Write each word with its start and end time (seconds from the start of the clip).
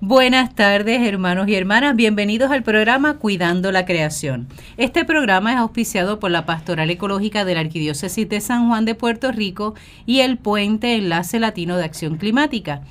Buenas 0.00 0.54
tardes, 0.54 1.00
hermanos 1.06 1.48
y 1.48 1.54
hermanas. 1.54 1.96
Bienvenidos 1.96 2.50
al 2.50 2.62
programa 2.62 3.18
Cuidando 3.18 3.72
la 3.72 3.86
Creación. 3.86 4.48
Este 4.76 5.04
programa 5.04 5.52
es 5.52 5.58
auspiciado 5.58 6.20
por 6.20 6.30
la 6.30 6.44
Pastoral 6.44 6.90
Ecológica 6.90 7.44
de 7.44 7.54
la 7.54 7.60
Arquidiócesis 7.60 8.28
de 8.28 8.40
San 8.40 8.68
Juan 8.68 8.84
de 8.84 8.94
Puerto 8.94 9.32
Rico 9.32 9.74
y 10.04 10.20
el 10.20 10.36
Puente 10.36 10.94
Enlace 10.94 11.40
Latino 11.40 11.76
de 11.76 11.84
Acción 11.84 12.18
Climática. 12.18 12.82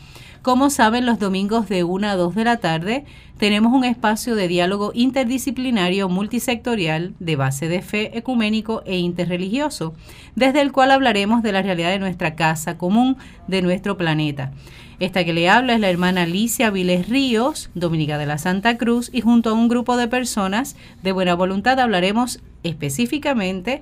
Como 0.44 0.70
saben, 0.70 1.06
los 1.06 1.20
domingos 1.20 1.69
de 1.69 1.85
1 1.85 2.06
a 2.06 2.15
2 2.17 2.35
de 2.35 2.44
la 2.44 2.58
tarde 2.58 3.05
tenemos 3.37 3.71
un 3.71 3.85
espacio 3.85 4.35
de 4.35 4.49
diálogo 4.49 4.91
interdisciplinario 4.94 6.10
multisectorial 6.10 7.13
de 7.19 7.37
base 7.37 7.69
de 7.69 7.81
fe 7.81 8.17
ecuménico 8.17 8.83
e 8.85 8.97
interreligioso, 8.97 9.94
desde 10.35 10.60
el 10.60 10.73
cual 10.73 10.91
hablaremos 10.91 11.44
de 11.44 11.53
la 11.53 11.62
realidad 11.62 11.91
de 11.91 11.99
nuestra 11.99 12.35
casa 12.35 12.78
común, 12.78 13.15
de 13.47 13.62
nuestro 13.62 13.96
planeta. 13.96 14.51
Esta 14.99 15.25
que 15.25 15.33
le 15.33 15.49
habla 15.49 15.73
es 15.73 15.79
la 15.79 15.89
hermana 15.89 16.23
Alicia 16.23 16.70
Viles 16.70 17.09
Ríos, 17.09 17.70
dominica 17.73 18.17
de 18.17 18.25
la 18.25 18.38
Santa 18.38 18.77
Cruz, 18.77 19.09
y 19.11 19.21
junto 19.21 19.49
a 19.49 19.53
un 19.53 19.67
grupo 19.67 19.97
de 19.97 20.07
personas 20.07 20.75
de 21.01 21.11
buena 21.11 21.34
voluntad 21.34 21.79
hablaremos 21.79 22.39
específicamente 22.63 23.81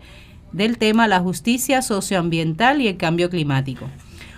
del 0.51 0.77
tema 0.77 1.07
la 1.07 1.19
justicia 1.19 1.81
socioambiental 1.81 2.81
y 2.81 2.87
el 2.87 2.97
cambio 2.97 3.29
climático. 3.29 3.87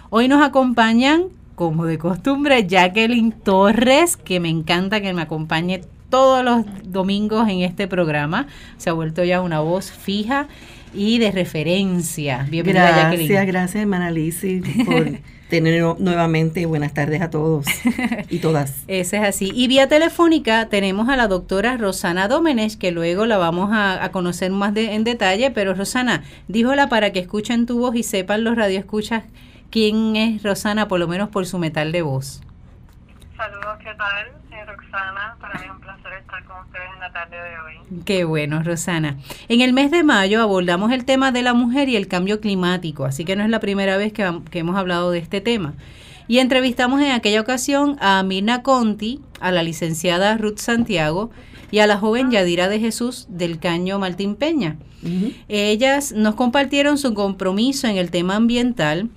Hoy 0.09 0.27
nos 0.27 0.43
acompañan 0.43 1.25
como 1.55 1.85
de 1.85 1.97
costumbre, 1.97 2.67
Jacqueline 2.67 3.31
Torres, 3.31 4.17
que 4.17 4.39
me 4.39 4.49
encanta 4.49 5.01
que 5.01 5.13
me 5.13 5.21
acompañe 5.21 5.81
todos 6.09 6.43
los 6.43 6.65
domingos 6.83 7.47
en 7.49 7.61
este 7.61 7.87
programa. 7.87 8.47
Se 8.77 8.89
ha 8.89 8.93
vuelto 8.93 9.23
ya 9.23 9.41
una 9.41 9.59
voz 9.59 9.91
fija 9.91 10.47
y 10.93 11.19
de 11.19 11.31
referencia. 11.31 12.45
Bienvenida, 12.49 12.83
gracias, 12.83 13.03
Jacqueline. 13.03 13.27
Gracias, 13.29 13.47
gracias, 13.47 13.81
hermana 13.81 14.11
Lizzie, 14.11 14.61
por 14.85 15.05
tener 15.49 15.83
nuevamente 15.99 16.65
buenas 16.65 16.93
tardes 16.93 17.21
a 17.21 17.29
todos 17.29 17.65
y 18.29 18.39
todas. 18.39 18.83
Ese 18.87 19.17
es 19.17 19.23
así. 19.23 19.51
Y 19.53 19.67
vía 19.67 19.87
telefónica 19.87 20.69
tenemos 20.69 21.09
a 21.09 21.15
la 21.15 21.27
doctora 21.27 21.77
Rosana 21.77 22.27
Dómenes, 22.27 22.77
que 22.77 22.91
luego 22.91 23.25
la 23.25 23.37
vamos 23.37 23.69
a, 23.73 24.09
conocer 24.11 24.51
más 24.51 24.75
en 24.75 25.03
detalle, 25.03 25.51
pero 25.51 25.73
Rosana, 25.73 26.23
díjola 26.47 26.89
para 26.89 27.11
que 27.11 27.19
escuchen 27.19 27.65
tu 27.65 27.79
voz 27.79 27.95
y 27.95 28.03
sepan 28.03 28.43
los 28.43 28.55
radioescuchas 28.55 29.23
quién 29.73 30.15
es 30.15 30.43
Rosana, 30.43 30.87
por 30.87 30.99
lo 30.99 31.07
menos 31.07 31.29
por 31.29 31.45
su 31.47 31.57
metal 31.57 31.91
de 31.91 32.03
voz. 32.03 32.41
Saludos, 33.35 33.77
¿qué 33.79 33.93
tal? 33.95 34.31
Soy 34.49 34.63
Roxana, 34.65 35.35
para 35.41 35.59
mí 35.59 35.69
un 35.69 35.81
estar 36.33 36.45
con 36.45 36.65
ustedes 36.65 36.89
en 36.93 36.99
la 36.99 37.11
tarde 37.11 37.37
de 37.37 37.59
hoy. 37.59 38.03
Qué 38.05 38.23
bueno, 38.23 38.63
Rosana. 38.63 39.17
En 39.47 39.61
el 39.61 39.73
mes 39.73 39.91
de 39.91 40.03
mayo 40.03 40.41
abordamos 40.41 40.91
el 40.91 41.05
tema 41.05 41.31
de 41.31 41.43
la 41.43 41.53
mujer 41.53 41.89
y 41.89 41.95
el 41.95 42.07
cambio 42.07 42.39
climático, 42.39 43.05
así 43.05 43.25
que 43.25 43.35
no 43.35 43.43
es 43.43 43.49
la 43.49 43.59
primera 43.59 43.97
vez 43.97 44.13
que, 44.13 44.39
que 44.49 44.59
hemos 44.59 44.75
hablado 44.75 45.11
de 45.11 45.19
este 45.19 45.41
tema. 45.41 45.73
Y 46.27 46.39
entrevistamos 46.39 47.01
en 47.01 47.11
aquella 47.11 47.41
ocasión 47.41 47.97
a 47.99 48.23
Mirna 48.23 48.63
Conti, 48.63 49.19
a 49.39 49.51
la 49.51 49.61
licenciada 49.61 50.37
Ruth 50.37 50.57
Santiago 50.57 51.31
y 51.69 51.79
a 51.79 51.87
la 51.87 51.97
joven 51.97 52.31
Yadira 52.31 52.69
de 52.69 52.79
Jesús 52.79 53.27
del 53.29 53.59
Caño 53.59 53.99
Martín 53.99 54.35
Peña. 54.35 54.77
Ellas 55.49 56.13
nos 56.13 56.35
compartieron 56.35 56.97
su 56.97 57.13
compromiso 57.13 57.87
en 57.87 57.97
el 57.97 58.09
tema 58.09 58.37
ambiental 58.37 59.09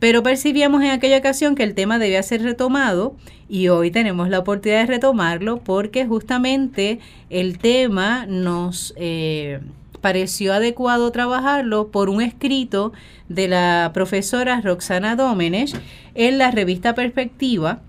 pero 0.00 0.22
percibíamos 0.22 0.82
en 0.82 0.90
aquella 0.90 1.18
ocasión 1.18 1.54
que 1.54 1.62
el 1.62 1.74
tema 1.74 1.98
debía 1.98 2.22
ser 2.22 2.42
retomado 2.42 3.14
y 3.48 3.68
hoy 3.68 3.90
tenemos 3.90 4.30
la 4.30 4.40
oportunidad 4.40 4.80
de 4.80 4.86
retomarlo 4.86 5.58
porque 5.58 6.06
justamente 6.06 6.98
el 7.28 7.58
tema 7.58 8.24
nos 8.26 8.94
eh, 8.96 9.60
pareció 10.00 10.54
adecuado 10.54 11.12
trabajarlo 11.12 11.88
por 11.88 12.08
un 12.08 12.22
escrito 12.22 12.92
de 13.28 13.48
la 13.48 13.90
profesora 13.92 14.60
Roxana 14.62 15.16
Dómenes 15.16 15.74
en 16.14 16.38
la 16.38 16.50
revista 16.50 16.94
Perspectiva 16.94 17.82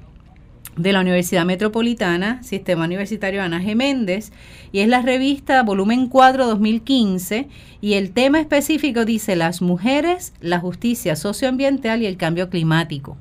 de 0.78 0.94
la 0.94 1.02
Universidad 1.02 1.46
Metropolitana, 1.46 2.42
Sistema 2.44 2.86
Universitario 2.86 3.44
Ana 3.44 3.62
G. 3.62 3.76
Méndez, 3.76 4.32
y 4.72 4.80
es 4.80 4.88
la 4.88 5.02
revista 5.02 5.64
volumen 5.64 6.08
4 6.08 6.48
2015, 6.48 7.48
y 7.82 7.94
el 7.94 8.12
tema 8.12 8.40
específico 8.40 9.06
dice 9.06 9.36
las 9.36 9.62
mujeres, 9.62 10.34
la 10.40 10.60
justicia 10.60 11.16
socioambiental 11.16 12.02
y 12.02 12.06
el 12.06 12.18
cambio 12.18 12.50
climático. 12.50 13.18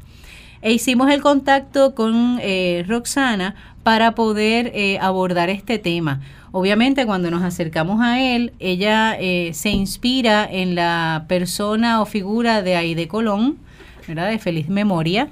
E 0.62 0.72
hicimos 0.72 1.10
el 1.10 1.22
contacto 1.22 1.94
con 1.94 2.38
eh, 2.42 2.84
Roxana 2.86 3.54
para 3.82 4.14
poder 4.14 4.70
eh, 4.74 4.98
abordar 5.00 5.48
este 5.48 5.78
tema. 5.78 6.20
Obviamente 6.52 7.06
cuando 7.06 7.30
nos 7.30 7.42
acercamos 7.42 8.00
a 8.02 8.20
él, 8.20 8.52
ella 8.58 9.16
eh, 9.18 9.52
se 9.54 9.70
inspira 9.70 10.46
en 10.50 10.74
la 10.74 11.24
persona 11.28 12.02
o 12.02 12.06
figura 12.06 12.60
de 12.62 12.76
Aide 12.76 13.08
Colón, 13.08 13.56
¿verdad? 14.06 14.28
de 14.28 14.38
feliz 14.38 14.68
memoria, 14.68 15.28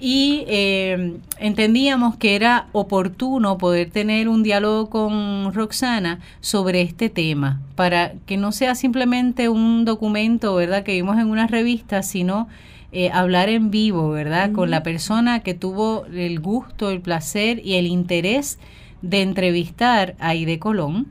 y 0.00 0.44
eh, 0.48 1.16
entendíamos 1.38 2.16
que 2.16 2.36
era 2.36 2.66
oportuno 2.72 3.58
poder 3.58 3.90
tener 3.90 4.28
un 4.28 4.42
diálogo 4.42 4.90
con 4.90 5.54
Roxana 5.54 6.20
sobre 6.40 6.82
este 6.82 7.08
tema, 7.08 7.60
para 7.74 8.14
que 8.26 8.36
no 8.36 8.52
sea 8.52 8.74
simplemente 8.74 9.48
un 9.48 9.84
documento, 9.84 10.54
¿verdad?, 10.54 10.82
que 10.82 10.92
vimos 10.92 11.18
en 11.18 11.30
una 11.30 11.46
revista, 11.46 12.02
sino 12.02 12.48
eh, 12.92 13.10
hablar 13.12 13.48
en 13.48 13.70
vivo, 13.70 14.10
¿verdad?, 14.10 14.52
con 14.52 14.70
la 14.70 14.82
persona 14.82 15.40
que 15.40 15.54
tuvo 15.54 16.06
el 16.06 16.40
gusto, 16.40 16.90
el 16.90 17.00
placer 17.00 17.60
y 17.64 17.74
el 17.74 17.86
interés 17.86 18.58
de 19.02 19.22
entrevistar 19.22 20.16
a 20.18 20.34
Ide 20.34 20.58
Colón 20.58 21.06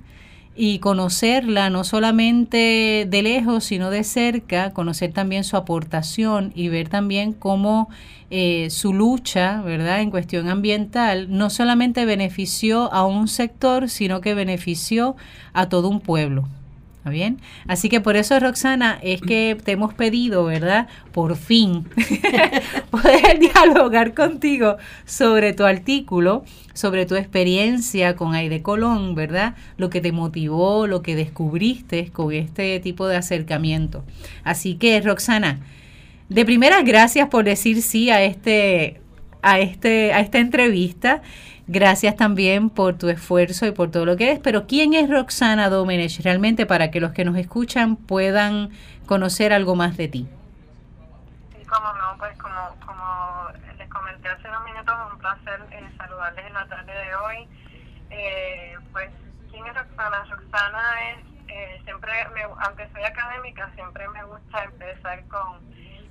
y 0.55 0.79
conocerla 0.79 1.69
no 1.69 1.83
solamente 1.83 3.07
de 3.09 3.21
lejos, 3.23 3.63
sino 3.63 3.89
de 3.89 4.03
cerca, 4.03 4.71
conocer 4.71 5.11
también 5.11 5.43
su 5.43 5.57
aportación 5.57 6.51
y 6.55 6.69
ver 6.69 6.89
también 6.89 7.33
cómo 7.33 7.89
eh, 8.29 8.69
su 8.69 8.93
lucha, 8.93 9.61
¿verdad?, 9.61 10.01
en 10.01 10.11
cuestión 10.11 10.49
ambiental, 10.49 11.27
no 11.29 11.49
solamente 11.49 12.05
benefició 12.05 12.91
a 12.93 13.05
un 13.05 13.27
sector, 13.27 13.89
sino 13.89 14.21
que 14.21 14.33
benefició 14.33 15.15
a 15.53 15.69
todo 15.69 15.89
un 15.89 15.99
pueblo. 15.99 16.47
¿Está 17.03 17.09
bien? 17.09 17.41
Así 17.67 17.89
que 17.89 17.99
por 17.99 18.15
eso, 18.15 18.39
Roxana, 18.39 18.97
es 19.01 19.19
que 19.19 19.57
te 19.61 19.73
hemos 19.73 19.93
pedido, 19.93 20.45
¿verdad? 20.45 20.87
Por 21.11 21.35
fin, 21.35 21.83
poder 22.91 23.39
dialogar 23.39 24.13
contigo 24.13 24.77
sobre 25.03 25.51
tu 25.51 25.65
artículo, 25.65 26.45
sobre 26.73 27.05
tu 27.05 27.15
experiencia 27.15 28.15
con 28.15 28.35
Aide 28.35 28.61
Colón, 28.61 29.15
¿verdad? 29.15 29.55
Lo 29.75 29.89
que 29.89 29.99
te 29.99 30.13
motivó, 30.13 30.87
lo 30.87 31.01
que 31.03 31.17
descubriste 31.17 32.09
con 32.09 32.31
este 32.31 32.79
tipo 32.79 33.05
de 33.05 33.17
acercamiento. 33.17 34.05
Así 34.45 34.75
que, 34.75 35.01
Roxana, 35.01 35.59
de 36.29 36.45
primera, 36.45 36.83
gracias 36.83 37.27
por 37.27 37.43
decir 37.43 37.81
sí 37.81 38.11
a 38.11 38.23
este, 38.23 39.01
a 39.43 39.59
este, 39.59 40.13
a 40.13 40.21
esta 40.21 40.39
entrevista. 40.39 41.21
Gracias 41.67 42.17
también 42.17 42.69
por 42.69 42.97
tu 42.97 43.07
esfuerzo 43.09 43.65
y 43.65 43.71
por 43.71 43.91
todo 43.91 44.05
lo 44.05 44.17
que 44.17 44.25
eres. 44.25 44.39
Pero 44.39 44.67
¿quién 44.67 44.93
es 44.93 45.09
Roxana 45.09 45.69
Domenech 45.69 46.19
realmente 46.21 46.65
para 46.65 46.91
que 46.91 46.99
los 46.99 47.11
que 47.11 47.23
nos 47.23 47.37
escuchan 47.37 47.95
puedan 47.95 48.71
conocer 49.05 49.53
algo 49.53 49.75
más 49.75 49.95
de 49.95 50.07
ti? 50.07 50.27
Sí, 51.55 51.65
como 51.65 51.93
no, 51.93 52.17
pues 52.17 52.37
como, 52.37 52.75
como 52.85 53.47
les 53.77 53.89
comenté 53.89 54.27
hace 54.27 54.49
unos 54.49 54.65
minutos, 54.65 54.95
un 55.13 55.19
placer 55.19 55.59
eh, 55.71 55.89
saludarles 55.97 56.45
en 56.45 56.53
la 56.53 56.65
tarde 56.67 56.91
de 56.91 57.15
hoy. 57.15 57.47
Eh, 58.09 58.75
pues, 58.91 59.09
¿quién 59.49 59.65
es 59.65 59.73
Roxana? 59.73 60.25
Roxana 60.29 60.83
es, 61.11 61.17
eh, 61.47 61.81
siempre, 61.85 62.11
aunque 62.59 62.89
soy 62.91 63.03
académica, 63.03 63.71
siempre 63.75 64.07
me 64.09 64.23
gusta 64.25 64.63
empezar 64.65 65.23
con 65.27 65.61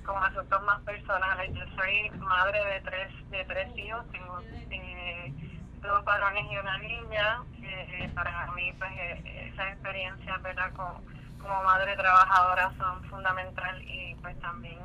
con 0.03 0.21
asuntos 0.23 0.61
más 0.63 0.79
personales. 0.81 1.51
Yo 1.53 1.65
soy 1.75 2.09
madre 2.19 2.63
de 2.65 2.81
tres, 2.81 3.29
de 3.29 3.45
tres 3.45 3.77
hijos, 3.77 4.05
tengo 4.11 4.39
eh, 4.69 5.33
dos 5.81 6.03
varones 6.05 6.45
y 6.51 6.57
una 6.57 6.77
niña. 6.77 7.41
Eh, 7.61 8.09
para 8.13 8.51
mí, 8.51 8.73
pues, 8.77 8.91
eh, 8.91 9.49
esas 9.53 9.73
experiencias, 9.73 10.41
¿verdad? 10.41 10.71
Como, 10.73 11.01
como 11.41 11.63
madre 11.63 11.95
trabajadora 11.95 12.71
son 12.77 13.03
fundamental 13.05 13.81
y 13.83 14.15
pues 14.21 14.39
también 14.39 14.79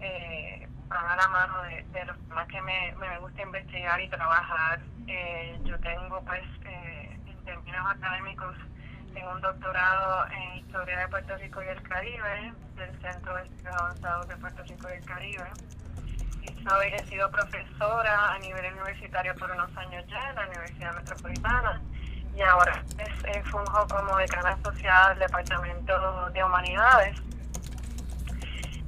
eh, 0.00 0.68
van 0.88 1.06
a 1.06 1.16
la 1.16 1.28
mano 1.28 1.62
de, 1.62 1.82
de 1.84 2.04
los 2.04 2.18
temas 2.28 2.46
que 2.48 2.60
me, 2.62 2.94
me 2.96 3.18
gusta 3.18 3.42
investigar 3.42 4.00
y 4.00 4.08
trabajar. 4.08 4.80
Eh, 5.06 5.58
yo 5.64 5.78
tengo, 5.80 6.22
pues, 6.24 6.42
eh, 6.64 7.18
en 7.26 7.44
términos 7.44 7.86
académicos, 7.90 8.56
tengo 9.12 9.30
un 9.32 9.40
doctorado 9.40 10.26
en 10.30 10.58
Historia 10.58 10.98
de 10.98 11.08
Puerto 11.08 11.36
Rico 11.36 11.62
y 11.62 11.68
el 11.68 11.82
Caribe 11.82 12.52
del 12.76 13.00
Centro 13.00 13.34
de 13.36 13.42
Estudios 13.42 13.74
Avanzados 13.76 14.28
de 14.28 14.36
Puerto 14.36 14.62
Rico 14.62 14.88
y 14.88 14.96
el 14.96 15.04
Caribe. 15.04 15.50
Y 16.42 16.64
soy, 16.64 16.88
he 16.92 16.98
sido 17.06 17.30
profesora 17.30 18.32
a 18.32 18.38
nivel 18.38 18.72
universitario 18.72 19.34
por 19.36 19.50
unos 19.50 19.76
años 19.76 20.04
ya 20.08 20.30
en 20.30 20.36
la 20.36 20.46
Universidad 20.48 20.94
Metropolitana 20.94 21.80
y 22.34 22.40
ahora 22.40 22.82
es, 22.98 23.50
funjo 23.50 23.86
como 23.88 24.16
decana 24.16 24.50
asociada 24.50 25.10
del 25.10 25.18
Departamento 25.20 26.30
de 26.30 26.44
Humanidades. 26.44 27.20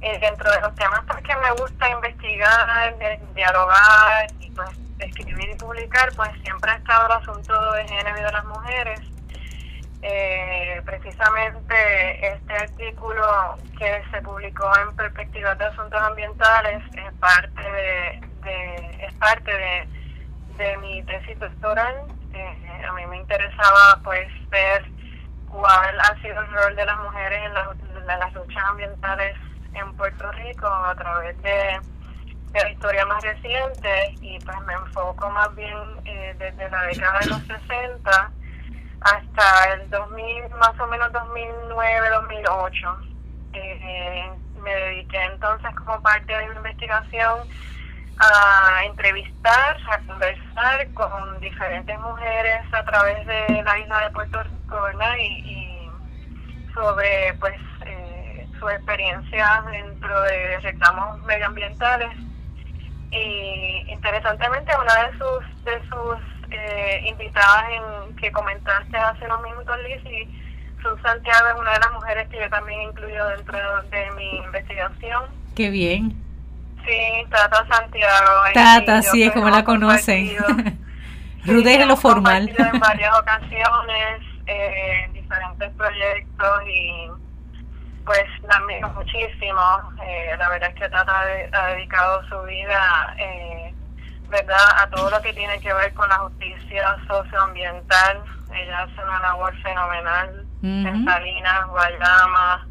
Y 0.01 0.17
dentro 0.19 0.51
de 0.51 0.61
los 0.61 0.75
temas 0.75 1.01
que 1.23 1.35
me 1.35 1.51
gusta 1.51 1.89
investigar, 1.89 2.95
dialogar 3.33 4.27
y 4.39 4.51
pues, 4.51 4.69
escribir 4.99 5.49
y 5.49 5.55
publicar, 5.55 6.11
pues 6.15 6.31
siempre 6.43 6.71
ha 6.71 6.75
estado 6.75 7.05
el 7.07 7.11
asunto 7.13 7.71
de 7.73 7.87
género 7.87 8.17
y 8.17 8.23
de 8.23 8.31
las 8.31 8.45
mujeres 8.45 9.14
eh, 10.07 10.83
precisamente 10.85 12.27
este 12.27 12.53
artículo 12.53 13.57
que 13.75 14.03
se 14.11 14.21
publicó 14.21 14.69
en 14.77 14.95
Perspectivas 14.95 15.57
de 15.57 15.65
Asuntos 15.65 15.99
Ambientales 15.99 16.83
es 16.93 17.13
parte 17.13 17.71
de, 17.71 18.19
es 19.03 19.13
parte 19.15 19.51
de, 19.51 19.87
de 20.57 20.77
mi 20.77 21.01
tesis 21.03 21.39
doctoral. 21.39 22.03
Eh, 22.35 22.85
a 22.87 22.93
mí 22.93 23.03
me 23.07 23.17
interesaba 23.17 23.99
pues 24.03 24.27
ver 24.51 24.85
cuál 25.49 25.99
ha 25.99 26.21
sido 26.21 26.39
el 26.39 26.51
rol 26.51 26.75
de 26.75 26.85
las 26.85 26.99
mujeres 26.99 27.39
en, 27.43 27.53
las 28.05 28.33
luchas 28.33 28.63
ambientales 28.63 29.35
en 29.73 29.91
Puerto 29.95 30.31
Rico 30.33 30.67
a 30.67 30.93
través 30.93 31.41
de, 31.41 31.79
la 32.53 32.69
historia 32.69 33.05
más 33.07 33.23
reciente 33.23 34.15
y 34.21 34.37
pues 34.39 34.57
me 34.61 34.73
enfoco 34.73 35.29
más 35.31 35.53
bien 35.55 35.77
eh, 36.05 36.35
desde 36.37 36.69
la 36.69 36.83
década 36.83 37.19
de 37.19 37.25
los 37.25 37.41
60 37.47 38.31
hasta 39.05 39.73
el 39.73 39.89
2000, 39.91 40.49
más 40.57 40.79
o 40.79 40.87
menos 40.87 41.11
2009-2008. 41.13 42.97
Eh, 43.53 44.31
me 44.63 44.75
dediqué 44.75 45.23
entonces 45.25 45.75
como 45.75 46.01
parte 46.01 46.35
de 46.35 46.49
mi 46.49 46.55
investigación 46.55 47.47
a 48.17 48.83
entrevistar, 48.85 49.77
a 49.91 49.99
conversar 50.07 50.91
con 50.93 51.39
diferentes 51.39 51.99
mujeres 51.99 52.61
a 52.73 52.83
través 52.83 53.27
de 53.27 53.61
la 53.63 53.77
isla 53.77 53.99
de 54.05 54.09
Puerto 54.09 54.41
Rico, 54.41 54.81
¿verdad? 54.81 55.15
Y, 55.19 55.87
sobre, 56.73 57.33
pues, 57.39 57.55
eh, 57.85 58.47
su 58.59 58.67
experiencia 58.69 59.63
dentro 59.71 60.21
de 60.23 60.59
reclamos 60.61 61.21
medioambientales. 61.23 62.11
Y 63.11 63.85
interesantemente, 63.87 64.73
una 64.81 65.07
de 65.07 65.17
sus, 65.19 65.63
de 65.63 65.79
sus 65.89 66.34
eh, 66.57 67.01
invitadas 67.07 67.65
en, 67.69 68.15
que 68.17 68.31
comentaste 68.31 68.97
hace 68.97 69.25
unos 69.25 69.41
minutos, 69.43 69.77
Liz, 69.83 70.27
Sus 70.81 71.01
Santiago 71.01 71.47
es 71.53 71.59
una 71.59 71.71
de 71.73 71.79
las 71.79 71.91
mujeres 71.93 72.27
que 72.29 72.39
yo 72.39 72.49
también 72.49 72.79
he 72.79 72.83
incluido 72.83 73.27
dentro 73.29 73.81
de 73.83 74.11
mi 74.11 74.37
investigación. 74.37 75.23
Qué 75.55 75.69
bien. 75.69 76.15
Sí, 76.85 77.25
Tata 77.29 77.65
Santiago. 77.67 78.31
Tata, 78.53 79.01
sí, 79.01 79.23
es 79.23 79.31
como 79.31 79.49
la 79.49 79.63
conocen. 79.63 80.35
Rude 81.45 81.75
es 81.75 81.87
lo 81.87 81.95
formal. 81.95 82.49
en 82.49 82.79
varias 82.79 83.15
ocasiones, 83.19 84.21
eh, 84.47 85.09
diferentes 85.13 85.71
proyectos 85.73 86.63
y 86.67 87.07
pues 88.05 88.23
la 88.43 88.55
admiro 88.57 88.89
muchísimo. 88.89 89.61
Eh, 90.03 90.35
la 90.37 90.49
verdad 90.49 90.69
es 90.69 90.75
que 90.75 90.89
Tata 90.89 91.21
ha 91.51 91.67
dedicado 91.67 92.27
su 92.27 92.41
vida, 92.43 93.15
eh, 93.17 93.73
¿verdad?, 94.29 94.69
a 94.77 94.89
todo 94.89 95.09
lo 95.09 95.21
que 95.21 95.33
tiene 95.33 95.59
que 95.59 95.73
ver 95.73 95.93
con 95.93 96.07
la 96.09 96.17
justicia 96.17 96.97
socioambiental. 97.07 98.23
Ella 98.53 98.83
hace 98.83 99.03
una 99.03 99.19
labor 99.19 99.55
fenomenal 99.61 100.45
en 100.63 101.05
Salinas, 101.05 101.67
Guayama 101.67 102.67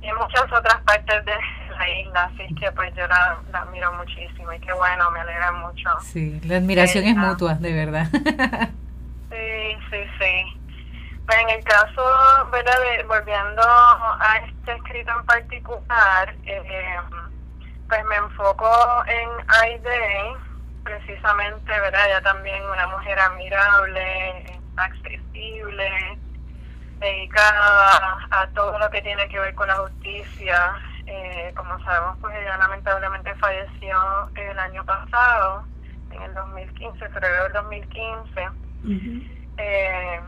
y 0.00 0.08
en 0.08 0.16
muchas 0.16 0.44
otras 0.52 0.80
partes 0.82 1.24
de 1.24 1.32
la 1.78 1.88
isla, 1.88 2.24
así 2.24 2.54
que 2.56 2.70
pues 2.72 2.94
yo 2.94 3.06
la, 3.06 3.38
admiro 3.52 3.92
muchísimo 3.94 4.52
y 4.52 4.60
qué 4.60 4.72
bueno, 4.72 5.10
me 5.10 5.20
alegra 5.20 5.52
mucho. 5.52 5.88
Sí, 6.00 6.40
la 6.44 6.56
admiración 6.56 7.04
es 7.04 7.16
mutua, 7.16 7.54
de 7.54 7.72
verdad. 7.72 8.06
sí, 9.30 9.76
sí, 9.90 9.98
sí. 10.18 10.58
Pues 11.26 11.38
en 11.38 11.50
el 11.50 11.64
caso, 11.64 12.02
¿verdad? 12.50 12.74
volviendo 13.06 13.62
a 13.62 14.38
este 14.44 14.72
escrito 14.72 15.12
en 15.18 15.26
particular, 15.26 16.34
eh, 16.44 16.96
pues 17.88 18.04
me 18.06 18.16
enfoco 18.16 19.04
en 19.06 19.28
Aide, 19.62 20.34
precisamente, 20.82 21.70
¿verdad? 21.70 22.06
Ella 22.06 22.22
también 22.22 22.62
una 22.64 22.86
mujer 22.88 23.18
admirable, 23.18 24.60
accesible, 24.76 26.18
dedicada 26.98 28.18
a 28.30 28.46
todo 28.54 28.78
lo 28.78 28.90
que 28.90 29.02
tiene 29.02 29.28
que 29.28 29.38
ver 29.38 29.54
con 29.54 29.68
la 29.68 29.76
justicia. 29.76 30.74
Eh, 31.06 31.52
como 31.56 31.78
sabemos, 31.84 32.16
pues 32.20 32.34
ella 32.36 32.56
lamentablemente 32.56 33.34
falleció 33.36 34.30
el 34.36 34.58
año 34.58 34.84
pasado, 34.84 35.64
en 36.10 36.22
el 36.22 36.34
2015, 36.34 37.08
febrero 37.08 37.44
del 37.44 37.52
2015. 37.52 38.48
eh, 39.58 40.20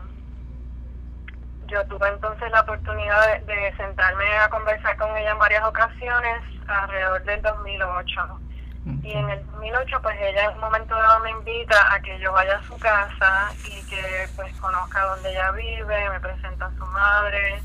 yo 1.67 1.85
tuve 1.87 2.07
entonces 2.09 2.51
la 2.51 2.61
oportunidad 2.61 3.41
de, 3.41 3.73
sentarme 3.75 4.25
a 4.37 4.49
conversar 4.49 4.95
con 4.97 5.15
ella 5.17 5.31
en 5.31 5.39
varias 5.39 5.63
ocasiones 5.63 6.41
alrededor 6.67 7.23
del 7.23 7.41
2008. 7.41 8.39
Y 8.85 9.11
en 9.13 9.29
el 9.29 9.43
2008, 9.47 9.99
pues 10.01 10.15
ella 10.21 10.45
en 10.45 10.53
un 10.53 10.59
momento 10.59 10.95
dado 10.95 11.19
me 11.21 11.31
invita 11.31 11.93
a 11.93 11.99
que 12.01 12.19
yo 12.19 12.31
vaya 12.31 12.57
a 12.57 12.63
su 12.63 12.77
casa 12.77 13.51
y 13.65 13.81
que 13.87 14.27
pues 14.35 14.53
conozca 14.57 15.01
dónde 15.05 15.31
ella 15.31 15.51
vive, 15.51 16.09
me 16.09 16.19
presenta 16.19 16.67
a 16.67 16.75
su 16.75 16.85
madre, 16.87 17.63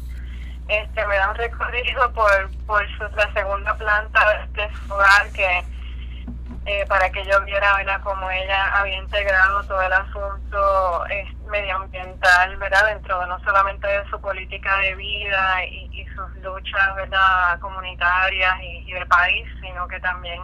este 0.69 1.07
me 1.07 1.17
da 1.17 1.31
un 1.31 1.37
recorrido 1.37 2.11
por, 2.13 2.51
por 2.67 2.89
la 3.17 3.33
segunda 3.35 3.75
planta 3.77 4.47
de 4.53 4.71
su 4.75 4.95
hogar 4.95 5.31
que 5.33 5.65
eh, 6.67 6.87
para 6.89 7.11
que 7.11 7.25
yo 7.25 7.43
viera 7.45 7.77
¿verdad? 7.77 8.01
cómo 8.03 8.31
ella 8.31 8.79
había 8.79 8.99
integrado 8.99 9.63
todo 9.65 9.83
el 9.83 9.93
asunto 9.93 11.07
eh, 11.09 11.27
medioambiental 11.51 12.57
verdad 12.59 12.87
dentro 12.87 13.19
de 13.21 13.27
no 13.27 13.41
solamente 13.41 13.87
de 13.87 14.09
su 14.11 14.21
política 14.21 14.77
de 14.79 14.95
vida 14.95 15.65
y, 15.67 15.91
sus 16.15 16.43
luchas 16.43 16.95
verdad 16.97 17.59
comunitarias 17.61 18.55
y 18.63 18.93
de 18.93 19.07
país 19.07 19.47
sino 19.63 19.89
que 19.89 19.99
también 20.01 20.41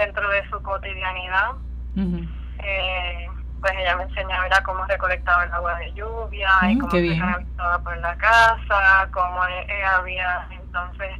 dentro 0.00 0.28
de 0.30 0.48
su 0.48 0.62
cotidianidad. 0.62 1.52
eh, 2.62 3.28
pues 3.60 3.72
ella 3.76 3.96
me 3.96 4.04
enseñaba 4.04 4.62
cómo 4.62 4.84
recolectaba 4.86 5.44
el 5.44 5.52
agua 5.52 5.78
de 5.78 5.92
lluvia 5.92 6.50
y 6.68 6.78
cómo 6.78 6.90
se 6.90 7.18
canalizaba 7.18 7.78
por 7.80 7.96
la 7.98 8.16
casa, 8.16 9.08
cómo 9.12 9.44
e, 9.46 9.84
había 9.84 10.46
entonces 10.50 11.10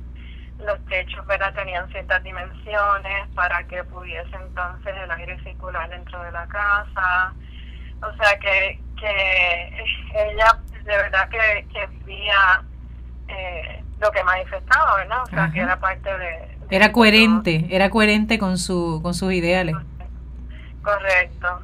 los 0.59 0.82
techos 0.87 1.27
¿verdad? 1.27 1.53
tenían 1.55 1.88
ciertas 1.91 2.23
dimensiones 2.23 3.29
para 3.35 3.62
que 3.65 3.85
pudiese 3.85 4.35
entonces 4.37 4.94
el 5.03 5.11
aire 5.11 5.38
circular 5.43 5.88
dentro 5.91 6.23
de 6.23 6.33
la 6.33 6.47
casa. 6.47 7.35
O 8.03 8.12
sea 8.17 8.38
que, 8.38 8.81
que 8.99 9.85
ella 10.15 10.59
de 10.85 10.97
verdad 10.97 11.29
que, 11.29 11.67
que 11.73 11.87
vivía 12.05 12.62
eh, 13.29 13.85
lo 14.00 14.11
que 14.11 14.25
manifestaba, 14.25 14.97
¿verdad? 14.97 15.23
O 15.23 15.26
sea, 15.26 15.50
que 15.53 15.61
era 15.61 15.79
parte 15.79 16.19
de, 16.19 16.60
era 16.71 16.93
coherente, 16.93 17.67
era 17.71 17.91
coherente 17.91 18.39
con, 18.39 18.59
su, 18.59 19.01
con 19.03 19.15
sus 19.15 19.33
ideales. 19.33 19.77
Correcto. 20.83 21.63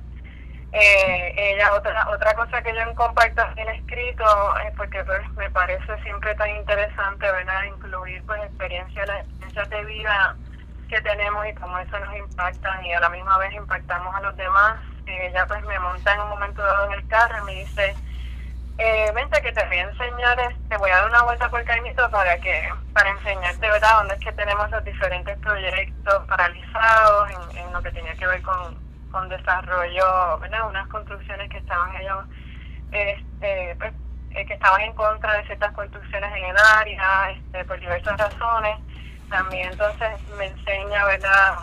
Eh, 0.73 1.35
ella 1.39 1.73
otra 1.73 2.07
otra 2.11 2.35
cosa 2.35 2.61
que 2.61 2.75
yo 2.75 2.95
comparto 2.95 3.43
en 3.57 3.69
escrito 3.69 4.25
es 4.59 4.75
porque 4.77 5.03
pues, 5.05 5.23
me 5.37 5.49
parece 5.51 6.03
siempre 6.03 6.35
tan 6.35 6.51
interesante 6.51 7.25
verdad 7.33 7.65
incluir 7.65 8.23
pues 8.27 8.43
experiencias 8.43 9.09
las 9.09 9.21
experiencias 9.21 9.71
de 9.71 9.85
vida 9.87 10.37
que 10.91 11.01
tenemos 11.01 11.47
y 11.47 11.55
cómo 11.55 11.79
eso 11.79 11.99
nos 11.99 12.17
impacta 12.17 12.85
y 12.85 12.93
a 12.93 13.01
la 13.01 13.09
misma 13.09 13.39
vez 13.39 13.55
impactamos 13.55 14.15
a 14.15 14.21
los 14.21 14.37
demás 14.37 14.77
ella 15.07 15.47
pues 15.47 15.65
me 15.65 15.79
monta 15.79 16.13
en 16.15 16.21
un 16.21 16.29
momento 16.29 16.63
dado 16.63 16.87
en 16.87 16.93
el 16.93 17.09
carro 17.09 17.39
y 17.43 17.47
me 17.47 17.61
dice 17.61 17.87
eh, 17.87 17.97
que 19.47 19.53
te 19.53 19.67
voy 19.67 19.77
a 19.77 19.83
enseñar, 19.83 20.37
te 20.37 20.45
este, 20.47 20.77
voy 20.77 20.91
a 20.91 20.97
dar 20.97 21.09
una 21.09 21.23
vuelta 21.23 21.49
por 21.49 21.65
Caimito 21.65 22.11
para 22.11 22.37
que 22.41 22.69
para 22.93 23.11
enseñarte, 23.11 23.71
¿verdad?, 23.71 23.99
dónde 23.99 24.15
es 24.15 24.21
que 24.21 24.33
tenemos 24.33 24.69
los 24.73 24.85
diferentes 24.85 25.39
proyectos 25.39 26.27
paralizados 26.27 27.31
en, 27.31 27.73
lo 27.73 27.81
que 27.81 27.93
tenía 27.93 28.13
que 28.17 28.27
ver 28.27 28.43
con, 28.43 28.77
con 29.13 29.29
desarrollo, 29.29 30.39
¿verdad?, 30.41 30.69
unas 30.69 30.89
construcciones 30.89 31.49
que 31.49 31.59
estaban 31.59 31.95
ellos, 31.95 32.25
este, 32.91 33.77
pues, 33.79 33.93
eh, 34.33 34.47
que 34.47 34.55
estaban 34.55 34.81
en 34.81 34.93
contra 34.95 35.35
de 35.35 35.47
ciertas 35.47 35.73
construcciones 35.75 36.37
en 36.37 36.45
el 36.45 36.57
área, 36.75 37.31
este, 37.31 37.65
por 37.67 37.79
diversas 37.79 38.19
razones. 38.19 38.79
También 39.31 39.71
entonces 39.71 40.09
me 40.37 40.47
enseña, 40.47 41.05
¿verdad?, 41.05 41.55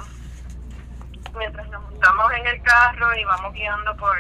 mientras 1.38 1.68
nos 1.68 1.82
montamos 1.82 2.32
en 2.32 2.48
el 2.48 2.62
carro 2.62 3.14
y 3.14 3.26
vamos 3.26 3.54
guiando 3.54 3.98
por 3.98 4.18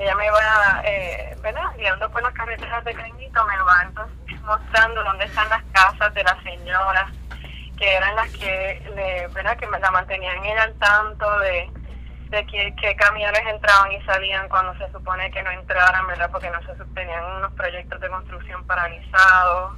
ella 0.00 0.14
me 0.16 0.30
va, 0.30 0.80
eh, 0.84 1.36
¿verdad? 1.42 1.62
Guiando 1.76 2.10
por 2.10 2.22
las 2.22 2.32
carreteras 2.32 2.82
de 2.84 2.94
Caimito, 2.94 3.46
me 3.46 3.56
va 3.58 3.82
entonces 3.82 4.40
mostrando 4.42 5.04
dónde 5.04 5.26
están 5.26 5.48
las 5.50 5.62
casas 5.72 6.14
de 6.14 6.24
las 6.24 6.42
señoras, 6.42 7.10
que 7.76 7.94
eran 7.94 8.16
las 8.16 8.30
que, 8.30 8.82
le, 8.96 9.28
¿verdad? 9.28 9.58
Que 9.58 9.66
me 9.66 9.78
la 9.78 9.90
mantenían 9.90 10.42
ella 10.42 10.62
al 10.62 10.74
tanto 10.74 11.38
de, 11.40 11.70
de 12.30 12.46
qué, 12.46 12.96
camiones 12.96 13.42
entraban 13.52 13.92
y 13.92 14.00
salían 14.06 14.48
cuando 14.48 14.74
se 14.78 14.90
supone 14.90 15.30
que 15.32 15.42
no 15.42 15.50
entraran, 15.50 16.06
¿verdad? 16.06 16.30
Porque 16.32 16.48
no 16.48 16.60
se 16.62 16.82
tenían 16.94 17.22
unos 17.36 17.52
proyectos 17.52 18.00
de 18.00 18.08
construcción 18.08 18.64
paralizados. 18.64 19.72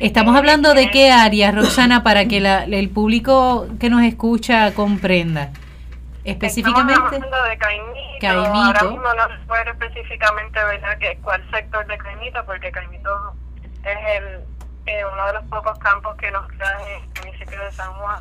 Estamos 0.00 0.34
eh, 0.34 0.38
hablando 0.38 0.72
de 0.72 0.90
qué 0.90 1.12
áreas, 1.12 1.54
Roxana, 1.54 2.02
para 2.02 2.24
que 2.24 2.40
la, 2.40 2.64
el 2.64 2.88
público 2.88 3.66
que 3.78 3.90
nos 3.90 4.02
escucha 4.04 4.72
comprenda. 4.72 5.50
Específicamente. 6.26 6.92
Estamos 6.92 7.22
hablando 7.22 7.48
de 7.48 7.58
Caimito. 8.18 8.58
Ahora 8.58 8.82
mismo 8.82 9.14
no 9.16 9.28
se 9.28 9.46
puede 9.46 9.70
específicamente 9.70 10.58
ver 10.64 10.98
que, 10.98 11.18
cuál 11.22 11.50
sector 11.52 11.86
de 11.86 11.96
Caimito, 11.98 12.44
porque 12.44 12.72
Caimito 12.72 13.10
es 13.84 14.16
el, 14.16 14.24
eh, 14.86 15.02
uno 15.12 15.26
de 15.26 15.32
los 15.34 15.44
pocos 15.44 15.78
campos 15.78 16.16
que 16.16 16.32
nos 16.32 16.48
queda 16.48 16.78
en 16.82 17.02
el 17.02 17.24
municipio 17.24 17.62
de 17.62 17.72
San 17.72 17.92
Juan. 17.92 18.18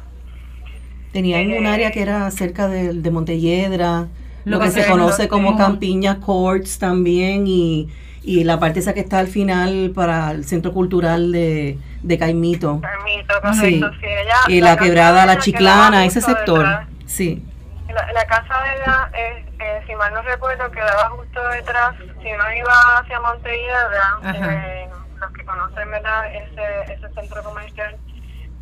Tenían 1.14 1.52
un 1.52 1.66
área 1.66 1.92
que 1.92 2.04
era 2.04 2.30
cerca 2.30 2.68
de, 2.68 2.94
de 2.94 3.12
Montelledra, 3.12 4.08
lo, 4.44 4.60
que, 4.60 4.70
se 4.70 4.86
conoce 4.86 5.28
como 5.28 5.58
Campiña 5.58 6.20
Courts 6.20 6.78
también, 6.78 7.48
y, 7.48 7.90
y 8.22 8.44
la 8.44 8.60
parte 8.60 8.82
esa 8.82 8.94
que 8.94 9.00
está 9.00 9.18
al 9.18 9.28
final 9.28 9.94
para 9.96 10.30
el 10.30 10.46
Centro 10.46 10.74
Cultural 10.74 11.32
de, 11.32 11.80
de 12.04 12.18
Caimito. 12.20 12.82
Caimito, 12.82 13.34
correcto, 13.42 13.92
sí. 14.00 14.06
ella, 14.06 14.36
y 14.48 14.62
la, 14.62 14.78
quebrada 14.78 15.26
La 15.26 15.40
Chiclana, 15.40 16.06
ese 16.06 16.22
sector, 16.22 16.86
sí 17.08 17.44
la, 18.14 18.26
casa 18.26 18.62
de 18.64 18.76
ella 18.76 19.10
es, 19.14 19.88
si 19.88 19.96
mal 19.96 20.14
no 20.14 20.22
recuerdo, 20.22 20.70
quedaba 20.72 21.10
justo 21.10 21.48
detrás, 21.50 21.96
si 21.98 22.32
uno 22.32 22.54
iba 22.54 23.00
hacia 23.00 23.20
Montelledra, 23.20 24.20
eh, 24.24 24.90
los 25.20 25.32
que 25.32 25.46
conocen 25.46 25.92
¿verdad? 25.92 26.26
Ese, 26.34 26.94
ese 26.94 27.14
centro 27.14 27.44
comercial, 27.44 27.96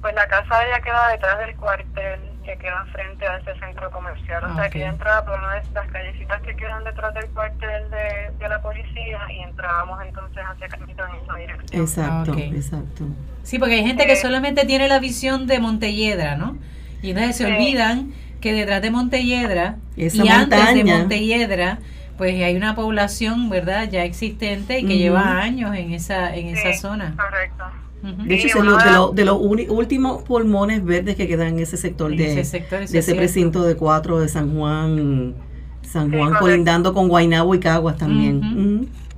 pues 0.02 0.14
la 0.14 0.28
casa 0.28 0.60
de 0.60 0.68
ella 0.68 0.82
queda 0.82 1.08
detrás 1.10 1.40
del 1.40 1.56
cuartel 1.56 2.20
que 2.44 2.58
queda 2.58 2.86
frente 2.92 3.26
a 3.26 3.38
ese 3.38 3.58
centro 3.60 3.90
comercial. 3.90 4.44
O 4.44 4.56
sea, 4.56 4.70
que 4.70 4.80
ella 4.80 4.90
entraba 4.90 5.26
por 5.26 5.40
una 5.40 5.56
de 5.56 5.62
las 5.74 5.88
callecitas 5.88 6.42
que 6.42 6.56
quedan 6.56 6.84
detrás 6.84 7.14
del 7.14 7.28
cuartel 7.30 7.90
de, 7.90 8.32
de 8.38 8.50
la 8.50 8.62
policía 8.62 9.20
y 9.32 9.40
entrábamos 9.44 10.00
entonces 10.06 10.44
hacia 10.46 10.68
Camito 10.68 11.04
en 11.08 11.16
esa 11.24 11.36
dirección. 11.36 11.82
Exacto, 11.82 12.34
exacto. 12.38 13.06
Sí, 13.44 13.60
porque 13.60 13.76
hay 13.76 13.86
gente 13.86 14.06
que 14.06 14.14
eh, 14.14 14.18
solamente 14.18 14.66
tiene 14.66 14.88
la 14.88 15.00
visión 15.00 15.48
de 15.48 15.60
Montelledra, 15.60 16.36
¿no? 16.36 16.58
Y 17.02 17.12
entonces 17.12 17.38
se 17.38 17.46
olvidan 17.46 18.14
que 18.44 18.52
detrás 18.52 18.82
de 18.82 18.92
Montelledra 18.92 19.78
y 19.96 20.28
antes 20.28 20.76
de 20.76 20.84
Montelledra 20.84 21.80
pues 22.18 22.36
hay 22.44 22.58
una 22.58 22.76
población, 22.76 23.50
¿verdad?, 23.50 23.90
ya 23.90 24.04
existente 24.04 24.80
y 24.80 24.86
que 24.86 24.98
lleva 24.98 25.40
años 25.40 25.74
en 25.76 25.94
esa 25.94 26.36
en 26.36 26.50
esa 26.50 26.74
zona. 26.74 27.16
Correcto. 27.16 27.64
De 28.04 28.36
hecho, 28.36 28.48
es 28.48 28.54
de, 28.54 29.10
de, 29.14 29.26
los 29.26 29.38
últimos 29.40 30.24
pulmones 30.24 30.84
verdes 30.84 31.16
que 31.16 31.26
quedan 31.26 31.48
en 31.48 31.60
ese 31.60 31.78
sector 31.78 32.12
de 32.12 32.42
ese, 32.42 32.60
de 32.60 33.00
ese 33.00 33.16
precinto 33.16 33.64
de 33.64 33.78
cuatro 33.78 34.20
de 34.20 34.28
San 34.28 34.54
Juan, 34.54 35.36
San 35.82 36.12
Juan 36.12 36.34
colindando 36.34 36.94
con 36.94 37.08
Guaynabo 37.08 37.56
y 37.56 37.62
Caguas 37.62 37.96
también. 37.96 38.42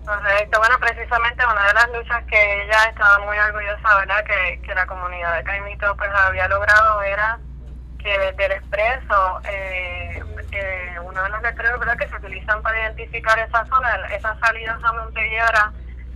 Correcto, 0.05 0.59
bueno, 0.59 0.75
precisamente 0.79 1.43
una 1.51 1.67
de 1.67 1.73
las 1.73 1.87
luchas 1.97 2.23
que 2.25 2.63
ella 2.63 2.77
estaba 2.91 3.25
muy 3.25 3.35
orgullosa, 3.39 3.97
¿verdad?, 3.97 4.23
que, 4.23 4.61
que 4.61 4.75
la 4.75 4.85
comunidad 4.85 5.35
de 5.37 5.43
Caimito 5.43 5.97
pues 5.97 6.11
había 6.13 6.47
logrado 6.47 7.01
era 7.01 7.39
que 8.05 8.19
desde 8.19 8.45
el 8.45 8.51
expreso, 8.51 9.41
eh, 9.49 10.23
eh, 10.51 10.95
uno 11.03 11.23
de 11.23 11.29
los 11.29 11.41
letreros 11.41 11.79
¿verdad? 11.79 11.97
que 11.97 12.07
se 12.07 12.15
utilizan 12.15 12.61
para 12.61 12.79
identificar 12.81 13.37
esa 13.39 13.65
zona, 13.65 13.95
esa 14.15 14.37
salida 14.39 14.79
a 14.81 14.93
Montelledra, 14.93 15.73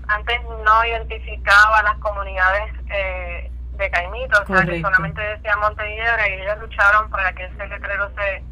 antes 0.07 0.39
no 0.63 0.85
identificaba 0.85 1.81
las 1.81 1.97
comunidades 1.97 2.71
eh, 2.91 3.51
de 3.73 3.89
Caimito, 3.89 4.39
o 4.39 4.45
sea, 4.45 4.65
que 4.65 4.81
solamente 4.81 5.19
decía 5.19 5.57
Montelledra 5.57 6.29
y 6.29 6.33
ellos 6.33 6.59
lucharon 6.59 7.09
para 7.09 7.33
que 7.33 7.45
ese 7.45 7.67
letrero 7.67 8.11
se, 8.15 8.43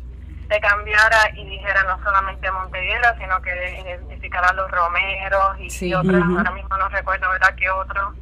se 0.50 0.60
cambiara 0.60 1.30
y 1.36 1.46
dijera 1.46 1.84
no 1.84 2.04
solamente 2.04 2.50
Montelledra, 2.50 3.16
sino 3.20 3.40
que 3.44 3.82
identificara 3.82 4.52
los 4.54 4.72
romeros 4.72 5.58
y, 5.60 5.94
otros, 5.94 6.24
ahora 6.24 6.52
mismo 6.52 6.76
no 6.76 6.90
recuerdo 6.90 7.30
verdad 7.30 7.54
qué 7.56 7.70
otros 7.70 8.16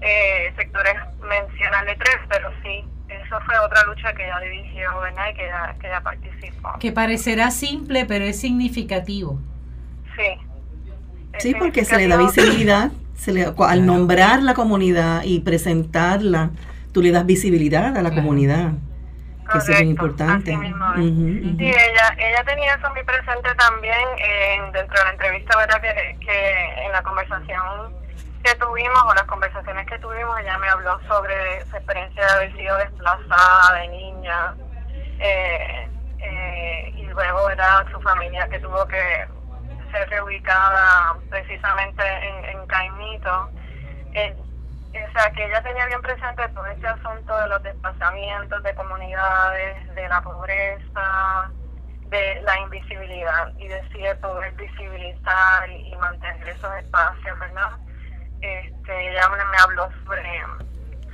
eh, 0.00 0.52
sectores 0.56 0.96
mencionan 1.20 1.86
letreros, 1.86 2.26
pero 2.28 2.50
sí 2.64 2.84
eso 3.08 3.40
fue 3.44 3.58
otra 3.58 3.84
lucha 3.84 4.12
que 4.12 4.24
ella 4.24 4.38
dirigió, 4.40 5.00
¿verdad? 5.00 5.30
Y 5.30 5.34
que 5.34 5.44
ella, 5.46 5.74
que 5.80 5.86
ella 5.86 6.00
participó. 6.00 6.78
Que 6.78 6.92
parecerá 6.92 7.50
simple, 7.50 8.04
pero 8.04 8.24
es 8.24 8.40
significativo. 8.40 9.40
Sí. 10.16 10.38
sí, 11.38 11.54
porque 11.54 11.84
se 11.84 11.96
le 11.96 12.08
da 12.08 12.16
visibilidad, 12.16 12.90
se 13.14 13.32
le, 13.32 13.52
al 13.56 13.86
nombrar 13.86 14.42
la 14.42 14.54
comunidad 14.54 15.22
y 15.24 15.40
presentarla, 15.40 16.50
tú 16.92 17.02
le 17.02 17.12
das 17.12 17.24
visibilidad 17.24 17.96
a 17.96 18.02
la 18.02 18.10
comunidad. 18.10 18.72
que 19.52 19.58
es 19.58 19.68
muy 19.68 19.90
importante. 19.90 20.50
Sí, 20.52 21.64
ella, 21.64 22.16
ella 22.18 22.44
tenía 22.44 22.74
eso 22.74 22.90
muy 22.90 23.04
presente 23.04 23.54
también 23.56 24.72
dentro 24.72 24.98
de 24.98 25.04
la 25.04 25.10
entrevista, 25.12 25.56
¿verdad? 25.56 25.80
Que, 25.80 26.16
que 26.18 26.84
en 26.84 26.92
la 26.92 27.02
conversación 27.02 27.97
que 28.48 28.54
tuvimos 28.54 29.02
o 29.04 29.14
las 29.14 29.24
conversaciones 29.24 29.86
que 29.86 29.98
tuvimos, 29.98 30.40
ella 30.40 30.56
me 30.58 30.68
habló 30.68 30.98
sobre 31.06 31.66
su 31.66 31.76
experiencia 31.76 32.24
de 32.24 32.32
haber 32.32 32.56
sido 32.56 32.76
desplazada 32.78 33.74
de 33.74 33.88
niña 33.88 34.54
eh, 35.18 35.88
eh, 36.18 36.92
y 36.96 37.02
luego 37.08 37.50
era 37.50 37.84
su 37.90 38.00
familia 38.00 38.48
que 38.48 38.58
tuvo 38.60 38.86
que 38.86 39.28
ser 39.92 40.08
reubicada 40.08 41.16
precisamente 41.28 42.02
en, 42.50 42.66
Caimito. 42.66 43.50
Eh, 44.14 44.34
o 44.38 45.12
sea, 45.12 45.30
que 45.32 45.44
ella 45.44 45.62
tenía 45.62 45.86
bien 45.86 46.00
presente 46.00 46.48
todo 46.48 46.66
este 46.66 46.86
asunto 46.86 47.38
de 47.38 47.48
los 47.48 47.62
desplazamientos 47.62 48.62
de 48.62 48.74
comunidades, 48.74 49.94
de 49.94 50.08
la 50.08 50.22
pobreza, 50.22 51.50
de 52.06 52.40
la 52.42 52.58
invisibilidad 52.60 53.52
y 53.58 53.68
decía 53.68 54.18
poder 54.20 54.54
visibilizar 54.54 55.68
y 55.68 55.94
mantener 55.96 56.48
esos 56.48 56.74
espacios, 56.76 57.38
¿verdad? 57.38 57.87
Este, 58.40 59.10
ella 59.10 59.28
me 59.28 59.58
habló 59.58 59.88
sobre, 60.04 60.42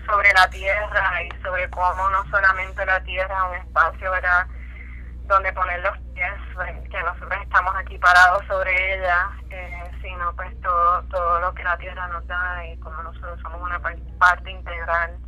sobre 0.06 0.32
la 0.32 0.48
tierra 0.50 1.22
y 1.22 1.42
sobre 1.42 1.68
cómo 1.70 2.10
no 2.10 2.24
solamente 2.30 2.84
la 2.86 3.02
tierra 3.02 3.34
es 3.34 3.50
un 3.50 3.66
espacio 3.66 4.10
¿verdad? 4.10 4.46
donde 5.26 5.52
poner 5.52 5.80
los 5.80 5.96
pies, 6.14 6.32
que 6.90 7.02
nosotros 7.02 7.40
estamos 7.42 7.74
aquí 7.76 7.98
parados 7.98 8.44
sobre 8.46 8.94
ella, 8.94 9.30
eh, 9.50 9.90
sino 10.02 10.34
pues 10.36 10.60
todo, 10.60 11.02
todo 11.04 11.40
lo 11.40 11.54
que 11.54 11.64
la 11.64 11.76
tierra 11.78 12.06
nos 12.08 12.26
da 12.26 12.66
y 12.66 12.76
como 12.78 13.02
nosotros 13.02 13.40
somos 13.40 13.60
una 13.62 13.80
parte 13.80 14.50
integral 14.50 15.18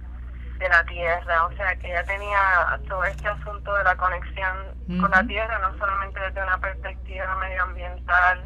de 0.58 0.68
la 0.68 0.84
tierra, 0.84 1.46
o 1.46 1.52
sea 1.52 1.76
que 1.76 1.88
ella 1.88 2.04
tenía 2.04 2.78
todo 2.88 3.04
este 3.04 3.28
asunto 3.28 3.74
de 3.74 3.84
la 3.84 3.96
conexión 3.96 4.56
con 5.00 5.10
la 5.10 5.26
tierra, 5.26 5.58
no 5.58 5.76
solamente 5.78 6.20
desde 6.20 6.42
una 6.42 6.58
perspectiva 6.58 7.36
medioambiental, 7.36 8.44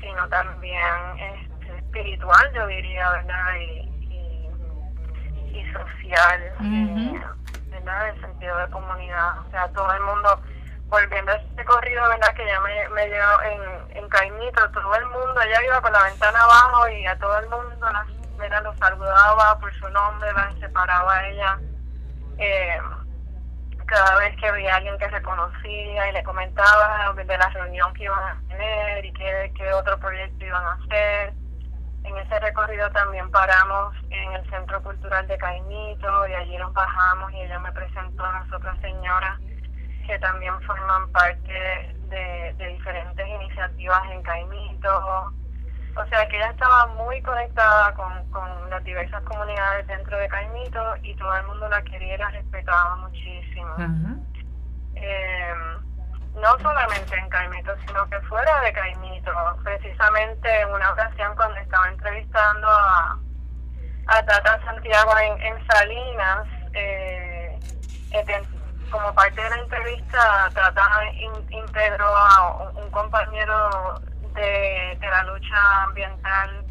sino 0.00 0.28
también 0.28 1.18
este, 1.18 1.51
espiritual, 1.92 2.52
yo 2.54 2.66
diría, 2.66 3.10
¿verdad? 3.10 3.54
Y, 3.60 3.88
y, 5.52 5.72
social, 5.72 6.42
eh, 6.42 7.20
¿verdad? 7.70 8.08
El 8.08 8.20
sentido 8.20 8.56
de 8.58 8.70
comunidad. 8.70 9.38
O 9.40 9.50
sea, 9.50 9.68
todo 9.68 9.92
el 9.92 10.00
mundo, 10.02 10.40
volviendo 10.88 11.32
a 11.32 11.36
este 11.36 11.64
corrido, 11.64 12.08
¿verdad? 12.08 12.34
Que 12.34 12.46
ya 12.46 12.60
me, 12.60 12.88
me 12.90 13.08
llegó 13.08 13.42
en, 13.42 13.96
en 13.96 14.08
Caimito, 14.08 14.70
todo 14.70 14.94
el 14.94 15.06
mundo, 15.06 15.40
ella 15.42 15.64
iba 15.64 15.80
con 15.82 15.92
la 15.92 16.02
ventana 16.04 16.42
abajo 16.42 16.88
y 16.88 17.06
a 17.06 17.18
todo 17.18 17.38
el 17.38 17.48
mundo, 17.50 17.76
¿verdad? 18.38 18.62
Lo 18.64 18.74
saludaba 18.76 19.58
por 19.60 19.72
su 19.74 19.88
nombre, 19.90 20.32
la 20.32 20.52
separaba 20.60 21.14
a 21.14 21.28
ella. 21.28 21.58
Eh, 22.38 22.80
cada 23.86 24.16
vez 24.18 24.34
que 24.40 24.50
veía 24.50 24.72
a 24.72 24.76
alguien 24.78 24.96
que 24.98 25.10
se 25.10 25.20
conocía 25.20 26.08
y 26.08 26.12
le 26.12 26.24
comentaba 26.24 27.12
de 27.12 27.36
la 27.36 27.48
reunión 27.50 27.92
que 27.92 28.04
iban 28.04 28.24
a 28.24 28.40
tener 28.48 29.04
y 29.04 29.12
qué, 29.12 29.52
qué 29.54 29.70
otro 29.74 29.98
proyecto 30.00 30.46
iban 30.46 30.64
a 30.64 30.72
hacer. 30.72 31.41
En 32.04 32.16
ese 32.18 32.40
recorrido 32.40 32.90
también 32.90 33.30
paramos 33.30 33.94
en 34.10 34.32
el 34.32 34.50
Centro 34.50 34.82
Cultural 34.82 35.26
de 35.28 35.38
Caimito 35.38 36.26
y 36.28 36.34
allí 36.34 36.56
nos 36.56 36.72
bajamos 36.72 37.32
y 37.32 37.42
ella 37.42 37.58
me 37.60 37.72
presentó 37.72 38.24
a 38.24 38.32
las 38.32 38.52
otras 38.52 38.78
señoras 38.80 39.38
que 40.06 40.18
también 40.18 40.60
forman 40.62 41.10
parte 41.12 41.94
de, 42.08 42.54
diferentes 42.58 43.26
iniciativas 43.26 44.02
en 44.10 44.22
Caimito. 44.22 45.32
O 45.94 46.06
sea 46.06 46.26
que 46.28 46.36
ella 46.36 46.50
estaba 46.50 46.86
muy 46.94 47.20
conectada 47.22 47.94
con, 47.94 48.30
con 48.30 48.70
las 48.70 48.82
diversas 48.82 49.22
comunidades 49.22 49.86
dentro 49.86 50.16
de 50.18 50.28
Caimito 50.28 50.96
y 51.02 51.14
todo 51.14 51.36
el 51.36 51.46
mundo 51.46 51.68
la 51.68 51.82
quería 51.82 52.14
y 52.14 52.18
la 52.18 52.30
respetaba 52.30 52.96
muchísimo 52.96 53.76
no 56.52 56.58
solamente 56.62 57.16
en 57.16 57.28
Caimito, 57.28 57.72
sino 57.86 58.08
que 58.08 58.20
fuera 58.22 58.60
de 58.60 58.72
Caimito. 58.72 59.32
Precisamente 59.62 60.60
en 60.60 60.72
una 60.72 60.92
ocasión 60.92 61.34
cuando 61.36 61.58
estaba 61.60 61.88
entrevistando 61.88 62.68
a, 62.68 63.18
a 64.06 64.22
Tata 64.24 64.60
Santiago 64.64 65.12
en, 65.18 65.66
Salinas, 65.66 66.46
eh, 66.74 67.58
eh 68.12 68.42
como 68.90 69.14
parte 69.14 69.42
de 69.42 69.48
la 69.48 69.56
entrevista, 69.56 70.50
Tata 70.52 71.04
integró 71.50 72.14
a 72.14 72.70
un, 72.74 72.90
compañero 72.90 74.00
de, 74.34 74.98
de, 75.00 75.06
la 75.06 75.24
lucha 75.24 75.82
ambiental 75.84 76.66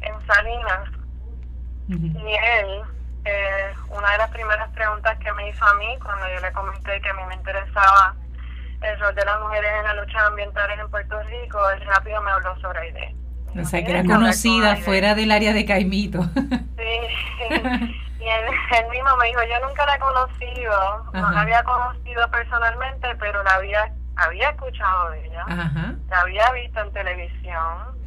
en 0.00 0.26
Salinas 0.26 0.88
y 1.88 2.34
él, 2.34 2.82
eh, 3.24 3.74
una 3.90 4.10
de 4.12 4.18
las 4.18 4.30
primeras 4.30 4.68
preguntas 4.70 5.16
que 5.18 5.32
me 5.32 5.48
hizo 5.48 5.64
a 5.64 5.74
mí 5.74 5.96
cuando 6.02 6.28
yo 6.28 6.40
le 6.40 6.52
comenté 6.52 7.00
que 7.00 7.10
a 7.10 7.14
mí 7.14 7.22
me 7.28 7.34
interesaba 7.34 8.16
el 8.82 8.98
rol 8.98 9.14
de 9.14 9.24
las 9.24 9.40
mujeres 9.40 9.70
en 9.78 9.84
la 9.84 9.94
lucha 9.94 10.26
ambiental 10.26 10.70
en 10.70 10.90
Puerto 10.90 11.22
Rico, 11.24 11.70
él 11.70 11.80
rápido 11.86 12.20
me 12.22 12.30
habló 12.30 12.58
sobre 12.60 12.88
idea. 12.88 13.10
O 13.60 13.64
sea, 13.64 13.84
que 13.84 13.90
era 13.90 14.04
conocida 14.04 14.76
fuera 14.76 15.14
del 15.14 15.32
área 15.32 15.52
de 15.52 15.64
Caimito. 15.64 16.22
Sí, 16.22 17.00
y 18.20 18.28
él, 18.28 18.88
mismo 18.90 19.16
me 19.16 19.26
dijo, 19.26 19.40
yo 19.42 19.66
nunca 19.66 19.84
la 19.86 19.96
he 19.96 19.98
conocido, 19.98 21.04
no 21.12 21.30
la 21.30 21.40
había 21.40 21.62
conocido 21.64 22.30
personalmente, 22.30 23.08
pero 23.18 23.42
la 23.42 23.54
había, 23.54 23.92
había 24.16 24.50
escuchado 24.50 25.10
de 25.10 25.26
ella, 25.26 25.44
la 26.08 26.20
había 26.20 26.52
visto 26.52 26.80
en 26.80 26.92
televisión, 26.92 27.98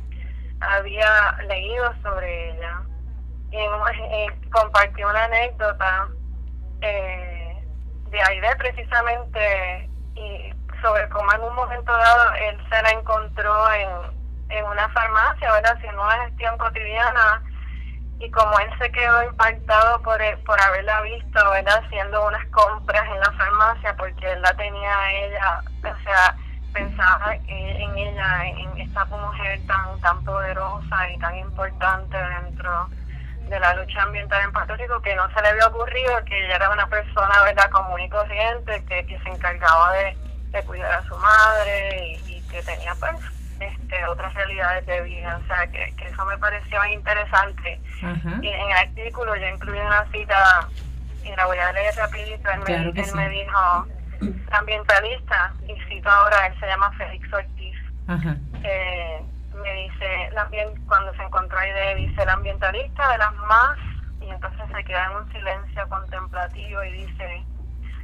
había 0.61 1.37
leído 1.47 1.93
sobre 2.01 2.51
ella, 2.51 2.81
y, 3.51 4.49
compartió 4.49 5.09
una 5.09 5.25
anécdota 5.25 6.07
eh, 6.81 7.63
de 8.09 8.21
Aide 8.21 8.55
precisamente 8.57 9.89
y 10.15 10.52
sobre 10.83 11.07
cómo 11.09 11.31
en 11.31 11.41
un 11.41 11.55
momento 11.55 11.91
dado 11.91 12.33
él 12.33 12.57
se 12.69 12.81
la 12.83 12.89
encontró 12.91 13.71
en, 13.71 13.89
en 14.49 14.65
una 14.65 14.87
farmacia, 14.89 15.51
¿verdad? 15.53 15.75
Haciendo 15.77 16.03
una 16.03 16.25
gestión 16.25 16.57
cotidiana 16.57 17.41
y 18.19 18.29
como 18.29 18.59
él 18.59 18.69
se 18.77 18.91
quedó 18.91 19.23
impactado 19.23 20.01
por, 20.01 20.19
por 20.45 20.61
haberla 20.61 21.01
visto, 21.01 21.51
¿verdad? 21.51 21.81
Haciendo 21.85 22.27
unas 22.27 22.45
compras 22.47 23.05
en 23.05 23.19
la 23.19 23.31
farmacia 23.31 23.95
porque 23.95 24.31
él 24.31 24.41
la 24.41 24.53
tenía 24.53 24.99
a 24.99 25.11
ella, 25.13 25.61
o 25.79 26.03
sea, 26.03 26.35
pensaba 26.73 27.35
en 27.47 27.97
ella, 27.97 28.45
en 28.45 28.77
esta 28.77 29.05
mujer 29.05 29.59
tan, 29.65 29.99
tan 30.01 30.23
poderosa 30.25 31.09
y 31.09 31.17
tan 31.19 31.37
importante 31.37 32.17
dentro 32.17 32.89
de 33.47 33.59
la 33.59 33.73
lucha 33.75 34.03
ambiental 34.03 34.41
en 34.43 34.51
Puerto 34.51 34.75
Rico, 34.75 35.01
que 35.01 35.15
no 35.15 35.29
se 35.33 35.41
le 35.41 35.49
había 35.49 35.67
ocurrido 35.67 36.23
que 36.25 36.45
ella 36.45 36.55
era 36.57 36.69
una 36.71 36.87
persona 36.87 37.41
verdad 37.43 37.69
común 37.69 38.01
y 38.01 38.09
corriente, 38.09 38.83
que, 38.85 39.05
que 39.05 39.19
se 39.19 39.29
encargaba 39.29 39.93
de, 39.93 40.17
cuidar 40.61 40.91
a 40.91 41.03
su 41.07 41.17
madre 41.17 42.19
y, 42.27 42.41
que 42.49 42.61
tenía 42.61 42.93
pues 42.99 43.15
este, 43.59 44.05
otras 44.05 44.31
realidades 44.35 44.85
de 44.85 45.01
vida. 45.01 45.39
O 45.43 45.47
sea, 45.47 45.65
que, 45.67 45.93
eso 46.05 46.25
me 46.25 46.37
pareció 46.37 46.85
interesante. 46.85 47.79
Y 48.41 48.47
en 48.47 48.69
el 48.69 48.77
artículo 48.77 49.35
yo 49.35 49.47
incluí 49.47 49.79
una 49.79 50.05
cita, 50.11 50.67
y 51.23 51.35
la 51.35 51.45
voy 51.47 51.57
a 51.57 51.71
leer 51.71 51.95
rapidito, 51.95 52.51
él, 52.51 52.59
me, 52.67 53.01
él 53.01 53.15
me 53.15 53.29
dijo 53.29 53.87
ambientalista, 54.51 55.53
y 55.67 55.75
cito 55.87 56.09
ahora, 56.09 56.47
él 56.47 56.59
se 56.59 56.67
llama 56.67 56.91
Félix 56.91 57.33
Ortiz, 57.33 57.77
eh, 58.63 59.21
me 59.61 59.73
dice, 59.73 60.29
cuando 60.87 61.13
se 61.15 61.23
encontró 61.23 61.57
ahí, 61.57 61.71
de, 61.71 61.95
dice, 61.95 62.23
el 62.23 62.29
ambientalista 62.29 63.11
de 63.11 63.17
las 63.17 63.33
más, 63.35 63.77
y 64.21 64.29
entonces 64.29 64.61
se 64.73 64.83
queda 64.83 65.05
en 65.05 65.17
un 65.17 65.31
silencio 65.31 65.89
contemplativo 65.89 66.83
y 66.83 66.91
dice, 66.91 67.43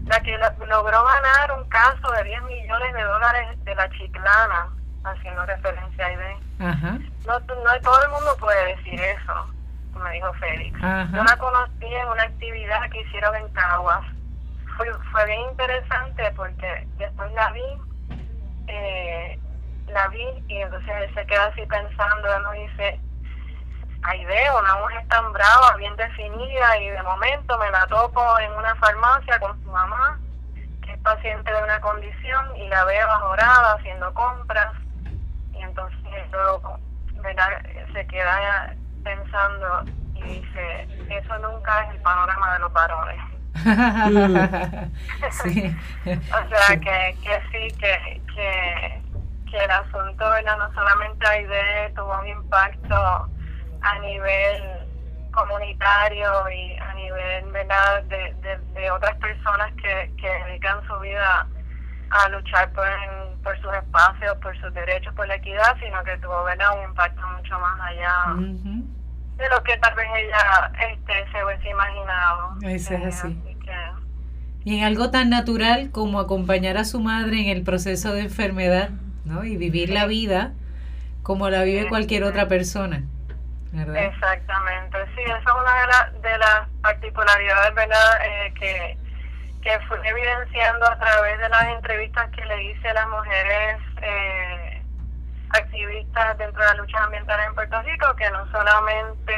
la 0.05 0.19
que 0.21 0.37
logró 0.37 1.03
ganar 1.03 1.59
un 1.59 1.69
caso 1.69 2.11
de 2.11 2.23
10 2.23 2.43
millones 2.43 2.93
de 2.93 3.03
dólares 3.03 3.63
de 3.65 3.75
la 3.75 3.89
chiclana, 3.91 4.69
haciendo 5.03 5.45
referencia 5.45 6.05
a 6.05 6.11
IDE. 6.11 6.37
No, 6.59 7.39
no 7.39 7.81
todo 7.81 8.03
el 8.03 8.09
mundo 8.09 8.35
puede 8.39 8.75
decir 8.75 8.99
eso, 8.99 9.47
me 10.03 10.11
dijo 10.11 10.33
Félix. 10.33 10.79
Yo 10.79 11.23
la 11.23 11.37
conocí 11.37 11.85
en 11.85 12.07
una 12.07 12.23
actividad 12.23 12.89
que 12.89 13.01
hicieron 13.01 13.35
en 13.35 13.49
Caguas 13.49 14.05
fue, 15.11 15.25
bien 15.25 15.41
interesante 15.51 16.31
porque 16.35 16.87
después 16.97 17.31
la 17.33 17.51
vi, 17.51 17.61
eh, 18.67 19.39
la 19.87 20.07
vi 20.09 20.25
y 20.47 20.57
entonces 20.57 20.89
él 21.01 21.13
se 21.13 21.25
queda 21.25 21.45
así 21.45 21.61
pensando, 21.65 22.35
él 22.35 22.43
nos 22.43 22.53
dice, 22.53 22.99
ahí 24.03 24.25
veo 24.25 24.59
una 24.59 24.75
mujer 24.77 25.05
tan 25.07 25.31
brava, 25.33 25.75
bien 25.77 25.95
definida 25.95 26.77
y 26.77 26.89
de 26.89 27.03
momento 27.03 27.57
me 27.57 27.69
la 27.71 27.85
topo 27.87 28.21
en 28.39 28.51
una 28.53 28.75
farmacia 28.75 29.39
con 29.39 29.61
su 29.63 29.71
mamá, 29.71 30.19
que 30.81 30.93
es 30.93 30.99
paciente 30.99 31.51
de 31.51 31.63
una 31.63 31.79
condición 31.81 32.55
y 32.55 32.67
la 32.69 32.85
veo 32.85 33.09
ajorada 33.09 33.73
haciendo 33.73 34.13
compras 34.13 34.73
y 35.53 35.61
entonces 35.61 35.99
luego 36.31 36.79
se 37.93 38.07
queda 38.07 38.75
pensando 39.03 39.83
y 40.15 40.21
dice, 40.21 40.87
eso 41.09 41.39
nunca 41.39 41.83
es 41.83 41.95
el 41.95 42.01
panorama 42.01 42.53
de 42.53 42.59
los 42.59 42.73
varones. 42.73 43.21
sí. 45.43 45.75
o 46.05 46.49
sea, 46.49 46.79
que, 46.79 47.17
que 47.23 47.41
sí, 47.51 47.77
que, 47.77 48.21
que, 48.33 49.01
que 49.49 49.57
el 49.57 49.71
asunto 49.71 50.25
no 50.57 50.73
solamente 50.73 51.27
AIDE 51.27 51.91
tuvo 51.95 52.19
un 52.19 52.27
impacto 52.27 53.29
a 53.81 53.99
nivel 53.99 54.63
comunitario 55.31 56.49
y 56.49 56.77
a 56.77 56.93
nivel 56.93 57.51
¿verdad? 57.51 58.03
De, 58.03 58.35
de, 58.73 58.91
otras 58.91 59.15
personas 59.17 59.71
que, 59.73 60.11
que 60.19 60.29
dedican 60.45 60.85
su 60.87 60.99
vida 60.99 61.47
a 62.09 62.29
luchar 62.29 62.71
por, 62.73 62.87
por 63.43 63.59
sus 63.61 63.73
espacios, 63.73 64.35
por 64.37 64.59
sus 64.59 64.73
derechos, 64.73 65.13
por 65.13 65.27
la 65.27 65.35
equidad, 65.35 65.77
sino 65.79 66.03
que 66.03 66.17
tuvo 66.17 66.43
¿verdad? 66.43 66.77
un 66.77 66.89
impacto 66.89 67.21
mucho 67.37 67.59
más 67.59 67.79
allá 67.81 68.35
de 69.39 69.49
lo 69.49 69.63
que 69.63 69.77
tal 69.77 69.95
vez 69.95 70.07
ella 70.17 70.71
este, 70.91 71.31
se 71.31 71.45
hubiese 71.45 71.69
imaginado. 71.69 72.55
Eso 72.61 72.93
es 72.95 73.05
así. 73.05 73.41
Y 74.65 74.77
en 74.77 74.83
algo 74.83 75.09
tan 75.09 75.29
natural 75.29 75.89
como 75.91 76.19
acompañar 76.19 76.77
a 76.77 76.83
su 76.83 76.99
madre 76.99 77.39
en 77.39 77.47
el 77.47 77.63
proceso 77.63 78.13
de 78.13 78.21
enfermedad, 78.23 78.89
¿no? 79.23 79.45
Y 79.45 79.55
vivir 79.55 79.89
la 79.89 80.05
vida 80.05 80.53
como 81.23 81.49
la 81.49 81.63
vive 81.63 81.87
cualquier 81.87 82.23
otra 82.23 82.47
persona. 82.49 83.03
Exactamente, 83.71 84.97
sí, 85.15 85.21
esa 85.21 85.37
es 85.37 85.45
una 85.45 86.11
de, 86.11 86.29
de 86.29 86.37
las 86.39 86.67
particularidades, 86.81 87.75
¿verdad? 87.75 88.19
Eh, 88.25 88.53
que, 88.59 88.97
que 89.61 89.79
fui 89.87 89.97
evidenciando 90.03 90.89
a 90.89 90.97
través 90.97 91.37
de 91.37 91.49
las 91.49 91.63
entrevistas 91.63 92.29
que 92.31 92.45
le 92.45 92.63
hice 92.63 92.89
a 92.89 92.93
las 92.95 93.07
mujeres 93.07 93.77
eh, 94.01 94.83
activistas 95.51 96.37
dentro 96.37 96.61
de 96.61 96.67
la 96.69 96.73
lucha 96.75 97.03
ambiental 97.03 97.39
en 97.41 97.55
Puerto 97.55 97.81
Rico, 97.83 98.15
que 98.15 98.29
no 98.31 98.51
solamente 98.51 99.35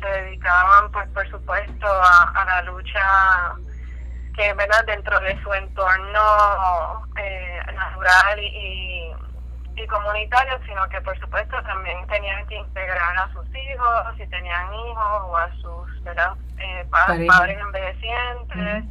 se 0.00 0.06
dedicaban, 0.06 0.90
pues, 0.92 1.08
por 1.08 1.28
supuesto, 1.30 1.86
a, 1.86 2.32
a 2.34 2.44
la 2.44 2.62
lucha 2.62 3.54
que 4.36 4.52
¿verdad? 4.54 4.84
dentro 4.86 5.18
de 5.20 5.40
su 5.42 5.52
entorno 5.52 7.06
eh, 7.16 7.60
natural 7.74 8.38
y, 8.38 9.09
y, 9.76 9.86
comunitario, 9.86 10.58
sino 10.66 10.88
que 10.88 11.00
por 11.00 11.18
supuesto 11.18 11.62
también 11.62 12.06
tenían 12.06 12.46
que 12.46 12.56
integrar 12.56 13.16
a 13.16 13.32
sus 13.32 13.46
hijos, 13.48 14.16
si 14.16 14.26
tenían 14.26 14.72
hijos 14.74 15.22
o 15.26 15.36
a 15.36 15.50
sus 15.60 16.04
¿verdad? 16.04 16.32
Eh, 16.58 16.86
padres 16.90 17.58
envejecientes, 17.58 18.84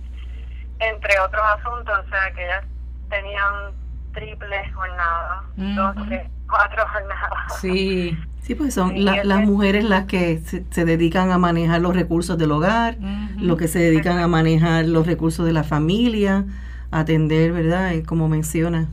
entre 0.80 1.20
otros 1.20 1.42
asuntos, 1.58 2.00
o 2.06 2.10
sea 2.10 2.32
que 2.34 2.46
ellas 2.46 2.64
tenían 3.10 3.74
triple 4.14 4.72
jornadas, 4.74 5.44
dos, 5.56 6.08
tres, 6.08 6.28
cuatro 6.48 6.86
jornadas. 6.88 7.60
Sí. 7.60 8.18
Sí, 8.42 8.56
pues 8.56 8.74
son 8.74 9.06
las 9.06 9.42
mujeres 9.42 9.84
las 9.84 10.06
que 10.06 10.40
se, 10.40 10.86
dedican 10.86 11.32
a 11.32 11.38
manejar 11.38 11.82
los 11.82 11.94
recursos 11.94 12.38
del 12.38 12.52
hogar, 12.52 12.98
los 13.38 13.58
que 13.58 13.68
se 13.68 13.78
dedican 13.78 14.18
a 14.18 14.28
manejar 14.28 14.86
los 14.86 15.06
recursos 15.06 15.46
de 15.46 15.54
la 15.54 15.64
familia, 15.64 16.46
atender, 16.90 17.52
¿verdad? 17.52 17.94
Eh, 17.94 18.04
como 18.04 18.28
menciona, 18.28 18.88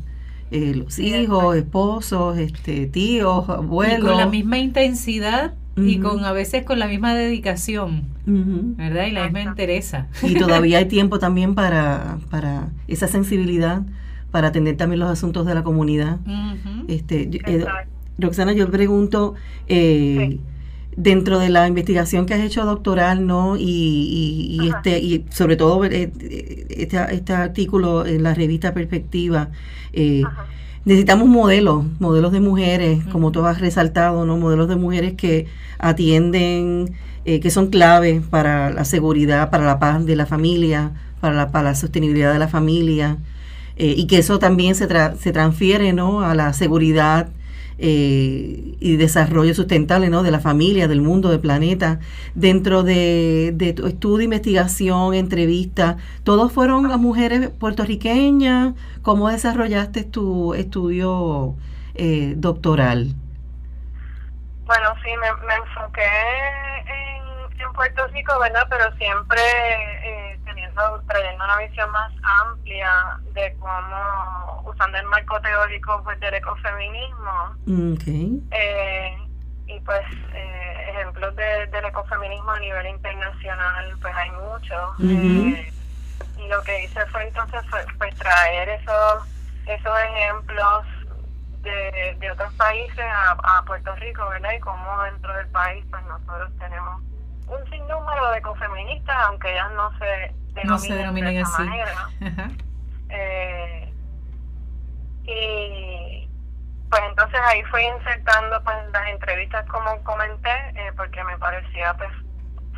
eh, 0.51 0.75
los 0.75 0.99
hijos, 0.99 1.57
esposos, 1.57 2.39
este, 2.39 2.87
tíos, 2.87 3.49
abuelos. 3.49 3.99
Y 3.99 4.03
con 4.03 4.17
la 4.17 4.27
misma 4.27 4.59
intensidad 4.59 5.55
y 5.77 5.99
con 5.99 6.25
a 6.25 6.33
veces 6.33 6.65
con 6.65 6.79
la 6.79 6.87
misma 6.87 7.15
dedicación, 7.15 8.05
¿verdad? 8.25 9.07
Y 9.07 9.13
la 9.13 9.25
misma 9.25 9.43
interesa. 9.43 10.09
Y 10.23 10.35
todavía 10.39 10.79
hay 10.79 10.87
tiempo 10.87 11.19
también 11.19 11.55
para, 11.55 12.19
para 12.31 12.71
esa 12.89 13.09
sensibilidad, 13.09 13.83
para 14.31 14.49
atender 14.49 14.77
también 14.77 15.01
los 15.01 15.11
asuntos 15.11 15.47
de 15.47 15.55
la 15.55 15.63
comunidad. 15.63 16.19
este, 16.89 17.29
eh, 17.47 17.67
Roxana, 18.19 18.53
yo 18.53 18.71
pregunto, 18.71 19.35
eh, 19.69 20.39
dentro 20.97 21.39
de 21.39 21.51
la 21.51 21.69
investigación 21.69 22.25
que 22.25 22.35
has 22.35 22.41
hecho 22.41 22.65
doctoral, 22.65 23.27
¿no? 23.27 23.57
Y, 23.59 24.59
este, 24.75 24.99
y 24.99 25.25
sobre 25.31 25.57
todo 25.57 25.85
eh, 25.85 26.11
este, 26.71 27.15
este, 27.15 27.33
artículo 27.33 28.07
en 28.07 28.23
la 28.23 28.35
revista 28.35 28.73
Perspectiva, 28.73 29.51
eh, 29.93 30.23
necesitamos 30.87 31.29
modelos, 31.29 31.85
modelos 32.01 32.33
de 32.33 32.41
mujeres, 32.41 33.05
como 33.13 33.31
tú 33.31 33.45
has 33.45 33.61
resaltado, 33.61 34.25
¿no? 34.25 34.39
Modelos 34.39 34.69
de 34.69 34.77
mujeres 34.77 35.15
que 35.15 35.47
atienden, 35.79 36.95
que 37.25 37.51
son 37.51 37.71
clave 37.71 38.23
para 38.31 38.71
la 38.71 38.85
seguridad, 38.85 39.51
para 39.51 39.65
la 39.65 39.81
paz 39.81 40.07
de 40.07 40.15
la 40.15 40.27
familia, 40.27 40.93
para 41.21 41.35
la, 41.35 41.51
para 41.51 41.71
la 41.71 41.75
sostenibilidad 41.75 42.33
de 42.33 42.39
la 42.39 42.49
familia. 42.49 43.19
y 43.77 44.07
que 44.07 44.19
eso 44.19 44.39
también 44.39 44.75
se, 44.75 44.87
se 45.19 45.33
transfiere 45.33 45.93
¿no? 45.93 46.23
a 46.23 46.35
la 46.35 46.53
seguridad 46.53 47.29
eh, 47.79 48.75
y 48.81 48.97
desarrollo 48.97 49.55
sustentable 49.55 50.09
¿no? 50.09 50.23
de 50.23 50.31
la 50.31 50.41
familia, 50.41 50.89
del 50.89 51.03
mundo, 51.03 51.29
del 51.29 51.41
planeta. 51.41 51.99
Dentro 52.35 52.83
de, 52.83 53.75
tu 53.77 53.87
estudio, 53.87 54.25
investigación, 54.25 55.15
entrevista, 55.15 55.97
¿todos 56.25 56.53
fueron 56.53 56.89
las 56.89 56.99
mujeres 56.99 57.51
puertorriqueñas? 57.51 58.75
¿Cómo 59.03 59.29
desarrollaste 59.29 60.05
tu 60.05 60.55
estudio 60.55 61.55
eh, 61.95 62.35
doctoral? 62.37 63.15
Bueno, 64.65 64.89
sí, 65.05 65.11
me, 65.21 65.55
enfoqué 65.55 66.03
en, 66.87 67.61
en, 67.61 67.73
Puerto 67.73 68.07
Rico, 68.09 68.33
¿verdad? 68.41 68.67
Pero 68.69 68.85
siempre 68.97 69.41
trayendo 71.07 71.45
una 71.45 71.59
visión 71.59 71.91
más 71.91 72.12
amplia 72.23 73.19
de 73.33 73.55
cómo 73.59 74.62
usando 74.65 74.99
el 74.99 75.07
marco 75.07 75.41
teórico 75.41 76.01
pues, 76.05 76.19
del 76.21 76.35
ecofeminismo. 76.35 77.57
Eh, 78.51 79.17
y 79.67 79.81
pues 79.81 80.05
eh, 80.33 80.87
ejemplos 80.91 81.35
de, 81.37 81.67
del 81.67 81.85
ecofeminismo 81.87 82.51
a 82.51 82.61
nivel 82.61 82.87
internacional, 82.87 83.97
pues 84.01 84.15
hay 84.15 84.31
muchos. 84.31 85.01
Eh, 85.01 85.73
y 86.39 86.49
lo 86.49 86.62
que 86.62 86.85
hice 86.85 87.05
fue 87.07 87.27
entonces 87.27 87.62
fue, 87.69 87.85
pues 87.99 88.15
traer 88.17 88.69
esos, 88.69 89.25
esos 89.67 89.99
ejemplos 90.01 90.85
de, 91.62 92.17
de 92.21 92.31
otros 92.31 92.53
países 92.55 93.05
a, 93.05 93.33
a 93.33 93.65
Puerto 93.65 93.95
Rico, 93.97 94.29
¿verdad? 94.29 94.53
Y 94.57 94.61
cómo 94.61 95.03
dentro 95.03 95.35
del 95.35 95.49
país 95.49 95.85
pues 95.91 96.05
nosotros 96.05 96.51
tenemos 96.59 97.03
un 97.49 97.71
sinnúmero 97.71 98.31
de 98.31 98.39
ecofeministas, 98.39 99.17
aunque 99.27 99.51
ellas 99.51 99.73
no 99.73 99.91
se 99.99 100.35
denominen, 100.62 101.35
de 101.35 101.40
esa 101.40 101.59
manera. 101.59 102.09
Eh, 103.09 103.92
y 105.25 106.29
pues 106.90 107.03
entonces 107.09 107.40
ahí 107.45 107.62
fui 107.64 107.83
insertando 107.85 108.62
pues 108.64 108.77
las 108.92 109.09
entrevistas 109.09 109.64
como 109.66 110.03
comenté, 110.03 110.51
eh, 110.75 110.92
porque 110.97 111.23
me 111.23 111.38
parecía 111.38 111.95
pues 111.95 112.11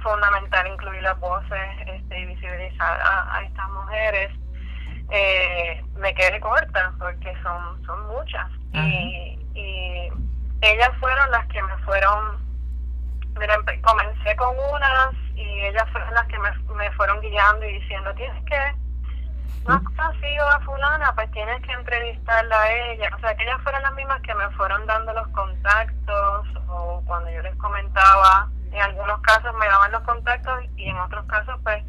fundamental 0.03 0.67
incluir 0.67 1.03
las 1.03 1.19
voces 1.19 1.61
este, 1.87 2.21
y 2.21 2.27
visibilizar 2.27 3.01
a, 3.01 3.43
estas 3.43 3.69
mujeres. 3.71 4.31
eh, 5.11 5.83
me 5.97 6.15
quedé 6.15 6.39
corta 6.41 6.93
porque 6.99 7.35
son, 7.43 7.85
son 7.87 8.07
muchas. 8.09 8.51
Y, 8.75 9.39
y 9.55 10.11
ellas 10.61 10.91
fueron 11.01 11.31
las 11.31 11.47
que 11.47 11.63
me 11.63 11.77
fueron, 11.79 12.39
mira, 13.39 13.57
comencé 13.83 14.37
con 14.37 14.57
unas 14.59 15.15
y 15.35 15.61
ellas 15.67 15.85
fueron 15.93 16.13
las 16.15 16.27
que 16.27 16.39
me, 16.39 16.91
fueron 16.93 17.21
guiando 17.21 17.67
y 17.67 17.81
diciendo, 17.81 18.13
tienes 18.15 18.45
que, 18.45 18.75
no 19.67 19.83
conocido 19.85 20.49
a 20.49 20.61
fulana, 20.61 21.15
pues 21.15 21.31
tienes 21.33 21.61
que 21.63 21.73
entrevistarla 21.73 22.63
a 22.63 22.73
ella. 22.73 23.11
O 23.17 23.21
sea, 23.21 23.35
que 23.35 23.45
ellas 23.45 23.61
fueron 23.63 23.83
las 23.83 23.95
mismas 23.95 24.21
que 24.23 24.35
me 24.35 24.49
fueron 24.51 24.87
dando 24.87 25.13
los 25.13 25.29
contactos 25.29 26.47
o 26.69 27.03
cuando 27.07 27.31
yo 27.31 27.43
les 27.43 27.55
comentaba, 27.57 28.49
en 28.73 28.83
algunos 28.83 29.21
casos 29.21 29.55
me 29.59 29.67
daban 29.67 29.93
los 29.93 30.03
contactos 30.03 30.65
y 30.77 30.89
en 30.89 30.99
otros 30.99 31.25
casos 31.27 31.59
pues 31.63 31.83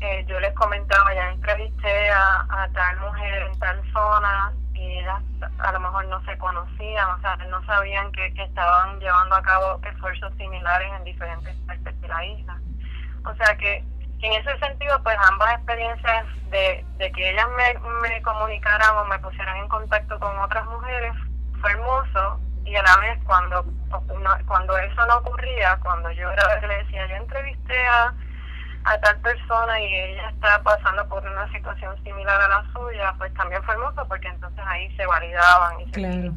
eh, 0.00 0.24
yo 0.28 0.38
les 0.40 0.52
comentaba, 0.54 1.14
ya 1.14 1.30
entrevisté 1.30 2.10
a, 2.10 2.46
a 2.50 2.68
tal 2.72 3.00
mujer 3.00 3.42
en 3.42 3.58
tal 3.58 3.82
zona 3.92 4.52
y 4.76 4.98
ellas 4.98 5.22
a 5.58 5.72
lo 5.72 5.80
mejor 5.80 6.06
no 6.06 6.22
se 6.24 6.36
conocían, 6.38 7.08
o 7.10 7.20
sea, 7.20 7.36
no 7.48 7.64
sabían 7.64 8.12
que, 8.12 8.32
que 8.34 8.44
estaban 8.44 8.98
llevando 9.00 9.36
a 9.36 9.42
cabo 9.42 9.80
esfuerzos 9.84 10.32
similares 10.36 10.92
en 10.96 11.04
diferentes 11.04 11.54
partes 11.66 12.00
de 12.00 12.08
la 12.08 12.24
isla. 12.24 12.60
O 13.24 13.34
sea 13.34 13.56
que 13.56 13.84
en 14.22 14.32
ese 14.32 14.58
sentido, 14.58 15.02
pues 15.02 15.16
ambas 15.30 15.54
experiencias 15.54 16.26
de, 16.50 16.84
de 16.98 17.12
que 17.12 17.30
ellas 17.30 17.46
me, 17.56 18.08
me 18.08 18.22
comunicaran 18.22 18.96
o 18.96 19.04
me 19.04 19.18
pusieran 19.18 19.56
en 19.58 19.68
contacto 19.68 20.18
con 20.18 20.38
otras 20.38 20.64
mujeres 20.66 21.12
fue 21.60 21.70
hermoso 21.72 22.40
y 22.64 22.74
a 22.74 22.82
la 22.82 22.96
vez 22.98 23.18
cuando, 23.24 23.64
cuando 24.46 24.76
eso 24.78 25.06
no 25.06 25.18
ocurría, 25.18 25.78
cuando 25.82 26.10
yo 26.10 26.30
era 26.30 26.66
le 26.66 26.78
decía, 26.78 27.06
yo 27.06 27.16
entrevisté 27.16 27.86
a 27.86 28.12
a 28.86 28.98
tal 29.00 29.16
persona 29.18 29.80
y 29.80 29.84
ella 29.84 30.30
está 30.30 30.62
pasando 30.62 31.08
por 31.08 31.22
una 31.24 31.50
situación 31.52 31.92
similar 32.04 32.40
a 32.40 32.48
la 32.48 32.72
suya, 32.72 33.14
pues 33.18 33.34
también 33.34 33.62
fue 33.64 33.74
hermoso 33.74 34.06
porque 34.06 34.28
entonces 34.28 34.62
ahí 34.64 34.94
se 34.96 35.04
validaban. 35.06 35.80
Y 35.80 35.90
claro. 35.90 36.34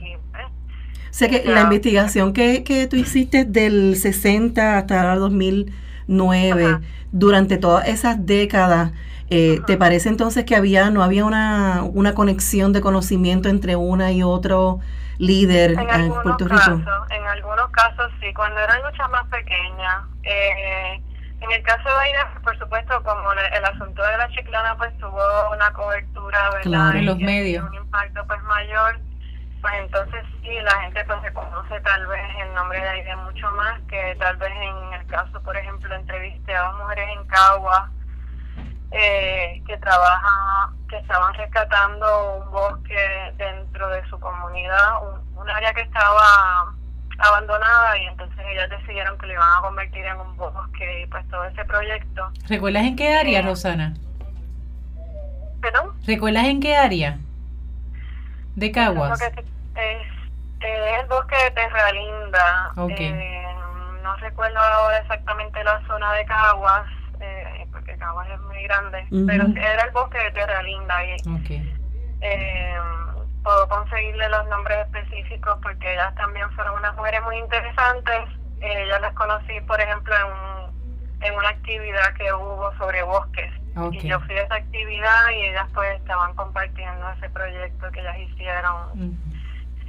sé 1.11 1.29
que 1.29 1.43
la 1.45 1.61
investigación 1.61 2.33
que, 2.33 2.63
que 2.63 2.87
tú 2.87 2.95
hiciste 2.95 3.45
del 3.45 3.95
60 3.95 4.79
hasta 4.79 5.13
el 5.13 5.19
2009, 5.19 6.79
durante 7.11 7.57
todas 7.57 7.87
esas 7.87 8.25
décadas, 8.25 8.93
eh, 9.29 9.61
¿te 9.67 9.77
parece 9.77 10.09
entonces 10.09 10.43
que 10.43 10.55
había 10.55 10.89
no 10.89 11.03
había 11.03 11.25
una, 11.25 11.83
una 11.83 12.15
conexión 12.15 12.73
de 12.73 12.81
conocimiento 12.81 13.47
entre 13.47 13.75
una 13.75 14.11
y 14.11 14.23
otro 14.23 14.79
líder 15.19 15.73
en, 15.73 16.09
Puerto 16.23 16.45
Rico? 16.45 16.57
Casos, 16.57 17.11
en 17.11 17.23
algunos 17.27 17.69
casos 17.69 18.11
sí, 18.19 18.33
cuando 18.33 18.59
eran 18.59 18.81
luchas 18.81 19.07
más 19.11 19.27
pequeñas. 19.27 20.03
Eh, 20.23 20.99
en 21.41 21.51
el 21.51 21.63
caso 21.63 21.87
de 21.87 21.95
Aida, 21.95 22.33
por 22.43 22.57
supuesto, 22.57 23.01
como 23.03 23.31
el, 23.31 23.65
asunto 23.65 24.03
de 24.03 24.17
la 24.17 24.29
chiclana 24.29 24.75
pues 24.77 24.97
tuvo 24.97 25.51
una 25.51 25.71
cobertura, 25.73 26.49
¿verdad? 26.51 26.95
en 26.95 27.05
los 27.05 27.17
medios. 27.17 27.63
Un 27.69 27.75
impacto 27.75 28.25
pues 28.27 28.41
mayor, 28.43 28.99
pues 29.61 29.73
entonces 29.79 30.23
sí, 30.41 30.49
la 30.61 30.81
gente 30.81 31.03
pues 31.05 31.21
reconoce 31.21 31.79
tal 31.81 32.07
vez 32.07 32.21
el 32.41 32.53
nombre 32.53 32.79
de 32.81 32.89
Aida 32.89 33.15
mucho 33.17 33.49
más 33.51 33.79
que 33.87 34.15
tal 34.19 34.35
vez 34.37 34.51
en 34.51 34.93
el 34.93 35.05
caso, 35.07 35.41
por 35.41 35.55
ejemplo, 35.55 35.93
entrevisté 35.95 36.55
a 36.55 36.63
dos 36.63 36.79
mujeres 36.79 37.09
en 37.09 37.27
Cagua 37.27 37.89
eh, 38.91 39.61
que 39.65 39.77
trabajan, 39.77 40.75
que 40.89 40.97
estaban 40.97 41.33
rescatando 41.35 42.33
un 42.35 42.51
bosque 42.51 43.33
dentro 43.37 43.87
de 43.89 44.05
su 44.09 44.19
comunidad, 44.19 45.03
un 45.35 45.49
área 45.49 45.73
que 45.73 45.81
estaba 45.81 46.73
abandonada 47.19 47.97
y 47.97 48.05
entonces 48.05 48.37
ellas 48.51 48.69
decidieron 48.69 49.17
que 49.17 49.27
lo 49.27 49.33
iban 49.33 49.57
a 49.57 49.61
convertir 49.61 50.05
en 50.05 50.19
un 50.19 50.37
bosque 50.37 51.01
y 51.01 51.05
pues 51.07 51.27
todo 51.29 51.43
ese 51.45 51.65
proyecto. 51.65 52.31
¿Recuerdas 52.47 52.83
en 52.83 52.95
qué 52.95 53.15
área, 53.15 53.39
eh, 53.39 53.43
Rosana? 53.43 53.93
¿Perdón? 55.61 55.93
¿Recuerdas 56.05 56.45
en 56.45 56.59
qué 56.61 56.75
área? 56.75 57.17
De 58.55 58.71
Caguas. 58.71 59.21
Es, 59.21 59.31
el 60.61 61.07
bosque 61.07 61.35
de 61.35 61.51
Terra 61.51 61.91
Linda. 61.91 62.71
Eh, 62.89 63.45
no 64.03 64.15
recuerdo 64.17 64.59
ahora 64.59 64.97
exactamente 64.97 65.63
la 65.63 65.81
zona 65.87 66.13
de 66.13 66.25
Caguas, 66.25 66.85
eh, 67.21 67.65
porque 67.71 67.97
Caguas 67.97 68.27
es 68.29 68.39
muy 68.41 68.63
grande, 68.63 69.05
pero 69.27 69.47
era 69.47 69.83
el 69.83 69.91
bosque 69.91 70.17
de 70.17 70.31
Terra 70.31 70.61
Linda. 70.63 71.05
Y, 71.05 71.15
okay. 71.29 71.77
eh, 72.21 72.75
puedo 73.43 73.67
conseguirle 73.67 74.29
los 74.29 74.47
nombres 74.47 74.85
específicos 74.85 75.57
porque 75.61 75.93
ellas 75.93 76.13
también 76.15 76.49
fueron 76.51 76.77
unas 76.77 76.95
mujeres 76.95 77.21
muy 77.23 77.37
interesantes. 77.37 78.29
Eh, 78.61 78.87
yo 78.89 78.99
las 78.99 79.13
conocí, 79.13 79.59
por 79.61 79.79
ejemplo, 79.79 80.13
en, 80.15 81.27
en 81.27 81.35
una 81.35 81.49
actividad 81.49 82.13
que 82.13 82.31
hubo 82.33 82.75
sobre 82.77 83.03
bosques. 83.03 83.51
Y 83.91 84.07
yo 84.07 84.19
fui 84.21 84.35
a 84.35 84.43
esa 84.43 84.55
actividad 84.55 85.29
y 85.33 85.47
ellas 85.47 85.67
pues 85.73 85.95
estaban 85.95 86.33
compartiendo 86.35 87.09
ese 87.11 87.29
proyecto 87.29 87.89
que 87.91 88.01
ellas 88.01 88.17
hicieron, 88.17 89.17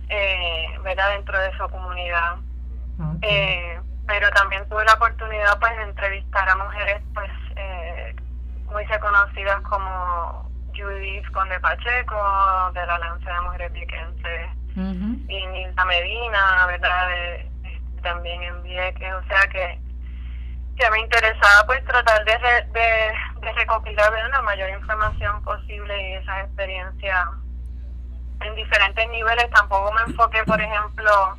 eh, 0.08 0.66
¿verdad? 0.84 1.10
Dentro 1.14 1.38
de 1.38 1.50
su 1.56 1.68
comunidad. 1.68 2.36
Eh, 3.22 3.80
pero 4.06 4.30
también 4.30 4.68
tuve 4.68 4.84
la 4.84 4.94
oportunidad 4.94 5.58
pues 5.58 5.76
de 5.76 5.82
entrevistar 5.84 6.48
a 6.48 6.56
mujeres 6.56 7.00
pues 7.14 7.30
eh, 7.56 8.14
muy 8.70 8.84
reconocidas 8.84 9.60
como 9.62 10.49
Judith 10.76 11.30
Conde 11.32 11.58
Pacheco, 11.60 12.70
de 12.74 12.86
la 12.86 12.98
Lanza 12.98 13.32
de 13.32 13.40
Mujeres 13.42 13.72
Viequenses, 13.72 14.50
y 14.76 15.46
Nilda 15.46 15.84
Medina, 15.84 16.66
¿verdad? 16.66 17.08
De, 17.08 17.50
también 18.02 18.42
en 18.42 18.62
Vieques, 18.62 19.12
o 19.12 19.22
sea 19.24 19.46
que, 19.48 19.78
que 20.78 20.90
me 20.90 21.00
interesaba 21.00 21.66
pues 21.66 21.84
tratar 21.84 22.24
de, 22.24 22.32
de, 22.32 23.14
de 23.40 23.52
recopilar 23.52 24.12
la 24.30 24.42
mayor 24.42 24.70
información 24.70 25.42
posible 25.42 26.10
y 26.10 26.14
esas 26.14 26.46
experiencias 26.46 27.28
en 28.40 28.54
diferentes 28.54 29.08
niveles. 29.10 29.50
Tampoco 29.50 29.92
me 29.92 30.02
enfoqué, 30.02 30.42
por 30.44 30.60
ejemplo, 30.60 31.36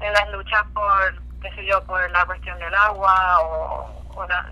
en 0.00 0.12
las 0.12 0.30
luchas 0.30 0.62
por, 0.72 1.22
qué 1.42 1.52
sé 1.54 1.66
yo, 1.66 1.82
por 1.84 2.08
la 2.10 2.24
cuestión 2.26 2.58
del 2.58 2.74
agua 2.74 3.40
o 3.40 3.97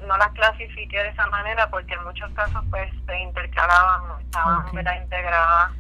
no 0.07 0.17
las 0.17 0.29
clasifiqué 0.33 1.03
de 1.03 1.09
esa 1.09 1.27
manera 1.29 1.69
porque 1.71 1.95
en 1.95 2.05
muchos 2.05 2.31
casos 2.33 2.63
pues 2.71 2.91
se 3.07 3.19
intercalaban, 3.21 4.09
no 4.09 4.19
estaban 4.19 5.03
integradas. 5.03 5.73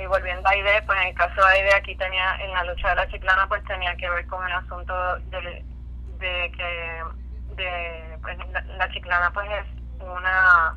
Y 0.00 0.06
volviendo 0.06 0.48
a 0.48 0.52
AIDE, 0.52 0.82
pues 0.86 1.00
en 1.00 1.08
el 1.08 1.14
caso 1.14 1.40
de 1.40 1.52
AIDE 1.52 1.74
aquí 1.74 1.94
tenía, 1.96 2.36
en 2.40 2.52
la 2.52 2.64
lucha 2.64 2.90
de 2.90 2.96
la 2.96 3.08
chiclana 3.08 3.46
pues 3.48 3.62
tenía 3.64 3.96
que 3.96 4.10
ver 4.10 4.26
con 4.26 4.44
el 4.44 4.52
asunto 4.52 4.94
de, 5.30 5.64
de 6.18 6.52
que 6.56 7.02
de, 7.54 8.18
pues, 8.20 8.36
la, 8.76 8.88
chiclana 8.90 9.30
pues 9.32 9.48
es 9.50 10.02
una 10.02 10.74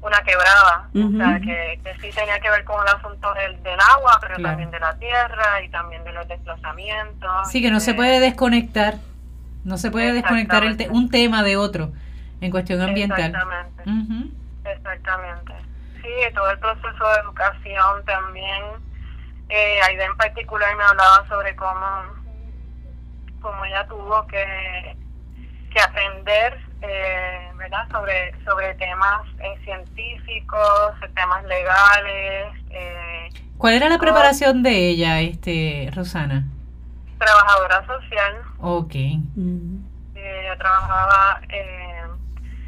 una 0.00 0.20
quebrada, 0.24 0.88
o 0.92 1.16
sea, 1.16 1.38
que, 1.38 1.80
que, 1.84 1.94
sí 2.00 2.10
tenía 2.10 2.40
que 2.40 2.50
ver 2.50 2.64
con 2.64 2.76
el 2.84 2.92
asunto 2.92 3.32
del, 3.34 3.62
del 3.62 3.78
agua, 3.78 4.18
pero 4.20 4.34
también 4.42 4.68
de 4.72 4.80
la 4.80 4.98
tierra 4.98 5.62
y 5.62 5.68
también 5.68 6.02
de 6.02 6.12
los 6.12 6.26
desplazamientos. 6.26 7.48
Sí, 7.48 7.62
que 7.62 7.70
no 7.70 7.78
se 7.78 7.94
puede 7.94 8.18
desconectar 8.18 8.94
no 9.64 9.78
se 9.78 9.90
puede 9.90 10.12
desconectar 10.12 10.64
el 10.64 10.76
un 10.90 11.10
tema 11.10 11.42
de 11.42 11.56
otro 11.56 11.92
en 12.40 12.50
cuestión 12.50 12.80
ambiental. 12.80 13.34
Exactamente. 13.34 14.32
Exactamente. 14.64 15.52
Sí, 16.02 16.34
todo 16.34 16.50
el 16.50 16.58
proceso 16.58 17.08
de 17.14 17.20
educación 17.20 18.04
también. 18.04 18.62
Eh, 19.48 19.80
Aida 19.82 20.04
en 20.06 20.16
particular 20.16 20.74
me 20.76 20.84
hablaba 20.84 21.26
sobre 21.28 21.54
cómo, 21.56 22.02
cómo 23.40 23.64
ella 23.64 23.86
tuvo 23.86 24.26
que, 24.26 24.96
que 25.72 25.80
aprender 25.80 26.58
eh, 26.80 27.50
¿verdad? 27.56 27.88
sobre 27.90 28.32
sobre 28.44 28.74
temas 28.74 29.22
eh, 29.38 29.58
científicos, 29.64 30.94
temas 31.14 31.44
legales. 31.44 32.54
Eh, 32.70 33.28
¿Cuál 33.58 33.74
era 33.74 33.88
la 33.88 33.98
preparación 33.98 34.62
de 34.62 34.88
ella, 34.88 35.20
este 35.20 35.90
Rosana? 35.94 36.44
Trabajadora 37.24 37.86
social. 37.86 38.42
Ok. 38.58 38.94
yo 38.94 40.58
trabajaba 40.58 41.40
eh, 41.48 42.04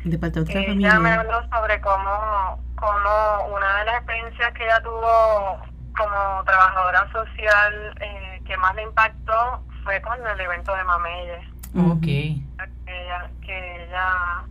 ella 0.04 1.00
me 1.00 1.10
habló 1.10 1.48
sobre 1.48 1.80
cómo, 1.80 2.62
cómo 2.76 3.54
una 3.54 3.78
de 3.78 3.84
las 3.86 3.96
experiencias 3.96 4.52
que 4.52 4.64
ella 4.64 4.82
tuvo 4.82 5.58
como 5.96 6.44
trabajadora 6.44 7.10
social 7.12 7.94
eh, 8.00 8.42
que 8.44 8.56
más 8.58 8.74
le 8.74 8.82
impactó 8.82 9.62
fue 9.82 10.00
con 10.02 10.18
el 10.26 10.40
evento 10.40 10.74
de 10.74 10.84
Mameyes. 10.84 11.48
Ok. 11.76 12.02
Que 12.02 12.42
ella, 12.86 13.30
que 13.40 13.84
ella 13.84 14.44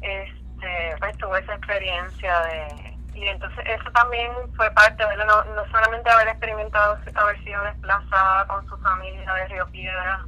este, 0.00 0.96
pues 0.98 1.16
tuvo 1.18 1.36
esa 1.36 1.54
experiencia 1.54 2.40
de 2.40 2.91
y 3.14 3.28
entonces 3.28 3.64
eso 3.66 3.90
también 3.92 4.32
fue 4.56 4.70
parte 4.72 5.06
de 5.06 5.16
no, 5.16 5.44
no 5.44 5.66
solamente 5.70 6.10
haber 6.10 6.28
experimentado 6.28 6.98
haber 7.14 7.44
sido 7.44 7.62
desplazada 7.64 8.46
con 8.46 8.66
su 8.68 8.76
familia 8.78 9.32
de 9.34 9.48
Río 9.48 9.66
Piedra 9.68 10.24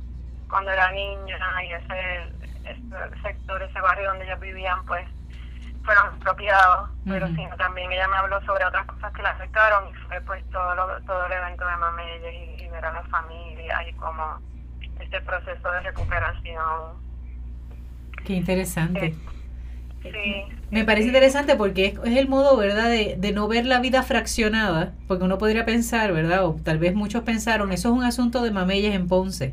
cuando 0.49 0.71
era 0.71 0.93
niña 0.93 1.39
y 1.65 1.73
ese, 1.73 2.33
sector, 3.23 3.63
ese 3.63 3.81
barrio 3.81 4.11
donde 4.11 4.25
ellos 4.25 4.41
vivían, 4.41 4.85
pues 4.87 5.07
fueron 5.85 6.15
expropiados, 6.15 6.91
pero 7.05 7.27
sino 7.29 7.57
también 7.57 7.93
ella 7.93 8.09
me 8.09 8.17
habló 8.17 8.41
sobre 8.47 8.65
otras 8.65 8.87
cosas 8.87 9.13
que 9.13 9.23
la 9.23 9.31
afectaron 9.31 9.89
y 9.89 9.95
fue 10.07 10.21
pues 10.23 10.45
todo, 10.51 10.75
todo 11.07 11.27
el 11.27 11.33
evento 11.33 11.67
de 11.67 11.77
Mamelle 11.77 12.57
y, 12.63 12.69
ver 12.69 12.85
a 12.85 12.93
la 12.93 13.03
familia 13.05 13.89
y 13.89 13.93
como 13.95 14.41
este 15.01 15.21
proceso 15.21 15.71
de 15.71 15.81
recuperación. 15.81 17.05
Qué 18.25 18.33
interesante. 18.33 19.07
Eh, 19.07 19.34
Me 20.71 20.85
parece 20.85 21.07
interesante 21.07 21.55
porque 21.55 21.95
es, 22.05 22.17
el 22.17 22.29
modo, 22.29 22.57
¿verdad?, 22.57 22.91
de, 22.91 23.17
de, 23.19 23.33
no 23.33 23.47
ver 23.47 23.65
la 23.65 23.79
vida 23.79 24.03
fraccionada, 24.03 24.93
porque 25.07 25.25
uno 25.25 25.39
podría 25.39 25.65
pensar, 25.65 26.13
¿verdad?, 26.13 26.45
o 26.45 26.57
tal 26.63 26.79
vez 26.79 26.95
muchos 26.95 27.23
pensaron, 27.23 27.71
eso 27.71 27.91
es 27.91 27.95
un 27.97 28.03
asunto 28.03 28.43
de 28.43 28.51
mameyes 28.51 28.95
en 28.95 29.07
Ponce. 29.07 29.53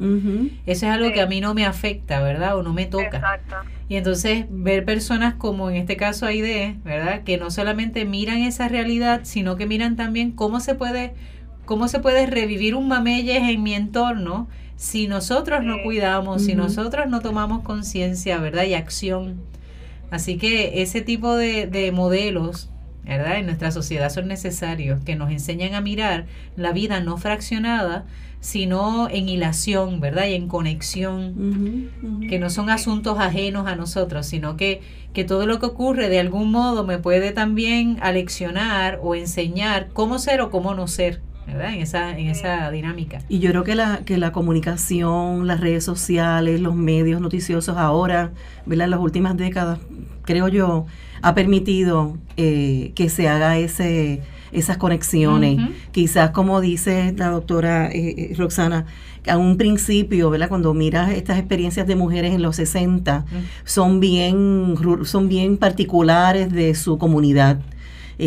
Eso 0.66 0.86
es 0.88 0.92
algo 0.92 1.12
que 1.14 1.22
a 1.22 1.28
mí 1.28 1.40
no 1.40 1.54
me 1.54 1.66
afecta, 1.66 2.22
¿verdad?, 2.22 2.58
o 2.58 2.64
no 2.64 2.74
me 2.74 2.86
toca. 2.88 3.18
Exacto. 3.18 3.56
Y 3.88 3.98
entonces 3.98 4.46
ver 4.50 4.84
personas 4.84 5.36
como 5.36 5.70
en 5.70 5.76
este 5.76 5.96
caso 5.96 6.26
Aide, 6.26 6.78
¿verdad?, 6.84 7.24
que 7.24 7.38
no 7.38 7.52
solamente 7.52 8.06
miran 8.06 8.40
esa 8.40 8.68
realidad, 8.68 9.22
sino 9.24 9.58
que 9.58 9.68
miran 9.68 9.96
también 9.96 10.32
cómo 10.32 10.60
se 10.60 10.74
puede, 10.74 11.14
cómo 11.66 11.88
se 11.88 12.00
puede 12.00 12.26
revivir 12.26 12.74
un 12.74 12.88
mameyes 12.88 13.44
en 13.48 13.62
mi 13.62 13.76
entorno 13.76 14.48
si 14.76 15.08
nosotros 15.08 15.64
no 15.64 15.84
cuidamos, 15.84 16.46
si 16.46 16.56
nosotros 16.56 17.08
no 17.08 17.20
tomamos 17.20 17.62
conciencia, 17.62 18.40
¿verdad?, 18.40 18.64
y 18.64 18.74
acción 18.74 19.52
Así 20.12 20.38
que 20.38 20.84
ese 20.84 21.02
tipo 21.02 21.36
de, 21.36 21.66
de 21.66 21.92
modelos 21.92 22.70
¿verdad? 23.04 23.40
En 23.40 23.46
nuestra 23.46 23.72
sociedad 23.72 24.10
son 24.10 24.28
necesarios, 24.28 25.04
que 25.04 25.16
nos 25.16 25.32
enseñan 25.32 25.74
a 25.74 25.82
mirar 25.82 26.26
la 26.56 26.72
vida 26.72 27.00
no 27.00 27.18
fraccionada, 27.18 28.06
sino 28.40 29.08
en 29.10 29.30
hilación, 29.30 30.00
¿verdad? 30.00 30.28
Y 30.28 30.34
en 30.34 30.48
conexión, 30.48 31.90
que 32.28 32.40
no 32.40 32.50
son 32.50 32.70
asuntos 32.70 33.20
ajenos 33.20 33.68
a 33.68 33.76
nosotros, 33.76 34.26
sino 34.26 34.58
que, 34.58 34.82
que 35.14 35.24
todo 35.24 35.46
lo 35.46 35.60
que 35.60 35.68
ocurre 35.68 36.10
de 36.10 36.20
algún 36.20 36.52
modo 36.52 36.84
me 36.84 36.98
puede 36.98 37.32
también 37.32 37.98
aleccionar 38.02 39.00
o 39.02 39.16
enseñar 39.16 39.90
cómo 39.94 40.18
ser 40.18 40.42
o 40.42 40.50
cómo 40.50 40.74
no 40.74 40.88
ser. 40.88 41.22
¿Verdad? 41.48 41.74
En 41.74 41.82
esa, 41.82 42.18
en 42.18 42.28
esa 42.28 42.70
dinámica. 42.72 43.20
Y 43.30 43.40
yo 43.40 43.50
creo 43.52 43.64
que 43.64 43.76
la, 43.76 44.02
que 44.06 44.18
la 44.18 44.32
comunicación, 44.32 45.48
las 45.48 45.60
redes 45.60 45.84
sociales, 45.84 46.62
los 46.62 46.76
medios 46.76 47.22
noticiosos 47.22 47.78
ahora, 47.78 48.32
¿verdad? 48.66 48.86
En 48.86 48.92
las 48.92 49.00
últimas 49.00 49.38
décadas, 49.38 49.80
creo 50.24 50.48
yo, 50.48 50.86
ha 51.22 51.36
permitido 51.36 52.18
eh, 52.38 52.92
que 52.96 53.10
se 53.10 53.28
haga 53.28 53.58
ese 53.58 54.22
esas 54.52 54.78
conexiones. 54.78 55.60
Quizás 55.92 56.32
como 56.32 56.62
dice 56.62 57.14
la 57.18 57.30
doctora 57.30 57.90
eh, 57.90 58.16
eh, 58.18 58.34
Roxana, 58.38 58.86
a 59.28 59.38
un 59.38 59.58
principio, 59.58 60.30
¿verdad? 60.30 60.50
Cuando 60.50 60.74
miras 60.74 61.12
estas 61.12 61.38
experiencias 61.38 61.88
de 61.88 61.96
mujeres 61.96 62.34
en 62.34 62.42
los 62.42 62.56
60, 62.58 63.26
son 63.64 64.00
bien 64.00 64.76
son 65.04 65.30
bien 65.30 65.58
particulares 65.58 66.52
de 66.52 66.76
su 66.76 66.98
comunidad. 66.98 67.60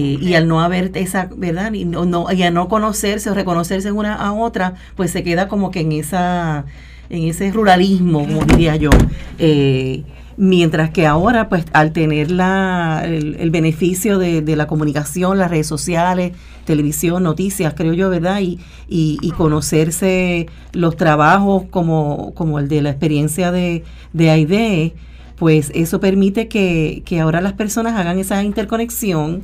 Y 0.00 0.34
al 0.34 0.48
no 0.48 0.60
haber 0.60 0.90
esa, 0.94 1.28
¿verdad? 1.36 1.72
Y, 1.72 1.84
no, 1.84 2.26
y 2.32 2.42
al 2.42 2.54
no 2.54 2.68
conocerse 2.68 3.30
o 3.30 3.34
reconocerse 3.34 3.92
una 3.92 4.14
a 4.14 4.32
otra, 4.32 4.74
pues 4.96 5.10
se 5.10 5.22
queda 5.22 5.48
como 5.48 5.70
que 5.70 5.80
en 5.80 5.92
esa 5.92 6.64
en 7.10 7.24
ese 7.24 7.50
ruralismo, 7.52 8.26
como 8.26 8.44
diría 8.44 8.76
yo. 8.76 8.90
Eh, 9.38 10.04
Mientras 10.36 10.90
que 10.90 11.06
ahora, 11.06 11.48
pues 11.48 11.64
al 11.72 11.92
tener 11.92 12.32
la, 12.32 13.02
el, 13.04 13.50
beneficio 13.50 14.18
de, 14.18 14.42
la 14.56 14.66
comunicación, 14.66 15.38
las 15.38 15.48
redes 15.48 15.68
sociales, 15.68 16.32
televisión, 16.64 17.22
noticias, 17.22 17.74
creo 17.76 17.92
yo, 17.92 18.10
¿verdad? 18.10 18.40
Y, 18.40 18.58
y, 18.88 19.30
conocerse 19.36 20.46
los 20.72 20.96
trabajos 20.96 21.64
como, 21.70 22.34
como 22.34 22.58
el 22.58 22.66
de 22.66 22.82
la 22.82 22.90
experiencia 22.90 23.52
de, 23.52 23.84
de 24.12 24.30
AIDE, 24.30 24.94
pues 25.36 25.70
eso 25.72 26.00
permite 26.00 26.48
que, 26.48 27.02
que 27.04 27.20
ahora 27.20 27.40
las 27.40 27.52
personas 27.52 27.94
hagan 27.94 28.18
esa 28.18 28.42
interconexión, 28.42 29.42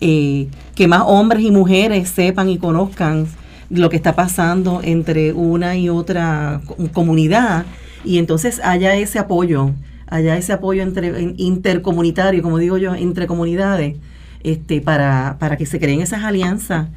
eh, 0.00 0.48
que 0.74 0.88
más 0.88 1.02
hombres 1.06 1.42
y 1.42 1.50
mujeres 1.50 2.08
sepan 2.08 2.48
y 2.48 2.58
conozcan 2.58 3.26
lo 3.68 3.88
que 3.90 3.96
está 3.96 4.14
pasando 4.14 4.80
entre 4.82 5.32
una 5.32 5.76
y 5.76 5.88
otra 5.88 6.60
comunidad 6.92 7.66
y 8.04 8.18
entonces 8.18 8.60
haya 8.64 8.96
ese 8.96 9.18
apoyo 9.18 9.72
allá 10.10 10.36
ese 10.36 10.52
apoyo 10.52 10.82
entre, 10.82 11.34
intercomunitario, 11.38 12.42
como 12.42 12.58
digo 12.58 12.76
yo, 12.76 12.94
entre 12.94 13.26
comunidades, 13.26 13.96
este, 14.42 14.80
para, 14.80 15.36
para 15.38 15.56
que 15.56 15.64
se 15.64 15.78
creen 15.78 16.00
esas 16.00 16.24
alianzas 16.24 16.88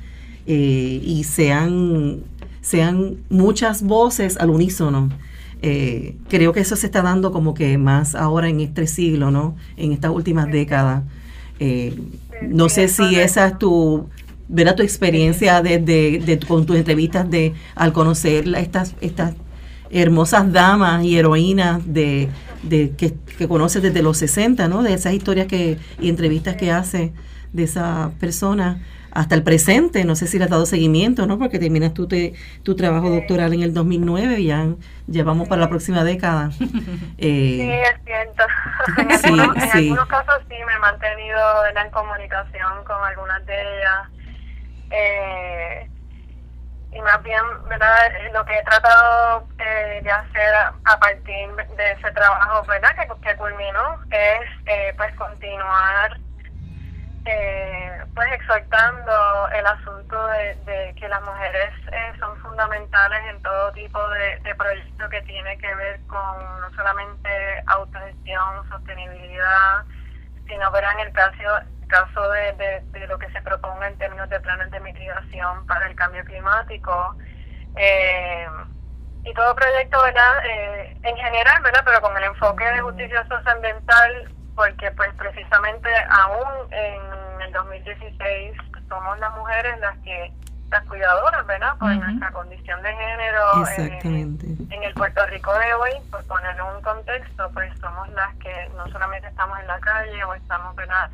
eh, 0.48 1.00
y 1.04 1.24
sean, 1.24 2.24
sean 2.62 3.18
muchas 3.30 3.84
voces 3.84 4.38
al 4.38 4.50
unísono. 4.50 5.10
Eh, 5.62 6.18
creo 6.28 6.52
que 6.52 6.60
eso 6.60 6.76
se 6.76 6.88
está 6.88 7.02
dando 7.02 7.32
como 7.32 7.54
que 7.54 7.78
más 7.78 8.16
ahora 8.16 8.50
en 8.50 8.60
este 8.60 8.86
siglo, 8.88 9.32
¿no? 9.32 9.56
En 9.78 9.94
estas 9.94 10.12
últimas 10.12 10.52
décadas. 10.52 11.04
No 12.42 12.70
sé 12.70 12.88
si 12.88 13.16
esa 13.16 13.48
es 13.48 13.60
tu, 13.60 14.10
¿verdad? 14.48 14.76
tu 14.76 14.84
experiencia 14.84 15.62
desde 15.62 16.20
de, 16.20 16.40
con 16.40 16.66
tus 16.66 16.76
entrevistas 16.76 17.30
de 17.30 17.54
al 17.76 17.94
conocer 17.94 18.48
estas, 18.56 18.96
estas 19.02 19.34
hermosas 19.90 20.52
damas 20.52 21.04
y 21.04 21.18
heroínas 21.18 21.82
de, 21.86 22.30
de 22.64 22.92
que, 22.92 23.14
que 23.38 23.48
conoces 23.48 23.82
desde 23.82 24.02
los 24.02 24.18
60, 24.18 24.68
¿no? 24.68 24.84
De 24.84 24.94
esas 24.94 25.14
historias 25.14 25.48
que 25.48 25.78
y 26.00 26.10
entrevistas 26.10 26.56
que 26.56 26.72
hace 26.72 27.14
de 27.54 27.64
esa 27.64 28.12
persona 28.20 28.82
hasta 29.14 29.36
el 29.36 29.44
presente. 29.44 30.04
No 30.04 30.16
sé 30.16 30.28
si 30.28 30.38
le 30.38 30.46
has 30.46 30.50
dado 30.50 30.66
seguimiento, 30.66 31.26
¿no? 31.28 31.38
Porque 31.38 31.60
terminas 31.60 31.94
tu, 31.94 32.08
tu 32.08 32.76
trabajo 32.76 33.10
doctoral 33.10 33.54
en 33.54 33.64
el 33.64 33.74
2009 33.74 34.40
y 34.40 34.48
ya, 34.48 34.68
llevamos 35.08 35.48
para 35.48 35.62
la 35.62 35.70
próxima 35.70 36.04
década. 36.04 36.50
Eh, 37.18 37.58
sí, 37.60 37.72
es 37.72 38.04
cierto. 38.04 38.44
en, 38.98 39.40
algunos, 39.40 40.08
casos 40.08 40.42
sí 40.50 40.56
me 40.66 40.74
he 40.74 40.80
mantenido 40.80 41.40
en 41.68 41.92
comunicación 41.92 42.84
con 42.86 43.02
algunas 43.04 43.46
de 43.46 43.54
ellas. 43.54 44.10
Eh, 44.90 45.90
y 46.92 47.02
más 47.02 47.22
bien, 47.24 47.42
¿verdad? 47.70 48.12
Lo 48.34 48.44
que 48.46 48.58
he 48.58 48.64
tratado 48.64 49.48
eh, 49.60 50.02
de 50.04 50.12
hacer 50.12 50.56
a, 50.86 51.00
partir 51.00 51.50
de 51.78 51.92
ese 51.92 52.12
trabajo, 52.12 52.66
¿verdad? 52.68 52.90
Que, 52.96 53.28
que 53.28 53.36
culminó 53.38 54.00
es, 54.12 54.50
eh, 54.66 54.94
pues, 54.98 55.14
continuar, 55.16 56.20
eh, 57.26 58.04
pues, 58.14 58.32
exhortando 58.34 59.50
el 59.54 59.66
asunto 59.66 60.28
de, 60.28 60.94
que 61.00 61.08
las 61.08 61.22
mujeres 61.24 61.74
son 62.20 62.38
fundamentales 62.38 63.20
en 63.30 63.42
todo 63.42 63.72
tipo 63.72 64.00
de, 64.10 64.40
de 64.40 64.56
proyecto 64.56 65.10
que 65.10 65.22
tiene 65.24 65.58
que 65.58 65.74
ver 65.76 66.00
con 66.08 66.62
no 66.62 66.70
solamente 66.76 67.64
autogestión, 67.68 68.70
sostenibilidad, 68.70 69.84
sino, 70.48 70.72
¿verdad? 70.72 70.92
En 71.00 71.08
el 71.08 71.14
caso 71.14 71.62
caso 71.94 72.28
de, 72.30 72.82
de, 72.92 73.08
lo 73.08 73.20
que 73.20 73.30
se 73.30 73.42
proponga 73.44 73.88
en 73.88 73.98
términos 74.00 74.28
de 74.30 74.40
planes 74.40 74.72
de 74.72 74.80
mitigación 74.80 75.66
para 75.68 75.88
el 75.88 75.96
cambio 75.96 76.26
climático. 76.26 77.16
Eh, 77.76 78.48
y 79.26 79.34
todo 79.34 79.56
proyecto, 79.56 80.02
¿verdad? 80.02 80.46
Eh, 80.46 80.98
en 81.04 81.16
general, 81.16 81.62
¿verdad? 81.62 81.82
Pero 81.86 82.02
con 82.02 82.18
el 82.18 82.24
enfoque 82.24 82.66
de 82.66 82.82
justicia 82.82 83.26
socioambiental, 83.28 84.30
porque 84.56 84.92
pues 84.92 85.10
precisamente 85.16 85.90
aún 86.10 86.72
en 86.72 87.42
el 87.42 87.52
2016 87.52 88.58
somos 88.88 89.20
las 89.20 89.36
mujeres 89.36 89.80
las 89.80 89.98
que 90.00 90.32
las 90.70 90.84
cuidadoras, 90.86 91.46
¿verdad? 91.46 91.78
Por 91.78 91.94
nuestra 91.94 92.32
condición 92.32 92.82
de 92.82 92.94
género. 92.96 93.62
Exactamente. 93.62 94.48
en 94.48 94.84
el 94.84 94.94
Puerto 94.96 95.24
Rico 95.28 95.54
de 95.54 95.74
hoy, 95.76 95.92
por 96.10 96.26
poner 96.26 96.56
un 96.62 96.82
contexto, 96.82 97.50
pues 97.54 97.72
somos 97.80 98.10
las 98.10 98.34
que 98.38 98.72
no 98.76 98.88
solamente 98.88 99.28
estamos 99.28 99.60
en 99.60 99.68
la 99.68 99.80
calle 99.80 100.24
o 100.24 100.34
estamos, 100.34 100.76
¿verdad? 100.76 101.12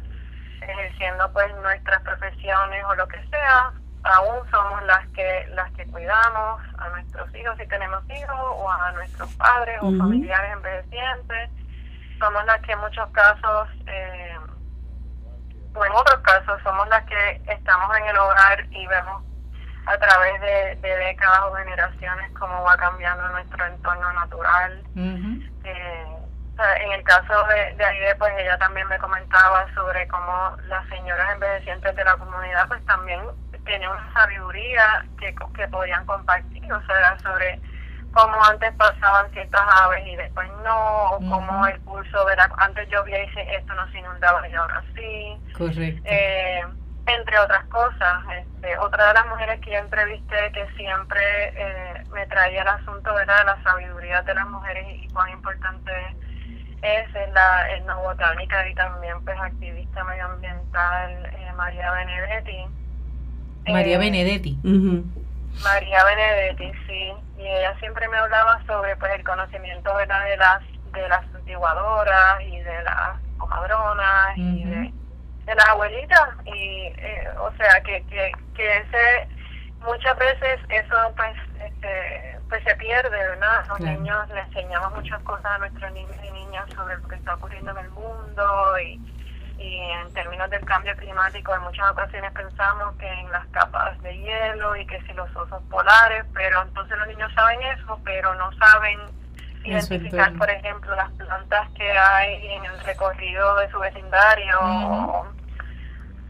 ejerciendo 0.61 1.31
pues 1.33 1.53
nuestras 1.61 2.01
profesiones 2.01 2.83
o 2.85 2.95
lo 2.95 3.07
que 3.07 3.17
sea, 3.27 3.71
aún 4.03 4.49
somos 4.49 4.83
las 4.83 5.07
que 5.09 5.47
las 5.53 5.71
que 5.73 5.85
cuidamos 5.87 6.61
a 6.77 6.89
nuestros 6.89 7.35
hijos 7.35 7.57
si 7.57 7.67
tenemos 7.67 8.03
hijos 8.09 8.39
o 8.39 8.71
a 8.71 8.91
nuestros 8.93 9.33
padres 9.35 9.77
o 9.81 9.91
familiares 9.97 10.53
envejecientes. 10.53 11.49
Somos 12.19 12.45
las 12.45 12.61
que 12.61 12.73
en 12.73 12.79
muchos 12.79 13.09
casos, 13.11 13.69
eh, 13.87 14.37
o 15.73 15.85
en 15.85 15.91
otros 15.93 16.19
casos, 16.21 16.61
somos 16.63 16.87
las 16.89 17.03
que 17.05 17.41
estamos 17.47 17.97
en 17.97 18.05
el 18.07 18.17
hogar 18.17 18.65
y 18.71 18.85
vemos 18.87 19.23
a 19.85 19.97
través 19.97 20.41
de, 20.41 20.75
décadas 20.81 21.41
o 21.45 21.55
generaciones 21.55 22.31
cómo 22.37 22.63
va 22.63 22.77
cambiando 22.77 23.27
nuestro 23.29 23.65
entorno 23.65 24.13
natural. 24.13 24.83
En 24.95 26.91
el 26.91 27.03
caso 27.03 27.47
de, 27.47 27.73
de 27.75 27.85
Aide, 27.85 28.15
pues 28.15 28.33
ella 28.37 28.57
también 28.57 28.85
me 28.89 28.97
comentaba 28.99 29.65
sobre 29.73 30.05
cómo 30.09 30.57
las 30.67 30.85
señoras 30.89 31.31
envejecientes 31.33 31.95
de 31.95 32.03
la 32.03 32.17
comunidad 32.17 32.67
pues 32.67 32.85
también 32.85 33.21
tienen 33.65 33.89
una 33.89 34.13
sabiduría 34.13 35.05
que, 35.19 35.33
que 35.55 35.67
podían 35.69 36.05
compartir, 36.05 36.71
o 36.73 36.85
sea, 36.85 37.17
sobre 37.19 37.61
cómo 38.13 38.43
antes 38.45 38.73
pasaban 38.73 39.31
ciertas 39.31 39.61
aves 39.81 40.05
y 40.07 40.15
después 40.15 40.47
no, 40.63 41.11
o 41.11 41.17
cómo 41.17 41.67
el 41.67 41.79
curso, 41.81 42.25
¿verdad? 42.25 42.49
Antes 42.57 42.89
llovía 42.89 43.23
y 43.23 43.29
esto 43.55 43.73
no 43.75 43.89
se 43.91 43.99
inundaba 43.99 44.47
y 44.47 44.53
ahora 44.53 44.83
sí. 44.95 45.37
Correcto. 45.53 46.01
Eh, 46.05 46.63
entre 47.07 47.39
otras 47.39 47.65
cosas. 47.65 48.23
Este, 48.37 48.77
otra 48.77 49.07
de 49.07 49.13
las 49.15 49.27
mujeres 49.27 49.59
que 49.61 49.71
yo 49.71 49.77
entrevisté 49.77 50.51
que 50.53 50.67
siempre 50.77 51.21
eh, 51.55 52.03
me 52.13 52.25
traía 52.27 52.61
el 52.61 52.67
asunto 52.67 53.13
¿verdad? 53.13 53.39
de 53.39 53.45
la 53.45 53.63
sabiduría 53.63 54.21
de 54.21 54.33
las 54.33 54.47
mujeres 54.47 54.85
y 54.89 55.07
cuán 55.09 55.29
importante 55.29 55.91
es 56.81 57.09
es 57.15 57.33
la 57.33 57.75
etnobotánica 57.75 58.69
y 58.69 58.75
también 58.75 59.21
pues 59.25 59.37
activista 59.39 60.03
medioambiental 60.03 61.25
eh, 61.25 61.51
María 61.57 61.91
Benedetti. 61.91 62.65
María 63.67 63.95
eh, 63.95 63.99
Benedetti. 63.99 64.57
María 65.63 66.03
Benedetti, 66.03 66.71
sí. 66.87 67.13
Y 67.37 67.47
ella 67.47 67.77
siempre 67.79 68.07
me 68.07 68.17
hablaba 68.17 68.61
sobre 68.65 68.95
pues 68.97 69.13
el 69.15 69.23
conocimiento 69.23 69.95
de 69.97 70.07
las 70.07 70.61
de 70.93 71.07
las 71.07 71.25
cultivadoras 71.27 72.41
y 72.41 72.59
de 72.59 72.83
las 72.83 73.19
comadronas 73.37 74.37
y 74.37 74.63
de, 74.65 74.93
las 75.55 75.67
abuelitas. 75.67 76.29
Y 76.45 76.93
eh, 76.97 77.27
o 77.39 77.51
sea 77.57 77.81
que, 77.81 78.03
que, 78.07 78.31
que 78.55 78.77
ese 78.77 79.27
muchas 79.81 80.17
veces 80.17 80.59
eso 80.69 80.95
pues 81.15 81.35
este, 81.63 82.39
pues 82.49 82.63
se 82.63 82.75
pierde 82.75 83.09
verdad 83.09 83.65
los 83.69 83.79
niños 83.79 84.27
le 84.29 84.41
enseñamos 84.41 84.93
muchas 84.93 85.21
cosas 85.23 85.45
a 85.45 85.57
nuestros 85.59 85.91
niños 85.93 86.15
y 86.27 86.31
niñas 86.31 86.65
sobre 86.75 86.97
lo 86.97 87.07
que 87.07 87.15
está 87.15 87.35
ocurriendo 87.35 87.71
en 87.71 87.77
el 87.77 87.89
mundo 87.91 88.79
y 88.79 88.99
y 89.59 89.75
en 89.75 90.13
términos 90.13 90.49
del 90.49 90.63
cambio 90.65 90.95
climático 90.95 91.53
en 91.53 91.61
muchas 91.61 91.91
ocasiones 91.91 92.31
pensamos 92.31 92.95
que 92.95 93.07
en 93.07 93.31
las 93.31 93.45
capas 93.47 94.01
de 94.01 94.17
hielo 94.17 94.75
y 94.75 94.85
que 94.85 95.01
si 95.01 95.13
los 95.13 95.29
osos 95.35 95.61
polares, 95.69 96.23
pero 96.33 96.61
entonces 96.61 96.97
los 96.97 97.07
niños 97.07 97.31
saben 97.33 97.61
eso, 97.63 97.99
pero 98.05 98.33
no 98.35 98.51
saben 98.53 98.99
identificar, 99.65 100.33
por 100.33 100.49
ejemplo, 100.49 100.95
las 100.95 101.11
plantas 101.11 101.69
que 101.71 101.91
hay 101.91 102.53
en 102.53 102.65
el 102.65 102.79
recorrido 102.81 103.55
de 103.57 103.69
su 103.69 103.79
vecindario 103.79 104.59
o, 104.61 105.27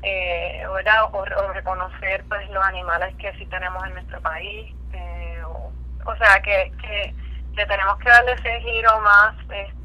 eh, 0.01 0.65
o, 0.67 1.53
reconocer 1.53 2.23
pues 2.27 2.49
los 2.49 2.63
animales 2.63 3.15
que 3.17 3.31
sí 3.33 3.45
tenemos 3.45 3.85
en 3.85 3.93
nuestro 3.93 4.19
país. 4.21 4.73
Eh, 4.93 5.43
o, 5.45 6.15
sea, 6.15 6.41
que, 6.41 6.71
que, 6.81 7.13
que 7.55 7.65
tenemos 7.67 7.99
que 7.99 8.09
darle 8.09 8.33
ese 8.33 8.59
giro 8.61 8.99
más 9.01 9.35
este, 9.41 9.78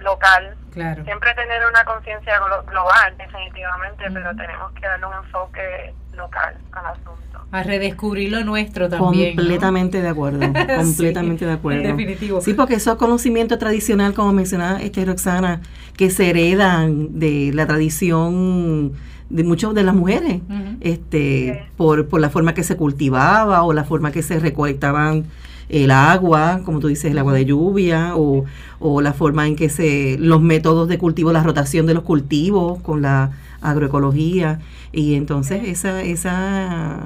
local 0.00 0.56
Siempre 0.72 1.34
tener 1.34 1.60
una 1.68 1.84
conciencia 1.84 2.34
global, 2.38 3.14
definitivamente, 3.16 4.04
pero 4.12 4.34
tenemos 4.36 4.72
que 4.72 4.86
darle 4.86 5.06
un 5.06 5.14
enfoque 5.24 5.94
local 6.16 6.56
al 6.72 6.86
asunto. 6.86 7.14
A 7.50 7.62
redescubrir 7.62 8.30
lo 8.30 8.44
nuestro 8.44 8.88
también. 8.88 9.34
Completamente 9.34 10.00
de 10.02 10.08
acuerdo, 10.08 10.40
completamente 10.76 11.46
de 11.46 11.52
acuerdo. 11.52 11.82
Definitivo. 11.82 12.40
Sí, 12.40 12.54
porque 12.54 12.74
eso 12.74 12.92
es 12.92 12.98
conocimiento 12.98 13.58
tradicional, 13.58 14.14
como 14.14 14.32
mencionaba 14.32 14.80
este 14.80 15.04
Roxana, 15.04 15.62
que 15.96 16.10
se 16.10 16.30
heredan 16.30 17.18
de 17.18 17.50
la 17.54 17.66
tradición 17.66 18.92
de 19.30 19.44
muchas 19.44 19.74
de 19.74 19.82
las 19.82 19.94
mujeres, 19.94 20.40
este, 20.80 21.66
por, 21.76 22.08
por 22.08 22.20
la 22.20 22.30
forma 22.30 22.54
que 22.54 22.62
se 22.62 22.76
cultivaba 22.76 23.62
o 23.62 23.72
la 23.72 23.84
forma 23.84 24.12
que 24.12 24.22
se 24.22 24.38
recolectaban 24.38 25.26
el 25.68 25.90
agua, 25.90 26.60
como 26.64 26.80
tú 26.80 26.88
dices, 26.88 27.10
el 27.10 27.18
agua 27.18 27.34
de 27.34 27.44
lluvia, 27.44 28.16
o, 28.16 28.44
o 28.80 29.00
la 29.00 29.12
forma 29.12 29.46
en 29.46 29.56
que 29.56 29.68
se, 29.68 30.16
los 30.18 30.40
métodos 30.40 30.88
de 30.88 30.98
cultivo, 30.98 31.32
la 31.32 31.42
rotación 31.42 31.86
de 31.86 31.94
los 31.94 32.04
cultivos 32.04 32.80
con 32.80 33.02
la 33.02 33.32
agroecología. 33.60 34.60
Y 34.92 35.14
entonces 35.14 35.62
esa, 35.66 36.02
esa, 36.02 37.00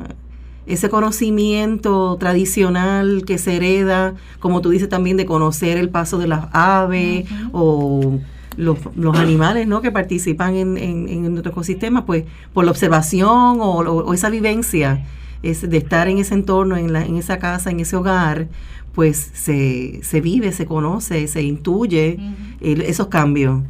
ese 0.67 0.89
conocimiento 0.91 2.17
tradicional 2.19 3.25
que 3.27 3.39
se 3.39 3.57
hereda, 3.57 4.15
como 4.39 4.61
tú 4.61 4.71
dices 4.71 4.89
también, 4.89 5.17
de 5.17 5.27
conocer 5.27 5.77
el 5.77 5.89
paso 5.89 6.19
de 6.19 6.29
las 6.29 6.47
aves 6.53 7.29
o 7.53 8.21
los, 8.57 8.79
los, 8.95 9.17
animales 9.17 9.67
¿no? 9.67 9.81
que 9.81 9.91
participan 9.91 10.55
en, 10.55 10.77
en, 10.77 11.09
en, 11.09 11.23
nuestro 11.33 11.53
ecosistema, 11.53 12.05
pues 12.05 12.25
por 12.53 12.65
la 12.65 12.71
observación 12.71 13.61
o, 13.61 13.79
o 13.79 14.15
esa 14.15 14.31
vivencia 14.31 15.05
es 15.43 15.69
de 15.69 15.77
estar 15.77 16.09
en 16.09 16.19
ese 16.19 16.35
entorno, 16.35 16.77
en, 16.77 16.93
la, 16.93 17.05
en 17.05 17.17
esa 17.17 17.39
casa, 17.39 17.71
en 17.71 17.81
ese 17.81 17.97
hogar, 17.97 18.49
pues 18.95 19.31
se, 19.33 20.01
se 20.03 20.21
vive, 20.21 20.53
se 20.53 20.67
conoce, 20.67 21.27
se 21.27 21.43
intuye 21.43 22.19
esos 22.61 23.09
cambios. 23.09 23.63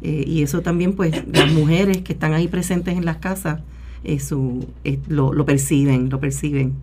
Eh, 0.00 0.24
y 0.26 0.42
eso 0.42 0.62
también, 0.62 0.94
pues, 0.94 1.22
las 1.32 1.52
mujeres 1.52 1.98
que 1.98 2.12
están 2.12 2.34
ahí 2.34 2.48
presentes 2.48 2.96
en 2.96 3.04
las 3.04 3.16
casas, 3.16 3.60
eso 4.04 4.60
eh, 4.84 4.98
lo, 5.08 5.32
lo, 5.32 5.44
perciben, 5.44 6.08
lo 6.08 6.20
perciben. 6.20 6.74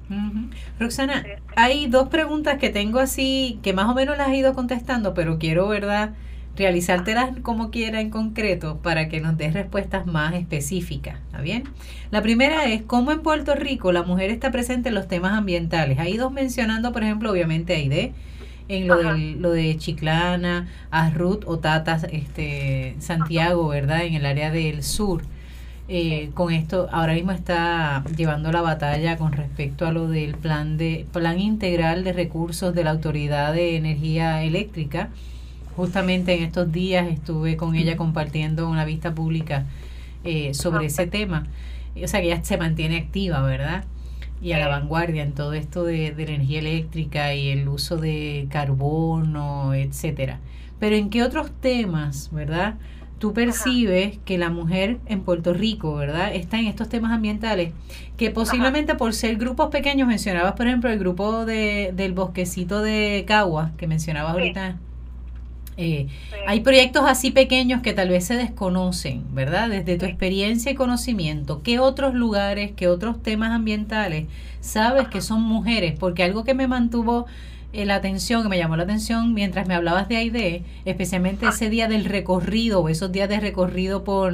Roxana, 0.79 1.25
hay 1.55 1.87
dos 1.87 2.09
preguntas 2.09 2.59
que 2.59 2.69
tengo 2.69 2.99
así, 2.99 3.59
que 3.63 3.73
más 3.73 3.89
o 3.89 3.95
menos 3.95 4.17
las 4.17 4.29
he 4.29 4.37
ido 4.37 4.53
contestando, 4.53 5.13
pero 5.13 5.39
quiero, 5.39 5.67
¿verdad? 5.67 6.13
Realizártelas 6.57 7.31
como 7.43 7.69
quiera 7.69 8.01
en 8.01 8.09
concreto 8.09 8.79
para 8.81 9.07
que 9.09 9.21
nos 9.21 9.37
des 9.37 9.53
respuestas 9.53 10.05
más 10.05 10.33
específicas. 10.33 11.17
¿Está 11.27 11.41
bien? 11.41 11.63
La 12.11 12.21
primera 12.21 12.65
es 12.65 12.81
cómo 12.81 13.11
en 13.11 13.21
Puerto 13.21 13.55
Rico 13.55 13.91
la 13.91 14.03
mujer 14.03 14.31
está 14.31 14.51
presente 14.51 14.89
en 14.89 14.95
los 14.95 15.07
temas 15.07 15.33
ambientales. 15.33 15.99
Hay 15.99 16.17
dos 16.17 16.31
mencionando, 16.31 16.91
por 16.91 17.03
ejemplo, 17.03 17.31
obviamente 17.31 17.75
Aide, 17.75 18.13
en 18.69 18.87
lo, 18.87 18.97
de, 18.97 19.35
lo 19.39 19.51
de 19.51 19.77
Chiclana, 19.77 20.67
Arrut 20.91 21.43
o 21.45 21.59
Tata, 21.59 22.01
este, 22.11 22.95
Santiago, 22.99 23.67
¿verdad? 23.67 24.03
En 24.03 24.15
el 24.15 24.25
área 24.25 24.51
del 24.51 24.83
sur. 24.83 25.21
Eh, 25.89 26.31
con 26.33 26.51
esto 26.51 26.89
ahora 26.91 27.13
mismo 27.13 27.31
está 27.31 28.03
llevando 28.17 28.51
la 28.51 28.59
batalla 28.61 29.15
con 29.15 29.31
respecto 29.31 29.85
a 29.87 29.93
lo 29.93 30.09
del 30.09 30.35
plan 30.35 30.77
de 30.77 31.05
plan 31.13 31.39
integral 31.39 32.03
de 32.03 32.11
recursos 32.11 32.75
de 32.75 32.83
la 32.83 32.91
autoridad 32.91 33.53
de 33.53 33.77
energía 33.77 34.43
eléctrica 34.43 35.11
Justamente 35.77 36.35
en 36.35 36.43
estos 36.43 36.71
días 36.71 37.07
estuve 37.07 37.55
con 37.55 37.75
ella 37.75 37.95
compartiendo 37.95 38.67
una 38.67 38.83
vista 38.83 39.13
pública 39.13 39.65
eh, 40.23 40.55
sobre 40.55 40.87
ese 40.87 41.05
tema. 41.05 41.45
O 42.03 42.07
sea 42.07 42.19
que 42.19 42.27
ella 42.27 42.43
se 42.43 42.57
mantiene 42.57 42.97
activa, 42.97 43.41
¿verdad? 43.43 43.85
Y 44.41 44.53
a 44.53 44.57
la 44.57 44.67
vanguardia 44.67 45.21
en 45.21 45.33
todo 45.33 45.53
esto 45.53 45.83
de, 45.83 46.11
de 46.11 46.25
la 46.25 46.33
energía 46.33 46.59
eléctrica 46.59 47.35
y 47.35 47.49
el 47.49 47.67
uso 47.69 47.97
de 47.97 48.47
carbono, 48.49 49.75
etcétera. 49.75 50.39
Pero 50.79 50.95
en 50.95 51.11
qué 51.11 51.21
otros 51.21 51.51
temas, 51.61 52.31
¿verdad? 52.33 52.75
tú 53.19 53.33
percibes 53.33 54.17
que 54.25 54.37
la 54.37 54.49
mujer 54.49 54.99
en 55.07 55.21
Puerto 55.21 55.53
Rico, 55.53 55.95
¿verdad? 55.95 56.33
Está 56.33 56.59
en 56.59 56.67
estos 56.67 56.89
temas 56.89 57.11
ambientales, 57.11 57.73
que 58.15 58.31
posiblemente 58.31 58.95
por 58.95 59.13
ser 59.13 59.37
grupos 59.37 59.69
pequeños, 59.69 60.07
mencionabas 60.07 60.53
por 60.53 60.67
ejemplo 60.67 60.89
el 60.89 60.99
grupo 60.99 61.45
de, 61.45 61.93
del 61.95 62.13
bosquecito 62.13 62.81
de 62.81 63.25
Cagua, 63.27 63.71
que 63.77 63.87
mencionabas 63.87 64.33
ahorita 64.33 64.77
eh, 65.77 66.07
hay 66.47 66.61
proyectos 66.61 67.03
así 67.05 67.29
pequeños 67.29 67.83
que 67.83 67.93
tal 67.93 68.09
vez 68.09 68.25
se 68.25 68.35
desconocen, 68.35 69.23
¿verdad? 69.35 69.69
Desde 69.69 69.97
tu 69.97 70.05
experiencia 70.05 70.71
y 70.71 70.75
conocimiento, 70.75 71.61
¿qué 71.61 71.79
otros 71.79 72.15
lugares, 72.15 72.71
qué 72.75 72.87
otros 72.87 73.21
temas 73.21 73.51
ambientales 73.51 74.25
sabes 74.59 75.07
que 75.07 75.21
son 75.21 75.43
mujeres? 75.43 75.95
Porque 75.99 76.23
algo 76.23 76.43
que 76.43 76.55
me 76.55 76.67
mantuvo 76.67 77.27
eh, 77.73 77.85
la 77.85 77.95
atención, 77.95 78.41
que 78.41 78.49
me 78.49 78.57
llamó 78.57 78.75
la 78.75 78.83
atención 78.83 79.35
mientras 79.35 79.67
me 79.67 79.75
hablabas 79.75 80.07
de 80.07 80.17
AIDE, 80.17 80.63
especialmente 80.85 81.47
ese 81.47 81.69
día 81.69 81.87
del 81.87 82.05
recorrido 82.05 82.81
o 82.81 82.89
esos 82.89 83.11
días 83.11 83.29
de 83.29 83.39
recorrido 83.39 84.03
por, 84.03 84.33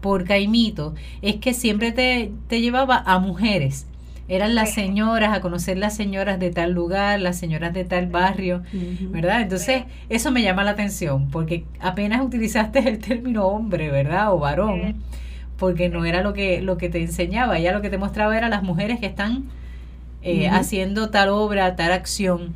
por 0.00 0.24
Caimito, 0.24 0.96
es 1.22 1.36
que 1.36 1.54
siempre 1.54 1.92
te, 1.92 2.32
te 2.48 2.60
llevaba 2.60 3.00
a 3.06 3.20
mujeres 3.20 3.86
eran 4.26 4.54
las 4.54 4.72
señoras, 4.72 5.36
a 5.36 5.40
conocer 5.40 5.76
las 5.76 5.94
señoras 5.94 6.38
de 6.38 6.50
tal 6.50 6.72
lugar, 6.72 7.20
las 7.20 7.38
señoras 7.38 7.74
de 7.74 7.84
tal 7.84 8.06
barrio, 8.06 8.62
¿verdad? 9.10 9.42
Entonces, 9.42 9.84
eso 10.08 10.30
me 10.30 10.42
llama 10.42 10.64
la 10.64 10.70
atención, 10.70 11.28
porque 11.30 11.64
apenas 11.80 12.22
utilizaste 12.22 12.78
el 12.88 12.98
término 12.98 13.46
hombre, 13.46 13.90
¿verdad? 13.90 14.32
O 14.32 14.38
varón, 14.38 14.96
porque 15.58 15.90
no 15.90 16.04
era 16.06 16.22
lo 16.22 16.32
que, 16.32 16.62
lo 16.62 16.78
que 16.78 16.88
te 16.88 17.02
enseñaba, 17.02 17.58
ya 17.58 17.72
lo 17.72 17.82
que 17.82 17.90
te 17.90 17.98
mostraba 17.98 18.36
era 18.36 18.48
las 18.48 18.62
mujeres 18.62 18.98
que 18.98 19.06
están 19.06 19.44
eh, 20.22 20.48
haciendo 20.48 21.10
tal 21.10 21.28
obra, 21.28 21.76
tal 21.76 21.92
acción. 21.92 22.54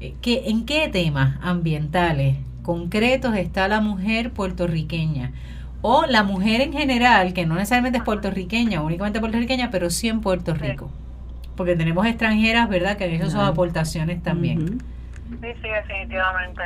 Eh, 0.00 0.14
¿Qué, 0.22 0.44
¿En 0.46 0.64
qué 0.64 0.88
temas 0.88 1.38
ambientales 1.42 2.36
concretos 2.62 3.36
está 3.36 3.68
la 3.68 3.82
mujer 3.82 4.30
puertorriqueña? 4.30 5.32
O 5.82 6.06
la 6.06 6.22
mujer 6.22 6.62
en 6.62 6.72
general, 6.72 7.34
que 7.34 7.44
no 7.44 7.54
necesariamente 7.56 7.98
es 7.98 8.04
puertorriqueña, 8.04 8.82
únicamente 8.82 9.20
puertorriqueña, 9.20 9.70
pero 9.70 9.90
sí 9.90 10.08
en 10.08 10.20
Puerto 10.20 10.54
Rico 10.54 10.90
porque 11.56 11.76
tenemos 11.76 12.06
extranjeras, 12.06 12.68
¿verdad?, 12.68 12.96
que 12.96 13.04
han 13.04 13.10
hecho 13.10 13.26
sus 13.26 13.40
aportaciones 13.40 14.22
también. 14.22 14.80
Sí, 15.40 15.54
sí, 15.62 15.68
definitivamente. 15.68 16.62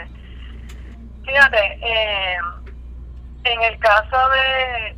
Fíjate, 1.25 1.79
eh, 1.83 2.37
en 3.45 3.63
el 3.63 3.79
caso 3.79 4.17
de, 4.31 4.97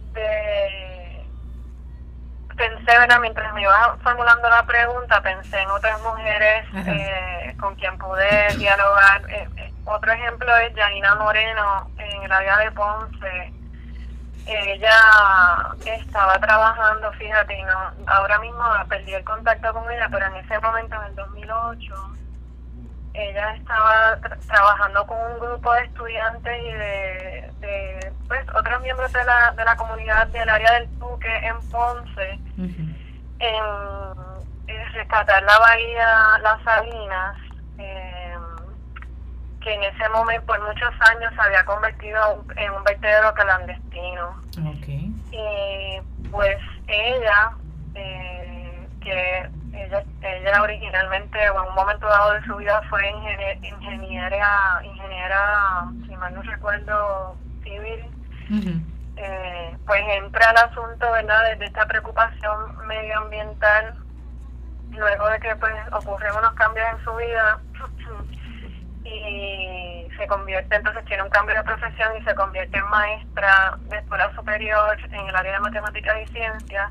pensé, 2.57 2.99
¿verdad? 2.99 3.21
mientras 3.21 3.53
me 3.55 3.63
iba 3.63 3.97
formulando 4.03 4.49
la 4.49 4.65
pregunta, 4.65 5.21
pensé 5.23 5.61
en 5.61 5.71
otras 5.71 6.01
mujeres 6.03 6.65
eh, 6.75 7.55
con 7.59 7.75
quien 7.77 7.97
pude 7.99 8.57
dialogar. 8.57 9.23
Eh, 9.29 9.73
otro 9.85 10.13
ejemplo 10.13 10.57
es 10.57 10.75
Janina 10.75 11.15
Moreno 11.17 11.91
en 11.99 12.23
el 12.23 12.33
área 12.33 12.59
de 12.59 12.73
Ponce 12.73 13.53
ella 14.47 15.75
estaba 15.85 16.39
trabajando, 16.39 17.13
fíjate, 17.13 17.63
no, 17.65 17.93
ahora 18.07 18.39
mismo 18.39 18.63
perdí 18.89 19.15
el 19.15 19.25
contacto 19.25 19.73
con 19.73 19.91
ella, 19.91 20.09
pero 20.11 20.27
en 20.27 20.37
ese 20.37 20.59
momento, 20.61 20.97
en 20.97 21.03
el 21.09 21.15
2008, 21.17 22.17
ella 23.15 23.55
estaba 23.55 24.19
trabajando 24.47 25.07
con 25.07 25.19
un 25.19 25.39
grupo 25.41 25.73
de 25.73 25.85
estudiantes 25.85 26.63
y 26.63 26.73
de, 26.73 28.13
pues, 28.29 28.47
otros 28.55 28.83
miembros 28.83 29.13
de 29.13 29.25
la, 29.25 29.53
de 29.53 29.65
la 29.65 29.77
comunidad 29.77 30.27
del 30.29 30.49
área 30.49 30.73
del 30.75 30.89
Tuque 30.99 31.35
en 31.39 31.71
Ponce, 31.71 32.39
en, 33.39 33.65
rescatar 34.93 35.43
la 35.43 35.59
bahía 35.59 36.39
Las 36.43 36.63
Salinas. 36.63 37.37
Que 39.67 39.75
en 39.75 39.83
ese 39.83 40.09
momento, 40.11 40.47
por 40.47 40.63
muchos 40.63 40.95
años, 41.11 41.35
se 41.35 41.41
había 41.41 41.65
convertido 41.65 42.45
en 42.55 42.71
un 42.71 42.85
vertedero 42.85 43.35
clandestino. 43.35 44.41
Y 45.33 46.01
pues 46.31 46.57
ella, 46.87 47.51
eh, 47.97 48.89
que 49.01 49.51
ella, 49.75 50.05
ella 50.23 50.63
originalmente, 50.63 51.51
o 51.51 51.65
en 51.65 51.69
un 51.69 51.75
momento 51.75 52.07
dado 52.07 52.35
de 52.35 52.45
su 52.45 52.55
vida, 52.55 52.81
fue 52.89 53.11
ingeniera, 53.11 54.81
ingeniera, 54.85 55.89
si 56.07 56.15
mal 56.15 56.33
no 56.33 56.43
recuerdo, 56.43 57.37
civil, 57.65 58.05
eh, 59.17 59.77
pues 59.85 60.03
entra 60.23 60.53
el 60.53 60.59
asunto, 60.59 61.11
¿verdad?, 61.11 61.59
de 61.59 61.65
esta 61.65 61.87
preocupación 61.87 62.87
medioambiental, 62.87 63.97
luego 64.93 65.29
de 65.29 65.41
que 65.41 65.57
pues 65.57 65.75
ocurren 65.91 66.37
unos 66.37 66.53
cambios 66.53 66.87
en 66.93 67.05
su 67.05 67.17
vida 67.17 67.59
y 69.07 70.09
se 70.17 70.27
convierte, 70.27 70.77
entonces 70.77 71.05
tiene 71.05 71.23
un 71.23 71.31
cambio 71.31 71.55
de 71.57 71.63
profesión 71.63 72.17
y 72.17 72.25
se 72.25 72.35
convierte 72.35 72.79
en 72.79 72.87
maestra 72.89 73.77
de 73.89 73.99
escuela 73.99 74.35
superior 74.35 74.99
en 75.05 75.29
el 75.29 75.37
área 75.37 75.53
de 75.53 75.61
matemáticas 75.61 76.17
y 76.23 76.33
ciencias. 76.33 76.91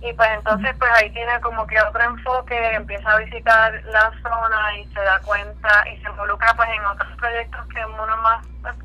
Y 0.00 0.12
pues 0.14 0.28
entonces 0.34 0.74
pues 0.78 0.90
ahí 0.96 1.10
tiene 1.10 1.40
como 1.40 1.64
que 1.66 1.80
otro 1.80 2.02
enfoque, 2.02 2.74
empieza 2.74 3.12
a 3.12 3.18
visitar 3.18 3.72
la 3.84 4.10
zona 4.20 4.76
y 4.78 4.84
se 4.86 5.00
da 5.00 5.20
cuenta 5.20 5.84
y 5.88 5.96
se 6.02 6.08
involucra 6.10 6.52
pues 6.54 6.68
en 6.70 6.84
otros 6.84 7.16
proyectos 7.18 7.66
que 7.68 7.86
uno 7.86 8.16
más, 8.16 8.44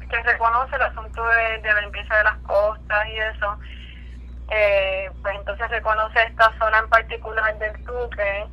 que 0.10 0.24
reconoce 0.24 0.76
el 0.76 0.82
asunto 0.84 1.26
de, 1.26 1.58
de 1.60 1.74
la 1.74 1.82
limpieza 1.82 2.18
de 2.18 2.24
las 2.24 2.38
costas 2.40 3.08
y 3.08 3.18
eso. 3.18 3.58
Eh, 4.50 5.10
pues 5.24 5.36
entonces 5.36 5.70
reconoce 5.70 6.22
esta 6.24 6.54
zona 6.60 6.80
en 6.80 6.90
particular 6.90 7.58
del 7.58 7.74
Tuque 7.84 8.48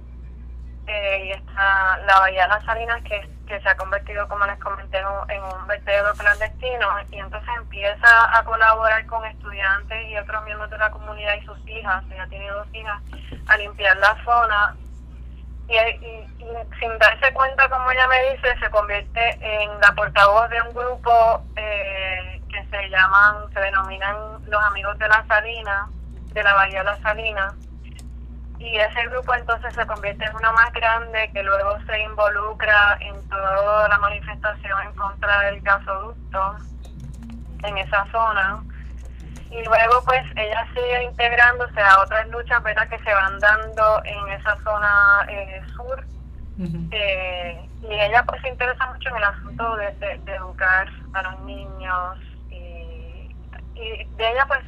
eh, 0.87 1.25
y 1.27 1.31
está 1.31 1.99
la 2.07 2.21
Bahía 2.21 2.43
de 2.43 2.49
las 2.49 2.65
Salinas 2.65 3.03
que, 3.03 3.29
que 3.47 3.61
se 3.61 3.69
ha 3.69 3.77
convertido, 3.77 4.29
como 4.29 4.45
les 4.47 4.59
comenté, 4.59 4.99
en 4.99 5.07
un, 5.07 5.67
vertedero 5.67 6.13
clandestino. 6.15 6.89
Y 7.11 7.19
entonces 7.19 7.49
empieza 7.57 8.39
a 8.39 8.45
colaborar 8.45 9.07
con 9.07 9.25
estudiantes 9.25 10.09
y 10.09 10.17
otros 10.19 10.45
miembros 10.45 10.71
de 10.71 10.79
la 10.79 10.91
comunidad 10.91 11.35
y 11.41 11.45
sus 11.45 11.59
hijas, 11.69 12.05
ella 12.11 12.27
tiene 12.29 12.49
dos 12.51 12.67
hijas, 12.73 13.01
a 13.49 13.57
limpiar 13.57 13.97
la 13.99 14.17
zona. 14.25 14.77
Y, 15.67 15.77
y, 15.77 16.29
sin 16.79 16.99
darse 16.99 17.33
cuenta, 17.33 17.69
como 17.71 17.91
ella 17.91 18.07
me 18.09 18.35
dice, 18.35 18.59
se 18.61 18.71
convierte 18.71 19.39
en 19.41 19.81
la 19.81 19.93
portavoz 19.93 20.51
de 20.51 20.61
un 20.61 20.75
grupo 20.75 21.43
eh, 21.57 22.43
que 22.51 22.65
se 22.67 22.89
llaman, 22.91 23.51
se 23.53 23.61
denominan 23.61 24.17
los 24.47 24.63
amigos 24.65 24.99
de 24.99 25.09
la 25.09 25.25
Salina, 25.27 25.89
de 26.35 26.43
la 26.43 26.55
Bahía 26.55 26.81
de 26.81 26.85
la 26.85 26.99
Salina, 26.99 27.55
y 28.59 28.77
ese 28.77 29.07
grupo 29.09 29.35
entonces 29.35 29.75
se 29.75 29.87
convierte 29.87 30.25
en 30.25 30.37
uno 30.37 30.53
más 30.53 30.73
grande 30.73 31.31
que 31.33 31.43
luego 31.43 31.79
se 31.87 32.01
involucra 32.01 32.97
en 33.01 33.29
toda 33.29 33.89
la 33.89 33.99
manifestación 33.99 34.83
en 34.83 34.93
contra 34.95 35.41
del 35.41 35.61
gasoducto 35.61 36.57
en 37.65 37.79
esa 37.79 38.07
zona. 38.11 38.63
Y 39.51 39.63
luego 39.65 40.03
pues 40.05 40.25
ella 40.37 40.67
sigue 40.75 41.05
integrándose 41.05 41.81
a 41.81 42.01
otras 42.01 42.29
luchas 42.29 42.63
¿verdad? 42.63 42.89
que 42.89 42.99
se 42.99 43.13
van 43.13 43.39
dando 43.39 44.03
en 44.05 44.29
esa 44.29 44.57
zona 44.63 45.27
eh, 45.29 45.63
sur. 45.77 46.05
Eh, 46.93 47.69
y 47.83 47.93
ella 47.93 48.25
pues 48.25 48.41
se 48.43 48.49
interesa 48.49 48.87
mucho 48.93 49.09
en 49.09 49.17
el 49.17 49.25
asunto 49.25 49.77
de, 49.77 49.93
de, 50.25 50.35
educar 50.37 50.89
a 51.13 51.23
los 51.23 51.41
niños 51.41 52.19
y, 52.49 53.35
y 53.75 54.05
de 54.17 54.31
ella 54.31 54.47
pues 54.47 54.61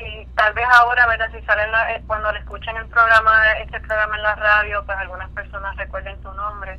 y 0.00 0.26
tal 0.34 0.52
vez 0.54 0.64
ahora, 0.72 1.06
¿verdad? 1.06 1.30
Si 1.32 1.44
sale 1.44 1.62
eh, 1.94 2.02
cuando 2.06 2.32
le 2.32 2.38
escuchen 2.38 2.76
el 2.76 2.86
programa, 2.86 3.52
este 3.62 3.80
programa 3.80 4.16
en 4.16 4.22
la 4.22 4.34
radio, 4.34 4.82
pues 4.86 4.98
algunas 4.98 5.30
personas 5.30 5.76
recuerden 5.76 6.20
su 6.22 6.32
nombre. 6.32 6.78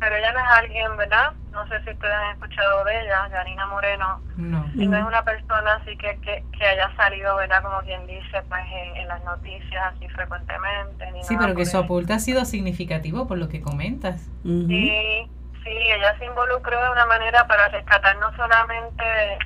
Pero 0.00 0.16
ella 0.16 0.32
no 0.32 0.38
es 0.38 0.46
alguien, 0.56 0.96
¿verdad? 0.96 1.32
No 1.52 1.66
sé 1.68 1.82
si 1.84 1.90
ustedes 1.90 2.14
han 2.14 2.32
escuchado 2.32 2.84
de 2.84 3.00
ella, 3.00 3.28
Janina 3.30 3.66
Moreno. 3.66 4.20
No. 4.36 4.64
Y 4.74 4.86
no 4.86 4.96
es 4.96 5.04
una 5.04 5.22
persona 5.22 5.74
así 5.74 5.96
que, 5.96 6.18
que, 6.20 6.44
que, 6.58 6.66
haya 6.66 6.94
salido, 6.96 7.36
¿verdad? 7.36 7.62
Como 7.62 7.80
quien 7.80 8.06
dice, 8.06 8.42
pues 8.48 8.62
en, 8.96 9.08
las 9.08 9.22
noticias 9.24 9.92
así 9.94 10.08
frecuentemente. 10.08 11.06
sí, 11.22 11.36
pero 11.38 11.54
que 11.54 11.66
su 11.66 11.78
aporte 11.78 12.12
ha 12.12 12.18
sido 12.18 12.44
significativo 12.44 13.26
por 13.26 13.38
lo 13.38 13.48
que 13.48 13.60
comentas. 13.60 14.30
Sí, 14.42 15.30
sí, 15.64 15.70
ella 15.70 16.16
se 16.18 16.24
involucró 16.24 16.82
de 16.82 16.90
una 16.90 17.06
manera 17.06 17.46
para 17.46 17.68
rescatar 17.68 18.16
no 18.18 18.34
solamente 18.36 19.38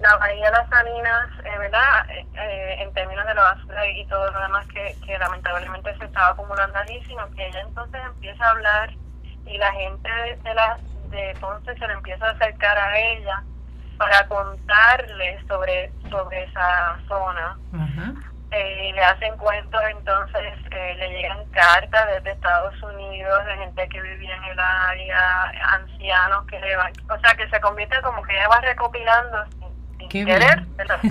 la 0.00 0.16
bahía 0.16 0.46
de 0.46 0.52
las 0.52 0.68
Salinas, 0.68 1.28
eh, 1.44 1.58
¿verdad? 1.58 2.10
Eh, 2.10 2.26
eh, 2.34 2.76
en 2.80 2.92
términos 2.92 3.26
de 3.26 3.34
la 3.34 3.42
basura 3.42 3.86
y 3.88 4.06
todo 4.06 4.30
lo 4.30 4.40
demás 4.40 4.66
que, 4.68 4.94
que 5.04 5.18
lamentablemente 5.18 5.96
se 5.98 6.04
estaba 6.04 6.28
acumulando 6.28 6.78
allí, 6.78 7.02
sino 7.06 7.28
que 7.30 7.46
ella 7.46 7.60
entonces 7.60 8.00
empieza 8.04 8.44
a 8.44 8.50
hablar 8.50 8.90
y 9.46 9.58
la 9.58 9.72
gente 9.72 10.10
de, 10.42 10.54
la, 10.54 10.76
de 11.10 11.34
Ponce 11.40 11.74
se 11.76 11.86
le 11.86 11.94
empieza 11.94 12.26
a 12.26 12.32
acercar 12.32 12.76
a 12.76 12.98
ella 12.98 13.42
para 13.96 14.26
contarle 14.28 15.42
sobre, 15.48 15.90
sobre 16.10 16.44
esa 16.44 16.98
zona. 17.08 17.56
y 18.52 18.92
le 18.92 19.04
hacen 19.04 19.36
cuentos, 19.36 19.80
entonces 19.90 20.54
le 20.70 21.08
llegan 21.10 21.44
cartas 21.50 22.06
desde 22.06 22.30
Estados 22.30 22.80
Unidos 22.82 23.44
de 23.44 23.56
gente 23.56 23.88
que 23.88 24.00
vivía 24.00 24.36
en 24.36 24.44
el 24.44 24.58
área, 24.58 25.52
ancianos 25.72 26.46
que 26.46 26.60
le 26.60 26.76
van, 26.76 26.92
o 27.10 27.18
sea 27.20 27.34
que 27.34 27.48
se 27.50 27.60
convierte 27.60 28.00
como 28.02 28.22
que 28.22 28.32
ella 28.32 28.48
va 28.48 28.60
recopilando 28.60 29.44
querer, 30.08 30.66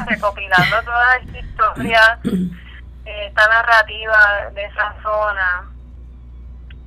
recopilando 0.07 0.83
toda 0.83 1.15
esta 1.17 1.37
historia, 1.37 2.19
eh, 2.23 3.27
esta 3.27 3.47
narrativa 3.47 4.49
de 4.53 4.65
esa 4.65 4.95
zona. 5.01 5.69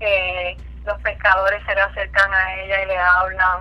Eh, 0.01 0.57
los 0.85 1.01
pescadores 1.03 1.63
se 1.67 1.75
le 1.75 1.81
acercan 1.83 2.33
a 2.33 2.55
ella 2.55 2.83
y 2.83 2.87
le 2.87 2.99
hablan 2.99 3.61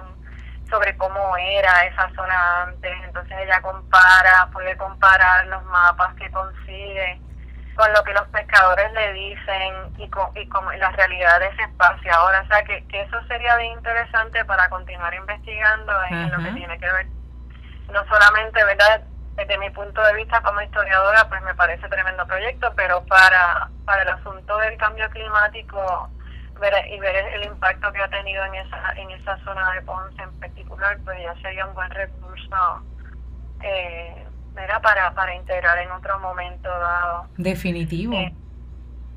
sobre 0.69 0.95
cómo 0.97 1.35
era 1.37 1.85
esa 1.85 2.09
zona 2.15 2.63
antes, 2.63 2.91
entonces 3.05 3.37
ella 3.41 3.61
compara, 3.61 4.49
puede 4.51 4.75
comparar 4.77 5.47
los 5.47 5.63
mapas 5.65 6.13
que 6.15 6.29
consigue 6.31 7.19
con 7.77 7.93
lo 7.93 8.03
que 8.03 8.13
los 8.13 8.27
pescadores 8.29 8.91
le 8.93 9.13
dicen 9.13 9.73
y 9.97 10.09
con, 10.09 10.35
y 10.35 10.47
con 10.47 10.65
la 10.79 10.89
realidad 10.91 11.39
de 11.39 11.47
ese 11.47 11.61
espacio. 11.61 12.11
Ahora, 12.11 12.41
o 12.41 12.47
sea 12.47 12.63
que, 12.63 12.83
que 12.87 13.01
eso 13.01 13.17
sería 13.27 13.55
bien 13.57 13.73
interesante 13.73 14.43
para 14.45 14.67
continuar 14.69 15.13
investigando 15.13 15.93
en 16.09 16.31
lo 16.31 16.37
que 16.43 16.51
tiene 16.53 16.79
que 16.79 16.91
ver 16.91 17.07
no 17.91 18.05
solamente, 18.07 18.63
¿verdad? 18.63 19.01
Desde 19.35 19.57
mi 19.57 19.69
punto 19.69 20.01
de 20.03 20.13
vista 20.15 20.41
como 20.41 20.61
historiadora, 20.61 21.27
pues 21.29 21.41
me 21.43 21.53
parece 21.55 21.87
tremendo 21.89 22.25
proyecto, 22.25 22.73
pero 22.75 23.03
para, 23.05 23.69
para 23.85 24.01
el 24.01 24.09
asunto 24.09 24.57
del 24.57 24.77
cambio 24.77 25.09
climático 25.09 26.09
ver, 26.59 26.73
y 26.89 26.99
ver 26.99 27.15
el 27.15 27.43
impacto 27.43 27.91
que 27.91 28.01
ha 28.01 28.07
tenido 28.09 28.43
en 28.45 28.55
esa, 28.55 28.91
en 28.95 29.11
esa 29.11 29.37
zona 29.43 29.71
de 29.73 29.81
Ponce 29.83 30.21
en 30.21 30.31
particular, 30.39 30.97
pues 31.03 31.19
ya 31.21 31.35
sería 31.41 31.65
un 31.65 31.73
buen 31.75 31.89
recurso 31.91 32.83
eh, 33.61 34.25
para, 34.81 35.13
para 35.13 35.35
integrar 35.35 35.77
en 35.77 35.91
otro 35.91 36.19
momento 36.19 36.67
dado. 36.67 37.27
Definitivo. 37.37 38.13
Eh, 38.13 38.33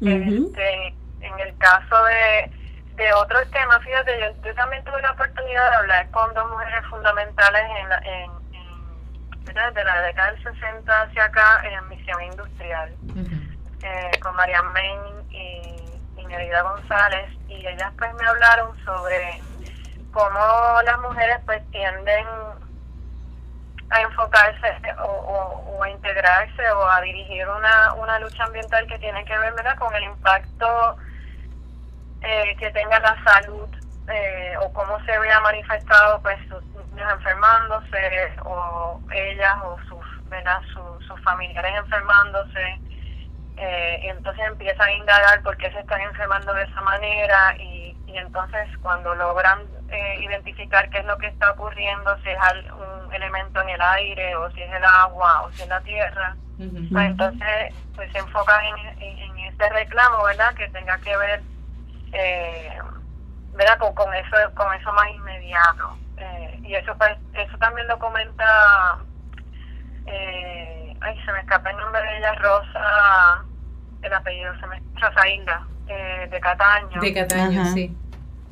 este, 0.02 0.94
en 1.20 1.40
el 1.40 1.56
caso 1.58 2.04
de, 2.04 2.50
de 2.96 3.12
otros 3.14 3.50
temas, 3.50 3.82
fíjate, 3.82 4.18
yo, 4.20 4.42
yo, 4.42 4.54
también 4.54 4.84
tuve 4.84 5.00
la 5.02 5.12
oportunidad 5.12 5.70
de 5.70 5.76
hablar 5.76 6.10
con 6.10 6.32
dos 6.34 6.50
mujeres 6.50 6.84
fundamentales 6.88 7.62
en, 7.62 8.12
en 8.12 8.39
desde 9.54 9.84
la 9.84 10.02
década 10.02 10.32
del 10.32 10.42
60 10.42 11.02
hacia 11.02 11.24
acá 11.24 11.62
en 11.64 11.88
misión 11.88 12.22
industrial, 12.22 12.94
eh, 13.82 14.10
con 14.20 14.34
María 14.36 14.62
Men 14.62 14.98
y, 15.30 15.90
y 16.16 16.62
González, 16.62 17.30
y 17.48 17.66
ellas 17.66 17.92
pues 17.98 18.14
me 18.14 18.26
hablaron 18.26 18.76
sobre 18.84 19.40
cómo 20.12 20.82
las 20.84 20.98
mujeres 21.00 21.38
pues 21.46 21.62
tienden 21.70 22.26
a 23.90 24.00
enfocarse 24.02 24.76
o, 25.02 25.82
a 25.82 25.90
integrarse 25.90 26.70
o 26.70 26.88
a 26.88 27.00
dirigir 27.00 27.46
una, 27.48 27.94
una 27.94 28.18
lucha 28.20 28.44
ambiental 28.44 28.86
que 28.86 28.98
tiene 28.98 29.24
que 29.24 29.36
ver 29.36 29.52
¿verdad? 29.54 29.76
con 29.78 29.94
el 29.94 30.04
impacto 30.04 30.96
eh, 32.22 32.56
que 32.58 32.70
tenga 32.70 33.00
la 33.00 33.16
salud 33.24 33.68
eh, 34.08 34.54
o 34.60 34.72
cómo 34.72 35.02
se 35.04 35.18
vea 35.18 35.40
manifestado 35.40 36.20
pues 36.22 36.38
sus 36.48 36.62
niños 37.00 37.12
enfermándose 37.14 38.32
o 38.44 39.00
ellas 39.12 39.56
o 39.64 39.78
sus 39.88 40.28
¿verdad? 40.28 40.60
sus 41.06 41.20
familiares 41.22 41.72
enfermándose 41.76 42.78
eh, 43.56 44.00
y 44.04 44.08
entonces 44.08 44.44
empiezan 44.46 44.88
a 44.88 44.92
indagar 44.92 45.42
por 45.42 45.56
qué 45.56 45.70
se 45.72 45.80
están 45.80 46.00
enfermando 46.00 46.54
de 46.54 46.62
esa 46.62 46.80
manera 46.82 47.56
y, 47.58 47.96
y 48.06 48.16
entonces 48.16 48.68
cuando 48.80 49.14
logran 49.14 49.60
eh, 49.90 50.20
identificar 50.20 50.88
qué 50.90 50.98
es 50.98 51.04
lo 51.04 51.18
que 51.18 51.26
está 51.26 51.50
ocurriendo 51.50 52.16
si 52.22 52.30
es 52.30 52.38
un 52.72 53.12
elemento 53.12 53.60
en 53.62 53.70
el 53.70 53.80
aire 53.82 54.36
o 54.36 54.50
si 54.52 54.62
es 54.62 54.72
el 54.72 54.84
agua 54.84 55.42
o 55.42 55.52
si 55.52 55.62
es 55.62 55.68
la 55.68 55.80
tierra 55.80 56.36
pues 56.56 57.06
entonces 57.06 57.74
pues 57.96 58.12
se 58.12 58.18
enfocan 58.18 58.64
en, 58.66 59.02
en, 59.02 59.18
en 59.18 59.38
ese 59.38 59.68
reclamo 59.70 60.22
verdad 60.24 60.54
que 60.54 60.68
tenga 60.68 60.98
que 60.98 61.16
ver 61.16 61.42
eh, 62.12 62.78
¿verdad? 63.54 63.78
Con, 63.78 64.14
eso 64.14 64.36
con 64.54 64.72
eso 64.74 64.92
más 64.92 65.08
inmediato 65.10 65.96
eh, 65.98 66.09
y 66.70 66.76
eso 66.76 66.94
pues 66.96 67.16
eso 67.34 67.58
también 67.58 67.86
lo 67.88 67.98
comenta 67.98 68.98
eh, 70.06 70.96
ay 71.00 71.20
se 71.24 71.32
me 71.32 71.40
escapa 71.40 71.68
el 71.70 71.76
nombre 71.78 72.00
de 72.00 72.18
ella 72.18 72.34
Rosa 72.34 73.44
el 74.02 74.12
apellido 74.12 74.54
se 74.60 74.66
me 74.68 74.80
Rosa 74.94 75.28
Hilda 75.28 75.66
eh, 75.88 76.28
de 76.30 76.40
Cataño 76.40 77.00
de 77.00 77.12
Cataño 77.12 77.64
sí 77.72 77.96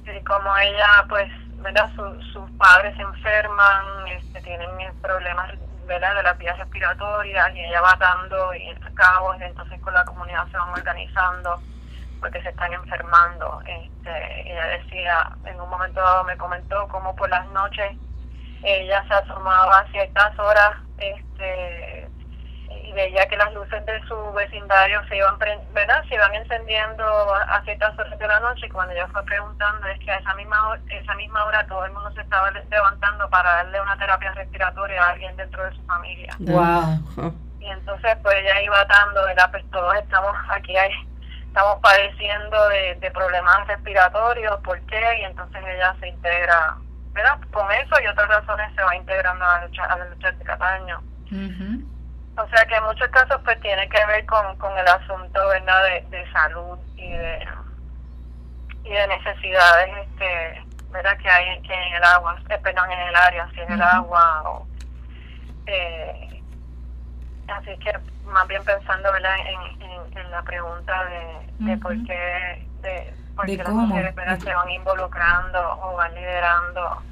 y 0.04 0.24
como 0.24 0.56
ella 0.56 1.04
pues 1.08 1.30
verdad 1.58 1.88
sus 2.32 2.50
padres 2.58 2.96
se 2.96 3.02
enferman 3.02 4.08
este, 4.08 4.40
tienen 4.40 4.68
problemas 5.00 5.52
¿verdad? 5.86 6.16
de 6.16 6.22
las 6.24 6.36
vías 6.38 6.58
respiratorias 6.58 7.54
y 7.54 7.60
ella 7.60 7.80
va 7.80 7.94
dando 8.00 8.52
y 8.52 8.74
cabos 8.94 9.40
entonces 9.40 9.80
con 9.80 9.94
la 9.94 10.04
comunidad 10.04 10.44
se 10.48 10.58
van 10.58 10.70
organizando 10.70 11.62
porque 12.20 12.42
se 12.42 12.48
están 12.48 12.72
enfermando. 12.72 13.62
Este, 13.64 14.52
ella 14.52 14.66
decía, 14.66 15.30
en 15.44 15.60
un 15.60 15.70
momento 15.70 16.00
dado 16.00 16.24
me 16.24 16.36
comentó 16.36 16.88
cómo 16.88 17.14
por 17.14 17.30
las 17.30 17.46
noches 17.50 17.96
ella 18.62 19.04
se 19.06 19.14
asomaba 19.14 19.78
a 19.78 19.86
ciertas 19.90 20.38
horas 20.38 20.76
este, 20.98 22.08
y 22.84 22.92
veía 22.92 23.26
que 23.26 23.36
las 23.36 23.52
luces 23.52 23.84
de 23.86 24.00
su 24.06 24.32
vecindario 24.32 25.00
se 25.08 25.16
iban, 25.16 25.38
¿verdad? 25.72 26.04
se 26.08 26.14
iban 26.14 26.34
encendiendo 26.34 27.04
a 27.34 27.62
ciertas 27.64 27.98
horas 27.98 28.18
de 28.18 28.26
la 28.26 28.40
noche 28.40 28.66
y 28.66 28.70
cuando 28.70 28.94
ella 28.94 29.06
fue 29.08 29.22
preguntando 29.24 29.86
es 29.88 29.98
que 30.00 30.10
a 30.10 30.16
esa 30.16 30.34
misma, 30.34 30.68
hora, 30.68 30.80
esa 30.88 31.14
misma 31.14 31.44
hora 31.44 31.66
todo 31.66 31.84
el 31.84 31.92
mundo 31.92 32.10
se 32.12 32.22
estaba 32.22 32.50
levantando 32.50 33.28
para 33.30 33.56
darle 33.56 33.80
una 33.80 33.96
terapia 33.98 34.32
respiratoria 34.32 35.02
a 35.02 35.10
alguien 35.10 35.36
dentro 35.36 35.64
de 35.64 35.76
su 35.76 35.82
familia. 35.84 36.34
Wow. 36.40 37.34
Y 37.60 37.66
entonces 37.66 38.16
pues 38.22 38.36
ella 38.36 38.62
iba 38.62 38.80
atando, 38.80 39.24
¿verdad? 39.24 39.50
Pues 39.50 39.64
todos 39.70 39.94
estamos 39.96 40.34
aquí, 40.50 40.76
hay, 40.76 40.90
estamos 41.46 41.78
padeciendo 41.80 42.68
de, 42.68 42.94
de 42.96 43.10
problemas 43.10 43.66
respiratorios, 43.66 44.60
¿por 44.60 44.80
qué? 44.82 45.20
Y 45.20 45.24
entonces 45.24 45.62
ella 45.66 45.94
se 46.00 46.08
integra 46.08 46.76
con 47.50 47.70
eso 47.72 47.94
y 48.02 48.06
otras 48.06 48.28
razones 48.28 48.74
se 48.74 48.82
va 48.82 48.96
integrando 48.96 49.44
a 49.44 49.58
la 49.58 49.66
lucha, 49.66 49.84
a 49.84 49.98
la 49.98 50.04
lucha 50.06 50.32
de 50.32 50.44
Cataño. 50.44 51.02
O 52.38 52.48
sea 52.48 52.64
que 52.66 52.76
en 52.76 52.84
muchos 52.84 53.08
casos 53.08 53.40
pues 53.44 53.60
tiene 53.60 53.88
que 53.88 54.04
ver 54.06 54.24
con, 54.26 54.56
con 54.58 54.76
el 54.78 54.86
asunto 54.86 55.48
verdad 55.48 55.84
de, 56.08 56.32
salud 56.32 56.78
y 56.96 57.10
de 57.10 57.48
y 58.84 58.90
de 58.90 59.08
necesidades 59.08 59.90
este 60.06 60.62
verdad 60.90 61.18
que 61.18 61.28
hay 61.28 61.60
que 61.62 61.74
en 61.74 61.94
el 61.94 62.04
agua 62.04 62.40
eh, 62.48 62.58
perdón 62.62 62.90
en 62.92 63.00
el 63.08 63.16
área 63.16 63.48
si 63.52 63.60
en 63.60 63.72
el 63.72 63.82
agua 63.82 64.42
o 64.46 64.66
eh, 65.66 66.42
así 67.48 67.76
que 67.78 67.92
más 68.24 68.46
bien 68.46 68.64
pensando 68.64 69.12
verdad 69.12 69.34
en, 69.38 70.16
en, 70.16 70.30
la 70.30 70.42
pregunta 70.42 71.04
de, 71.04 71.66
de 71.66 71.78
por 71.78 71.92
qué 72.04 72.66
de 72.82 73.14
porque 73.38 73.56
las 73.56 73.68
mujeres 73.68 74.14
se 74.42 74.52
van 74.52 74.68
involucrando 74.68 75.78
o 75.80 75.94
van 75.94 76.12
liderando 76.12 77.02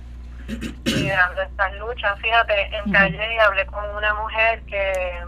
liderando 0.84 1.42
estas 1.42 1.72
luchas. 1.76 2.18
Fíjate, 2.20 2.76
en 2.76 2.92
calle 2.92 3.40
hablé 3.40 3.64
con 3.66 3.88
una 3.96 4.12
mujer 4.14 4.60
que, 4.62 5.24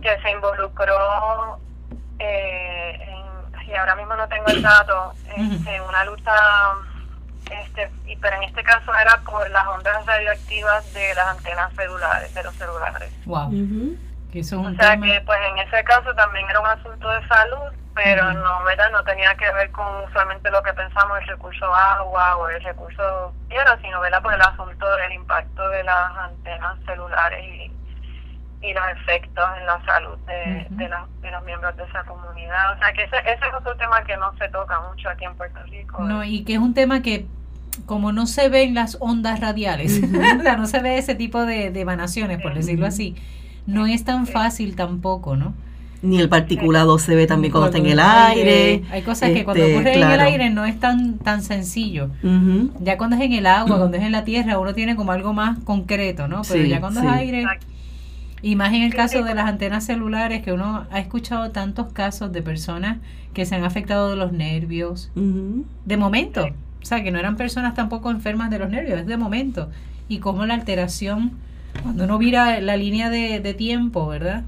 que 0.00 0.20
se 0.22 0.30
involucró 0.30 1.58
eh, 2.20 3.08
y 3.66 3.74
ahora 3.74 3.96
mismo 3.96 4.14
no 4.14 4.28
tengo 4.28 4.46
el 4.46 4.62
dato, 4.62 5.14
este, 5.36 5.76
en 5.76 5.82
una 5.82 6.04
lucha, 6.04 6.32
este, 7.50 7.90
y, 8.06 8.14
pero 8.16 8.36
en 8.36 8.44
este 8.44 8.62
caso 8.62 8.92
era 8.94 9.20
por 9.28 9.50
las 9.50 9.66
ondas 9.66 10.06
radioactivas 10.06 10.94
de 10.94 11.14
las 11.14 11.26
antenas 11.28 11.72
celulares, 11.74 12.32
de 12.34 12.42
los 12.44 12.54
celulares. 12.54 13.12
Wow. 13.24 13.50
O 14.40 14.74
sea 14.74 14.96
que 14.96 15.22
pues 15.26 15.38
en 15.50 15.58
ese 15.58 15.84
caso 15.84 16.14
también 16.14 16.48
era 16.48 16.60
un 16.60 16.66
asunto 16.66 17.08
de 17.08 17.28
salud 17.28 17.72
pero 17.94 18.32
no, 18.32 18.64
¿verdad? 18.64 18.90
No 18.90 19.04
tenía 19.04 19.34
que 19.34 19.50
ver 19.52 19.70
con 19.70 19.86
usualmente 20.04 20.50
lo 20.50 20.62
que 20.62 20.72
pensamos 20.72 21.18
el 21.20 21.26
recurso 21.26 21.74
agua 21.74 22.36
o 22.36 22.48
el 22.48 22.62
recurso 22.62 23.34
tierra, 23.48 23.78
sino, 23.82 24.00
¿verdad? 24.00 24.22
Por 24.22 24.34
el 24.34 24.40
asunto 24.40 24.96
del 24.96 25.12
impacto 25.12 25.68
de 25.68 25.84
las 25.84 26.16
antenas 26.16 26.78
celulares 26.86 27.44
y, 27.44 28.66
y 28.66 28.72
los 28.72 28.84
efectos 28.96 29.44
en 29.58 29.66
la 29.66 29.84
salud 29.84 30.16
de, 30.26 30.66
de, 30.70 30.88
de, 31.20 31.30
los 31.30 31.44
miembros 31.44 31.76
de 31.76 31.84
esa 31.84 32.02
comunidad. 32.04 32.72
O 32.72 32.78
sea, 32.78 32.92
que 32.92 33.02
ese, 33.02 33.16
ese 33.18 33.46
es 33.46 33.54
otro 33.54 33.76
tema 33.76 34.02
que 34.04 34.16
no 34.16 34.32
se 34.38 34.48
toca 34.48 34.80
mucho 34.88 35.10
aquí 35.10 35.24
en 35.24 35.36
Puerto 35.36 35.62
Rico. 35.64 36.02
No, 36.02 36.24
y 36.24 36.44
que 36.44 36.54
es 36.54 36.60
un 36.60 36.74
tema 36.74 37.02
que 37.02 37.26
como 37.86 38.12
no 38.12 38.26
se 38.26 38.48
ven 38.48 38.74
las 38.74 38.96
ondas 39.00 39.40
radiales, 39.40 40.00
no 40.58 40.66
se 40.66 40.80
ve 40.80 40.98
ese 40.98 41.14
tipo 41.14 41.44
de, 41.44 41.70
de 41.70 41.80
emanaciones, 41.80 42.40
por 42.40 42.54
decirlo 42.54 42.86
así, 42.86 43.16
no 43.66 43.86
es 43.86 44.04
tan 44.04 44.26
fácil 44.26 44.76
tampoco, 44.76 45.36
¿no? 45.36 45.54
ni 46.02 46.18
el 46.18 46.28
particulado 46.28 46.98
se 46.98 47.14
ve 47.14 47.26
también 47.26 47.52
cuando, 47.52 47.68
está 47.68 47.78
en 47.78 47.86
el 47.86 48.00
aire. 48.00 48.82
Hay 48.90 49.02
cosas 49.02 49.30
que 49.30 49.44
cuando 49.44 49.62
este, 49.62 49.76
ocurre 49.76 49.94
en 49.94 50.10
el 50.10 50.20
aire 50.20 50.50
no 50.50 50.64
es 50.64 50.78
tan 50.78 51.18
tan 51.18 51.42
sencillo. 51.42 52.10
Ya 52.80 52.98
cuando 52.98 53.16
es 53.16 53.22
en 53.22 53.32
el 53.32 53.46
agua, 53.46 53.78
cuando 53.78 53.96
es 53.96 54.02
en 54.02 54.12
la 54.12 54.24
tierra, 54.24 54.58
uno 54.58 54.74
tiene 54.74 54.96
como 54.96 55.12
algo 55.12 55.32
más 55.32 55.58
concreto, 55.60 56.28
¿no? 56.28 56.42
Pero 56.42 56.64
ya 56.64 56.80
cuando 56.80 57.00
es 57.00 57.06
aire... 57.06 57.46
Y 58.44 58.56
más 58.56 58.74
en 58.74 58.82
el 58.82 58.92
caso 58.92 59.22
de 59.22 59.36
las 59.36 59.46
antenas 59.46 59.84
celulares, 59.84 60.42
que 60.42 60.52
uno 60.52 60.84
ha 60.90 60.98
escuchado 60.98 61.52
tantos 61.52 61.92
casos 61.92 62.32
de 62.32 62.42
personas 62.42 62.98
que 63.34 63.46
se 63.46 63.54
han 63.54 63.62
afectado 63.62 64.10
de 64.10 64.16
los 64.16 64.32
nervios, 64.32 65.12
de 65.14 65.96
momento. 65.96 66.48
O 66.82 66.84
sea, 66.84 67.04
que 67.04 67.12
no 67.12 67.20
eran 67.20 67.36
personas 67.36 67.74
tampoco 67.74 68.10
enfermas 68.10 68.50
de 68.50 68.58
los 68.58 68.68
nervios, 68.68 68.98
es 68.98 69.06
de 69.06 69.16
momento. 69.16 69.70
Y 70.08 70.18
como 70.18 70.44
la 70.44 70.54
alteración, 70.54 71.34
cuando 71.82 72.04
uno 72.04 72.18
mira 72.18 72.60
la 72.60 72.76
línea 72.76 73.10
de, 73.10 73.40
de 73.40 73.54
tiempo, 73.54 74.06
¿verdad? 74.06 74.44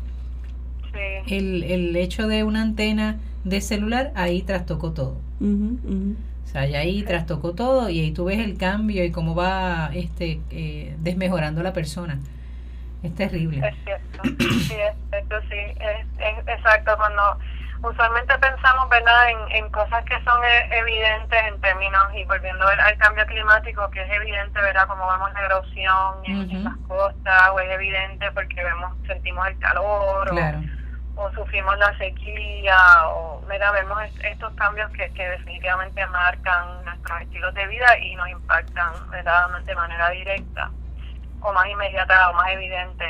El, 1.26 1.64
el 1.64 1.96
hecho 1.96 2.28
de 2.28 2.44
una 2.44 2.62
antena 2.62 3.18
de 3.44 3.60
celular, 3.60 4.12
ahí 4.14 4.42
trastocó 4.42 4.92
todo. 4.92 5.16
O 5.40 6.46
sea, 6.46 6.62
ahí 6.62 7.02
trastocó 7.02 7.52
todo 7.52 7.90
y 7.90 8.00
ahí 8.00 8.12
tú 8.12 8.26
ves 8.26 8.38
el 8.38 8.56
cambio 8.56 9.04
y 9.04 9.10
cómo 9.10 9.34
va 9.34 9.90
este 9.92 10.40
eh, 10.50 10.94
desmejorando 11.00 11.62
la 11.62 11.72
persona. 11.72 12.18
Es 13.02 13.14
terrible. 13.14 13.60
Es 13.66 13.74
cierto, 13.84 14.22
sí, 14.38 14.74
es 14.74 15.24
sí, 15.50 15.56
es, 15.56 16.48
exacto. 16.48 16.92
Cuando 16.96 17.22
usualmente 17.84 18.36
pensamos, 18.38 18.88
¿verdad?, 18.88 19.30
en, 19.30 19.56
en 19.56 19.70
cosas 19.70 20.04
que 20.04 20.14
son 20.24 20.42
e, 20.44 20.78
evidentes 20.78 21.42
en 21.46 21.60
términos, 21.60 22.02
y 22.14 22.24
volviendo 22.24 22.66
al 22.66 22.98
cambio 22.98 23.26
climático, 23.26 23.90
que 23.90 24.02
es 24.02 24.10
evidente, 24.10 24.60
¿verdad?, 24.60 24.86
como 24.86 25.06
vemos 25.10 25.32
la 25.32 25.44
erosión 25.44 26.24
en, 26.24 26.64
las 26.64 26.76
costas, 26.88 27.50
o 27.52 27.60
es 27.60 27.70
evidente 27.70 28.30
porque 28.32 28.62
vemos, 28.62 28.92
sentimos 29.06 29.46
el 29.48 29.58
calor, 29.58 30.28
claro 30.30 30.60
o 31.16 31.30
sufrimos 31.32 31.78
la 31.78 31.96
sequía, 31.96 32.76
o 33.08 33.40
mira, 33.48 33.70
vemos 33.72 33.98
estos 34.24 34.52
cambios 34.54 34.90
que, 34.90 35.08
que 35.12 35.28
definitivamente 35.28 36.04
marcan 36.08 36.84
nuestros 36.84 37.20
estilos 37.22 37.54
de 37.54 37.66
vida 37.68 37.98
y 37.98 38.16
nos 38.16 38.28
impactan 38.28 38.92
¿verdad? 39.10 39.48
de 39.64 39.74
manera 39.76 40.10
directa 40.10 40.70
o 41.40 41.52
más 41.52 41.66
inmediata 41.68 42.30
o 42.30 42.34
más 42.34 42.50
evidente. 42.50 43.04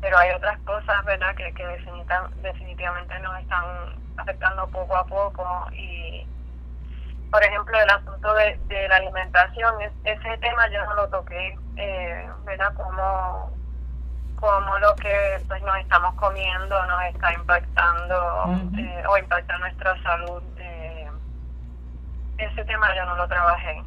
Pero 0.00 0.18
hay 0.18 0.30
otras 0.30 0.58
cosas 0.60 1.04
verdad 1.04 1.34
que, 1.34 1.52
que 1.52 1.66
definitivamente 2.42 3.18
nos 3.20 3.38
están 3.40 3.64
afectando 4.16 4.66
poco 4.68 4.96
a 4.96 5.04
poco 5.04 5.66
y 5.72 6.26
por 7.30 7.42
ejemplo 7.42 7.78
el 7.78 7.90
asunto 7.90 8.34
de, 8.34 8.58
de 8.68 8.88
la 8.88 8.96
alimentación 8.96 9.74
ese 10.04 10.38
tema 10.38 10.68
yo 10.70 10.84
no 10.86 10.94
lo 10.94 11.08
toqué 11.08 11.56
eh, 11.76 12.28
verdad 12.44 12.72
como 12.74 13.50
como 14.40 14.78
lo 14.78 14.94
que 14.96 15.38
pues 15.46 15.62
nos 15.62 15.76
estamos 15.78 16.14
comiendo 16.14 16.86
nos 16.86 17.02
está 17.04 17.32
impactando 17.34 18.70
eh, 18.78 19.02
o 19.06 19.18
impacta 19.18 19.58
nuestra 19.58 20.02
salud. 20.02 20.42
Eh, 20.56 21.08
ese 22.38 22.64
tema 22.64 22.88
yo 22.96 23.04
no 23.04 23.16
lo 23.16 23.28
trabajé, 23.28 23.82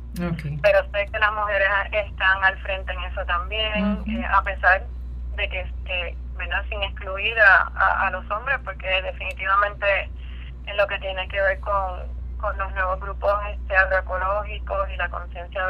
pero 0.61 0.84
sé 0.91 1.07
que 1.11 1.18
las 1.18 1.34
mujeres 1.34 1.68
están 1.91 2.43
al 2.43 2.55
frente 2.59 2.93
en 2.93 3.03
eso 3.05 3.26
también, 3.26 4.03
eh, 4.05 4.26
a 4.32 4.43
pesar 4.43 4.84
de 5.36 5.49
que, 5.49 5.71
que 5.86 6.17
sin 6.69 6.84
excluir 6.84 7.39
a, 7.39 8.07
a, 8.07 8.11
los 8.11 8.29
hombres, 8.29 8.57
porque 8.63 8.88
definitivamente 9.01 10.09
en 10.65 10.77
lo 10.77 10.88
que 10.88 10.99
tiene 10.99 11.27
que 11.27 11.41
ver 11.41 11.59
con, 11.59 12.01
con 12.38 12.57
los 12.57 12.71
nuevos 12.73 12.99
grupos 12.99 13.34
este, 13.51 13.75
agroecológicos 13.75 14.89
y 14.91 14.97
la 14.97 15.09
conciencia 15.09 15.61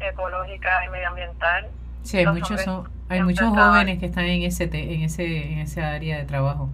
ecológica 0.00 0.84
y 0.84 0.88
medioambiental, 0.88 1.70
Sí, 2.02 2.18
hay 2.18 2.26
muchos, 2.26 2.66
hay 3.08 3.22
muchos 3.22 3.48
jóvenes 3.48 3.98
que 3.98 4.06
están 4.06 4.24
en 4.24 4.42
ese, 4.42 4.64
en 4.64 5.02
ese 5.02 5.52
en 5.52 5.58
ese 5.60 5.82
área 5.82 6.18
de 6.18 6.24
trabajo. 6.24 6.70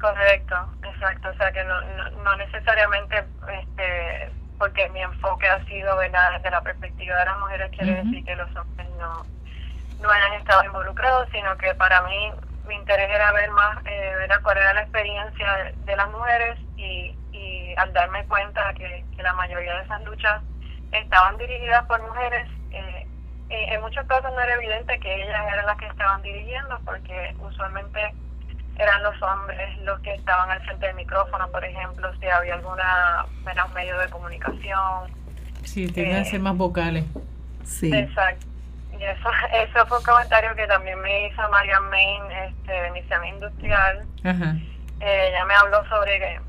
Correcto, 0.00 0.56
exacto. 0.82 1.28
O 1.28 1.34
sea 1.34 1.52
que 1.52 1.62
no, 1.64 1.80
no, 2.24 2.36
necesariamente 2.36 3.24
este 3.62 4.32
porque 4.58 4.88
mi 4.90 5.00
enfoque 5.00 5.46
ha 5.46 5.64
sido 5.66 5.98
desde 5.98 6.50
la 6.50 6.60
perspectiva 6.62 7.18
de 7.18 7.24
las 7.24 7.38
mujeres 7.38 7.70
quiere 7.70 8.04
decir 8.04 8.24
que 8.24 8.36
los 8.36 8.54
hombres 8.56 8.88
no, 8.98 9.24
no 10.00 10.10
hayan 10.10 10.34
estado 10.34 10.64
involucrados, 10.64 11.28
sino 11.32 11.56
que 11.58 11.74
para 11.74 12.02
mí 12.02 12.32
mi 12.66 12.74
interés 12.74 13.10
era 13.10 13.32
ver 13.32 13.50
más, 13.50 13.78
eh, 13.86 14.14
ver 14.18 14.30
cuál 14.42 14.58
era 14.58 14.74
la 14.74 14.82
experiencia 14.82 15.72
de, 15.84 15.96
las 15.96 16.10
mujeres 16.10 16.58
y, 16.76 17.14
y 17.32 17.74
al 17.76 17.92
darme 17.92 18.24
cuenta 18.26 18.72
que, 18.74 19.04
que 19.16 19.22
la 19.22 19.32
mayoría 19.34 19.74
de 19.76 19.82
esas 19.82 20.02
luchas 20.04 20.42
estaban 20.92 21.36
dirigidas 21.38 21.84
por 21.86 22.00
mujeres, 22.02 22.48
eh, 22.70 23.06
eh, 23.50 23.66
en 23.74 23.80
muchos 23.80 24.06
casos 24.06 24.30
no 24.32 24.40
era 24.40 24.54
evidente 24.54 24.98
que 25.00 25.14
ellas 25.14 25.44
eran 25.52 25.66
las 25.66 25.76
que 25.76 25.86
estaban 25.86 26.22
dirigiendo 26.22 26.78
porque 26.84 27.34
usualmente 27.40 28.00
eran 28.78 29.02
los 29.02 29.20
hombres 29.22 29.78
los 29.82 30.00
que 30.00 30.14
estaban 30.14 30.50
al 30.50 30.60
frente 30.62 30.86
del 30.86 30.96
micrófono, 30.96 31.48
por 31.50 31.64
ejemplo, 31.64 32.10
si 32.18 32.26
había 32.26 32.54
alguna 32.54 33.26
menos 33.44 33.72
medio 33.74 33.98
de 33.98 34.08
comunicación. 34.08 35.10
Sí, 35.64 35.90
tenían 35.92 36.24
que 36.24 36.30
ser 36.30 36.40
más 36.40 36.56
vocales. 36.56 37.04
Sí. 37.64 37.92
Exacto. 37.92 38.46
Y 39.00 39.04
eso, 39.04 39.30
eso 39.52 39.86
fue 39.86 39.98
un 39.98 40.04
comentario 40.04 40.54
que 40.54 40.66
también 40.66 41.00
me 41.00 41.26
hizo 41.26 41.48
Marian 41.48 41.88
Main 41.88 42.30
este, 42.30 42.72
de 42.72 42.88
Iniciativa 42.88 43.26
Industrial. 43.26 44.06
Eh, 44.24 45.28
ella 45.28 45.44
me 45.46 45.54
habló 45.54 45.84
sobre 45.88 46.40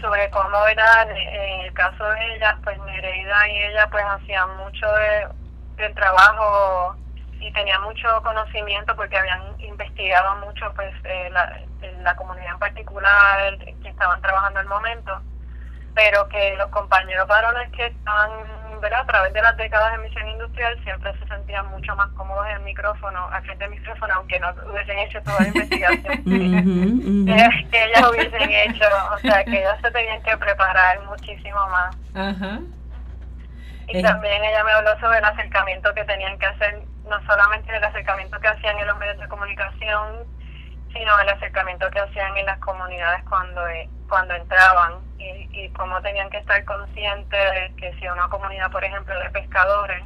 sobre 0.00 0.30
cómo 0.30 0.64
era 0.68 1.02
en 1.02 1.60
el 1.62 1.72
caso 1.72 2.04
de 2.04 2.36
ella, 2.36 2.56
pues 2.62 2.78
Nereida 2.78 3.48
y 3.48 3.62
ella 3.64 3.88
pues 3.90 4.04
hacían 4.04 4.56
mucho 4.58 4.86
de 4.92 5.26
del 5.76 5.94
trabajo 5.94 6.96
y 7.40 7.52
tenía 7.52 7.78
mucho 7.80 8.06
conocimiento 8.22 8.94
porque 8.94 9.16
habían 9.16 9.60
investigado 9.60 10.36
mucho 10.46 10.72
pues 10.74 10.92
eh, 11.04 11.30
la, 11.32 11.60
la 12.02 12.16
comunidad 12.16 12.52
en 12.52 12.58
particular 12.58 13.58
que 13.58 13.88
estaban 13.88 14.20
trabajando 14.20 14.60
al 14.60 14.66
momento 14.66 15.22
pero 15.94 16.28
que 16.28 16.54
los 16.56 16.68
compañeros 16.68 17.26
varones 17.26 17.70
que 17.72 17.86
estaban 17.86 18.30
¿verdad? 18.80 19.00
a 19.00 19.06
través 19.06 19.32
de 19.32 19.42
las 19.42 19.56
décadas 19.56 19.92
de 19.92 19.98
misión 19.98 20.28
industrial 20.28 20.78
siempre 20.84 21.12
se 21.18 21.26
sentían 21.26 21.66
mucho 21.68 21.94
más 21.96 22.08
cómodos 22.10 22.46
en 22.48 22.56
el 22.56 22.62
micrófono, 22.62 23.28
al 23.30 23.42
frente 23.42 23.64
del 23.64 23.78
micrófono, 23.78 24.14
aunque 24.14 24.40
no 24.40 24.48
hubiesen 24.70 24.98
hecho 24.98 25.22
toda 25.22 25.40
la 25.40 25.48
investigación 25.48 26.18
que 27.70 27.84
ellas 27.84 28.10
hubiesen 28.10 28.50
hecho. 28.50 28.84
O 29.14 29.18
sea, 29.18 29.44
que 29.44 29.58
ellas 29.58 29.78
se 29.82 29.90
tenían 29.90 30.22
que 30.22 30.36
preparar 30.36 31.00
muchísimo 31.04 31.58
más. 31.68 31.96
Y 33.88 34.02
también 34.02 34.44
ella 34.44 34.64
me 34.64 34.72
habló 34.72 34.98
sobre 35.00 35.18
el 35.18 35.24
acercamiento 35.24 35.94
que 35.94 36.04
tenían 36.04 36.38
que 36.38 36.46
hacer, 36.46 36.82
no 37.08 37.20
solamente 37.26 37.74
el 37.74 37.82
acercamiento 37.82 38.38
que 38.38 38.48
hacían 38.48 38.78
en 38.78 38.86
los 38.86 38.98
medios 38.98 39.18
de 39.18 39.28
comunicación, 39.28 40.26
sino 40.92 41.20
el 41.20 41.28
acercamiento 41.28 41.90
que 41.90 42.00
hacían 42.00 42.36
en 42.36 42.46
las 42.46 42.58
comunidades 42.58 43.24
cuando, 43.28 43.66
cuando 44.08 44.34
entraban 44.34 44.94
y, 45.18 45.48
y 45.52 45.68
cómo 45.70 46.00
tenían 46.02 46.30
que 46.30 46.38
estar 46.38 46.64
conscientes 46.64 47.30
de 47.30 47.72
que 47.76 47.92
si 47.98 48.08
una 48.08 48.28
comunidad, 48.28 48.70
por 48.70 48.84
ejemplo, 48.84 49.18
de 49.18 49.30
pescadores, 49.30 50.04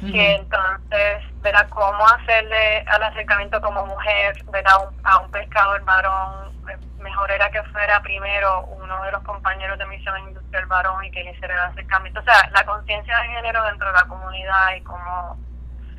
que 0.00 0.34
entonces, 0.36 1.24
verá 1.42 1.66
cómo 1.68 2.06
hacerle 2.06 2.84
al 2.86 3.02
acercamiento 3.02 3.60
como 3.60 3.84
mujer, 3.84 4.44
verá 4.52 4.70
a 5.02 5.18
un 5.18 5.30
pescador 5.32 5.84
varón, 5.84 6.52
eh, 6.70 6.76
mejor 7.00 7.30
era 7.32 7.50
que 7.50 7.62
fuera 7.64 8.00
primero 8.02 8.64
uno 8.66 9.02
de 9.02 9.10
los 9.10 9.22
compañeros 9.24 9.76
de 9.76 9.86
misión 9.86 10.16
industrial 10.28 10.66
varón 10.66 11.04
y 11.04 11.10
que 11.10 11.24
le 11.24 11.32
hiciera 11.32 11.54
el 11.54 11.72
acercamiento. 11.72 12.20
O 12.20 12.22
sea, 12.22 12.48
la 12.52 12.64
conciencia 12.64 13.18
de 13.18 13.28
género 13.28 13.64
dentro 13.64 13.88
de 13.88 13.92
la 13.94 14.04
comunidad 14.04 14.76
y 14.76 14.82
cómo, 14.82 15.36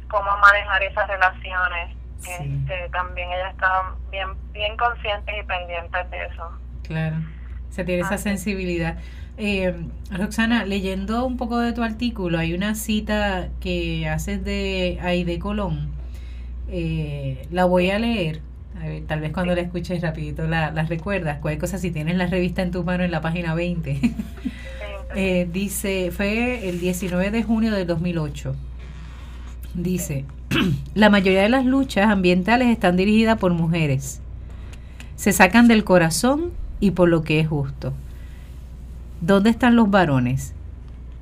cómo 0.09 0.37
manejar 0.37 0.81
esas 0.83 1.07
relaciones 1.07 1.98
este, 2.27 2.89
también 2.91 3.29
ellas 3.31 3.53
estaban 3.53 3.95
bien, 4.11 4.27
bien 4.51 4.75
conscientes 4.77 5.35
y 5.39 5.43
pendientes 5.45 6.11
de 6.11 6.25
eso. 6.25 6.51
Claro, 6.83 7.17
se 7.69 7.83
tiene 7.83 8.01
esa 8.01 8.17
sensibilidad. 8.17 8.97
Eh, 9.37 9.73
Roxana, 10.11 10.65
leyendo 10.65 11.25
un 11.25 11.37
poco 11.37 11.59
de 11.59 11.71
tu 11.71 11.81
artículo, 11.81 12.37
hay 12.37 12.53
una 12.53 12.75
cita 12.75 13.47
que 13.61 14.07
haces 14.09 14.43
de 14.43 14.99
Aide 15.01 15.39
Colón. 15.39 15.89
Eh, 16.67 17.47
la 17.49 17.65
voy 17.65 17.89
a 17.89 17.99
leer. 17.99 18.41
tal 19.07 19.21
vez 19.21 19.31
cuando 19.31 19.55
la 19.55 19.61
escuches 19.61 20.01
rapidito 20.01 20.45
la, 20.45 20.71
recuerdas. 20.83 21.39
Cualquier 21.39 21.61
cosa, 21.61 21.77
si 21.77 21.91
tienes 21.91 22.17
la 22.17 22.27
revista 22.27 22.61
en 22.61 22.71
tu 22.71 22.83
mano 22.83 23.03
en 23.05 23.11
la 23.11 23.21
página 23.21 23.55
20. 23.55 24.01
eh, 25.15 25.47
dice, 25.51 26.11
fue 26.11 26.67
el 26.67 26.81
19 26.81 27.31
de 27.31 27.43
junio 27.43 27.71
del 27.71 27.87
2008. 27.87 28.55
Dice, 29.79 30.25
la 30.93 31.09
mayoría 31.09 31.43
de 31.43 31.49
las 31.49 31.65
luchas 31.65 32.09
ambientales 32.09 32.67
están 32.67 32.97
dirigidas 32.97 33.37
por 33.37 33.53
mujeres. 33.53 34.19
Se 35.15 35.31
sacan 35.31 35.69
del 35.69 35.85
corazón 35.85 36.51
y 36.81 36.91
por 36.91 37.07
lo 37.07 37.23
que 37.23 37.39
es 37.39 37.47
justo. 37.47 37.93
¿Dónde 39.21 39.49
están 39.49 39.77
los 39.77 39.89
varones? 39.89 40.53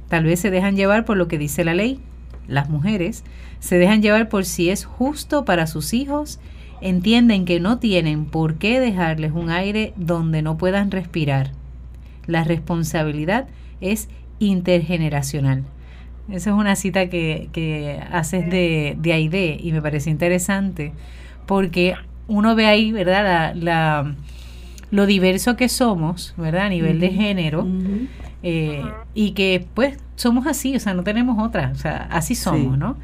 Tal 0.09 0.23
vez 0.23 0.39
se 0.39 0.49
dejan 0.49 0.75
llevar 0.75 1.05
por 1.05 1.17
lo 1.17 1.27
que 1.27 1.37
dice 1.37 1.63
la 1.63 1.75
ley. 1.75 1.99
Las 2.47 2.67
mujeres 2.67 3.23
se 3.59 3.77
dejan 3.77 4.01
llevar 4.01 4.27
por 4.27 4.43
si 4.43 4.71
es 4.71 4.85
justo 4.85 5.45
para 5.45 5.67
sus 5.67 5.93
hijos, 5.93 6.39
entienden 6.81 7.45
que 7.45 7.59
no 7.59 7.77
tienen 7.77 8.25
por 8.25 8.55
qué 8.55 8.79
dejarles 8.79 9.33
un 9.33 9.51
aire 9.51 9.93
donde 9.97 10.41
no 10.41 10.57
puedan 10.57 10.89
respirar. 10.89 11.51
La 12.25 12.43
responsabilidad 12.43 13.47
es 13.81 14.09
intergeneracional. 14.39 15.63
Esa 16.29 16.49
es 16.49 16.55
una 16.55 16.75
cita 16.75 17.09
que, 17.09 17.49
que 17.53 18.01
haces 18.11 18.49
de, 18.49 18.97
de 18.99 19.13
Aide 19.13 19.57
y 19.61 19.71
me 19.71 19.81
parece 19.81 20.09
interesante 20.09 20.91
porque 21.45 21.95
uno 22.27 22.55
ve 22.55 22.65
ahí, 22.65 22.91
¿verdad? 22.91 23.55
La, 23.55 24.15
lo 24.91 25.05
diverso 25.05 25.55
que 25.55 25.69
somos, 25.69 26.33
¿verdad? 26.37 26.67
A 26.67 26.69
nivel 26.69 26.99
de 26.99 27.09
género 27.09 27.67
eh, 28.43 28.83
y 29.13 29.31
que 29.31 29.65
pues 29.73 29.97
somos 30.15 30.47
así, 30.47 30.75
o 30.75 30.79
sea, 30.79 30.93
no 30.93 31.03
tenemos 31.03 31.43
otra, 31.43 31.71
o 31.73 31.77
sea, 31.77 32.07
así 32.11 32.35
somos, 32.35 32.77
¿no? 32.77 32.97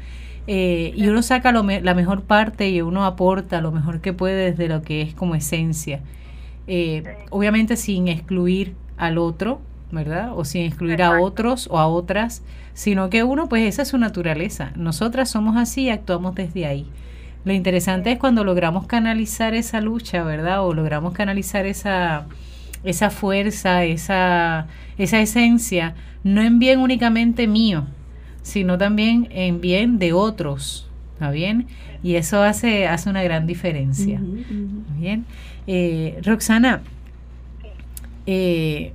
Eh, 0.46 0.92
y 0.94 1.06
uno 1.06 1.22
saca 1.22 1.52
lo 1.52 1.62
la 1.62 1.94
mejor 1.94 2.22
parte 2.22 2.68
y 2.68 2.82
uno 2.82 3.06
aporta 3.06 3.62
lo 3.62 3.72
mejor 3.72 4.00
que 4.00 4.12
puede 4.12 4.50
desde 4.50 4.68
lo 4.68 4.82
que 4.82 5.02
es 5.02 5.14
como 5.14 5.34
esencia. 5.34 6.00
Eh, 6.66 7.02
obviamente 7.30 7.76
sin 7.76 8.08
excluir 8.08 8.74
al 8.96 9.18
otro, 9.18 9.60
¿verdad? 9.94 10.32
O 10.36 10.44
sin 10.44 10.64
excluir 10.64 11.02
a 11.02 11.20
otros 11.20 11.68
o 11.70 11.78
a 11.78 11.86
otras, 11.86 12.42
sino 12.74 13.08
que 13.08 13.22
uno, 13.22 13.48
pues 13.48 13.66
esa 13.66 13.82
es 13.82 13.88
su 13.88 13.98
naturaleza. 13.98 14.72
Nosotras 14.76 15.30
somos 15.30 15.56
así 15.56 15.82
y 15.82 15.90
actuamos 15.90 16.34
desde 16.34 16.66
ahí. 16.66 16.86
Lo 17.44 17.52
interesante 17.52 18.12
es 18.12 18.18
cuando 18.18 18.42
logramos 18.42 18.86
canalizar 18.86 19.54
esa 19.54 19.80
lucha, 19.80 20.24
¿verdad? 20.24 20.66
O 20.66 20.74
logramos 20.74 21.12
canalizar 21.12 21.66
esa, 21.66 22.26
esa 22.84 23.10
fuerza, 23.10 23.84
esa, 23.84 24.66
esa 24.98 25.20
esencia, 25.20 25.94
no 26.22 26.42
en 26.42 26.58
bien 26.58 26.80
únicamente 26.80 27.46
mío, 27.46 27.84
sino 28.42 28.78
también 28.78 29.28
en 29.30 29.60
bien 29.60 29.98
de 29.98 30.12
otros, 30.12 30.88
¿está 31.14 31.30
bien? 31.30 31.66
Y 32.02 32.16
eso 32.16 32.42
hace, 32.42 32.86
hace 32.86 33.10
una 33.10 33.22
gran 33.22 33.46
diferencia. 33.46 34.20
bien? 34.98 35.24
Eh, 35.66 36.18
Roxana, 36.22 36.82
eh, 38.26 38.92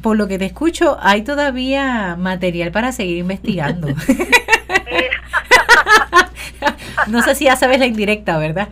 por 0.00 0.16
lo 0.16 0.28
que 0.28 0.38
te 0.38 0.46
escucho, 0.46 0.96
hay 1.00 1.22
todavía 1.22 2.16
material 2.18 2.72
para 2.72 2.92
seguir 2.92 3.18
investigando. 3.18 3.88
no 7.06 7.22
sé 7.22 7.34
si 7.34 7.44
ya 7.44 7.56
sabes 7.56 7.78
la 7.78 7.86
indirecta, 7.86 8.38
¿verdad? 8.38 8.68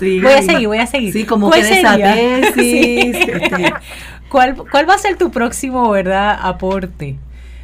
sí, 0.00 0.20
Voy 0.20 0.32
a 0.32 0.42
seguir, 0.42 0.68
voy 0.68 0.78
a 0.78 0.86
seguir. 0.86 1.12
Sí, 1.12 1.24
como 1.24 1.50
que 1.50 1.60
esa 1.60 1.96
este. 2.16 3.72
¿Cuál, 4.28 4.56
¿Cuál 4.56 4.88
va 4.88 4.94
a 4.94 4.98
ser 4.98 5.16
tu 5.16 5.30
próximo, 5.30 5.90
verdad, 5.90 6.38
aporte? 6.40 7.16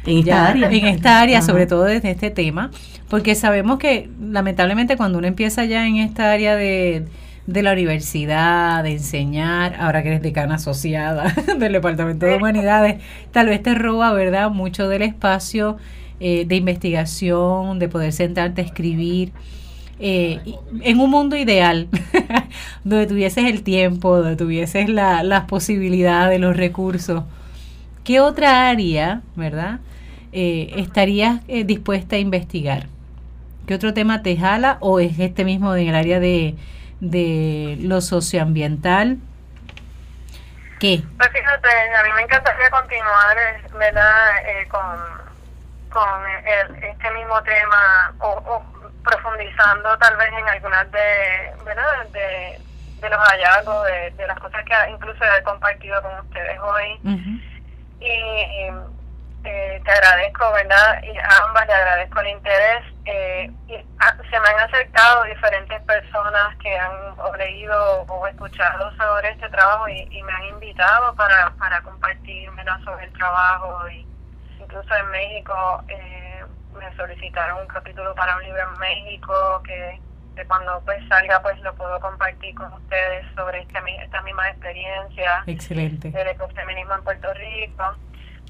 En 0.05 0.19
esta 0.19 0.47
área. 0.47 0.69
En 0.69 0.87
esta 0.87 1.19
área, 1.19 1.41
sobre 1.41 1.67
todo 1.67 1.83
desde 1.83 2.11
este 2.11 2.31
tema, 2.31 2.71
porque 3.09 3.35
sabemos 3.35 3.77
que 3.77 4.09
lamentablemente 4.19 4.97
cuando 4.97 5.17
uno 5.17 5.27
empieza 5.27 5.65
ya 5.65 5.85
en 5.85 5.97
esta 5.97 6.31
área 6.31 6.55
de 6.55 7.05
de 7.47 7.63
la 7.63 7.73
universidad, 7.73 8.83
de 8.83 8.93
enseñar, 8.93 9.75
ahora 9.79 10.03
que 10.03 10.09
eres 10.09 10.21
decana 10.21 10.55
asociada 10.55 11.33
del 11.59 11.73
Departamento 11.73 12.25
de 12.25 12.35
Humanidades, 12.35 13.01
tal 13.31 13.47
vez 13.47 13.63
te 13.63 13.73
roba, 13.73 14.13
¿verdad?, 14.13 14.49
mucho 14.51 14.87
del 14.87 15.01
espacio 15.01 15.77
eh, 16.19 16.45
de 16.45 16.55
investigación, 16.55 17.79
de 17.79 17.89
poder 17.89 18.13
sentarte 18.13 18.61
a 18.61 18.65
escribir. 18.65 19.31
Eh, 20.03 20.39
en 20.81 20.99
un 20.99 21.11
mundo 21.11 21.35
ideal, 21.35 21.87
donde 22.83 23.05
tuvieses 23.05 23.45
el 23.45 23.61
tiempo, 23.61 24.17
donde 24.17 24.35
tuvieses 24.35 24.89
la, 24.89 25.21
las 25.23 25.45
posibilidades, 25.45 26.39
los 26.39 26.57
recursos, 26.57 27.23
¿qué 28.03 28.19
otra 28.19 28.67
área, 28.69 29.21
verdad, 29.35 29.79
eh, 30.31 30.73
estarías 30.77 31.41
dispuesta 31.65 32.15
a 32.15 32.19
investigar? 32.19 32.87
¿Qué 33.67 33.75
otro 33.75 33.93
tema 33.93 34.23
te 34.23 34.35
jala 34.37 34.77
o 34.79 34.99
es 34.99 35.19
este 35.19 35.45
mismo 35.45 35.75
en 35.75 35.89
el 35.89 35.95
área 35.95 36.19
de, 36.19 36.55
de 37.01 37.77
lo 37.81 37.99
socioambiental. 37.99 39.17
¿Qué? 40.79 41.03
Pues 41.17 41.29
fíjate, 41.29 41.67
a 41.95 42.03
mí 42.03 42.09
me 42.15 42.21
encantaría 42.21 42.69
continuar 42.69 43.37
¿verdad? 43.73 44.37
Eh, 44.45 44.67
con, 44.67 44.97
con 45.89 46.25
este 46.81 47.11
mismo 47.11 47.41
tema 47.43 48.13
o, 48.19 48.63
profundizando 49.03 49.97
tal 49.97 50.15
vez 50.17 50.29
en 50.37 50.47
algunas 50.47 50.91
de, 50.91 51.51
¿verdad? 51.65 52.05
de, 52.13 52.59
de 53.01 53.09
los 53.09 53.19
hallazgos, 53.19 53.85
de, 54.17 54.27
las 54.27 54.39
cosas 54.39 54.63
que 54.63 54.91
incluso 54.91 55.23
he 55.23 55.43
compartido 55.43 56.01
con 56.03 56.19
ustedes 56.19 56.59
hoy. 56.59 56.99
Y 57.99 58.69
eh, 59.43 59.81
te 59.83 59.91
agradezco, 59.91 60.51
¿verdad? 60.53 61.01
Y 61.03 61.17
a 61.17 61.45
ambas 61.47 61.67
le 61.67 61.73
agradezco 61.73 62.19
el 62.19 62.27
interés. 62.27 62.83
Eh, 63.05 63.51
y, 63.67 63.75
ah, 63.99 64.15
se 64.29 64.39
me 64.39 64.47
han 64.47 64.59
acercado 64.59 65.23
diferentes 65.23 65.81
personas 65.81 66.55
que 66.57 66.77
han 66.77 66.91
leído 67.37 68.03
o 68.03 68.27
escuchado 68.27 68.95
sobre 68.95 69.29
este 69.29 69.49
trabajo 69.49 69.87
y, 69.89 70.21
me 70.21 70.31
han 70.31 70.45
invitado 70.45 71.15
para, 71.15 71.51
para 71.57 71.81
compartir 71.81 72.51
¿verdad? 72.51 72.79
sobre 72.83 73.05
el 73.05 73.13
trabajo. 73.13 73.89
y 73.89 74.05
Incluso 74.59 74.95
en 74.95 75.09
México 75.09 75.83
eh, 75.87 76.45
me 76.77 76.95
solicitaron 76.95 77.61
un 77.61 77.67
capítulo 77.67 78.13
para 78.15 78.35
un 78.37 78.43
libro 78.43 78.61
en 78.61 78.79
México 78.79 79.61
que, 79.65 79.99
cuando 80.47 80.81
pues 80.85 81.05
salga 81.07 81.41
pues 81.41 81.59
lo 81.61 81.73
puedo 81.75 81.99
compartir 81.99 82.55
con 82.55 82.71
ustedes 82.73 83.25
sobre 83.35 83.61
este, 83.61 83.79
esta 84.01 84.21
misma 84.21 84.49
experiencia 84.49 85.43
Excelente. 85.45 86.09
del 86.09 86.27
ecofeminismo 86.29 86.95
en 86.95 87.03
Puerto 87.03 87.33
Rico. 87.33 87.95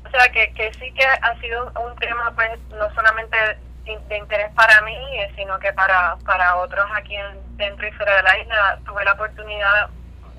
O 0.05 0.09
sea, 0.09 0.29
que, 0.31 0.53
que 0.53 0.73
sí 0.73 0.91
que 0.93 1.05
ha 1.05 1.39
sido 1.39 1.71
un 1.79 1.95
tema, 1.97 2.31
pues, 2.35 2.59
no 2.69 2.93
solamente 2.93 3.37
de 3.85 4.17
interés 4.17 4.51
para 4.53 4.81
mí, 4.81 4.97
sino 5.35 5.57
que 5.59 5.73
para, 5.73 6.15
para 6.25 6.55
otros 6.57 6.85
aquí 6.93 7.15
en, 7.15 7.57
dentro 7.57 7.87
y 7.87 7.91
fuera 7.93 8.17
de 8.17 8.23
la 8.23 8.37
isla. 8.39 8.79
Tuve 8.85 9.03
la 9.03 9.13
oportunidad 9.13 9.89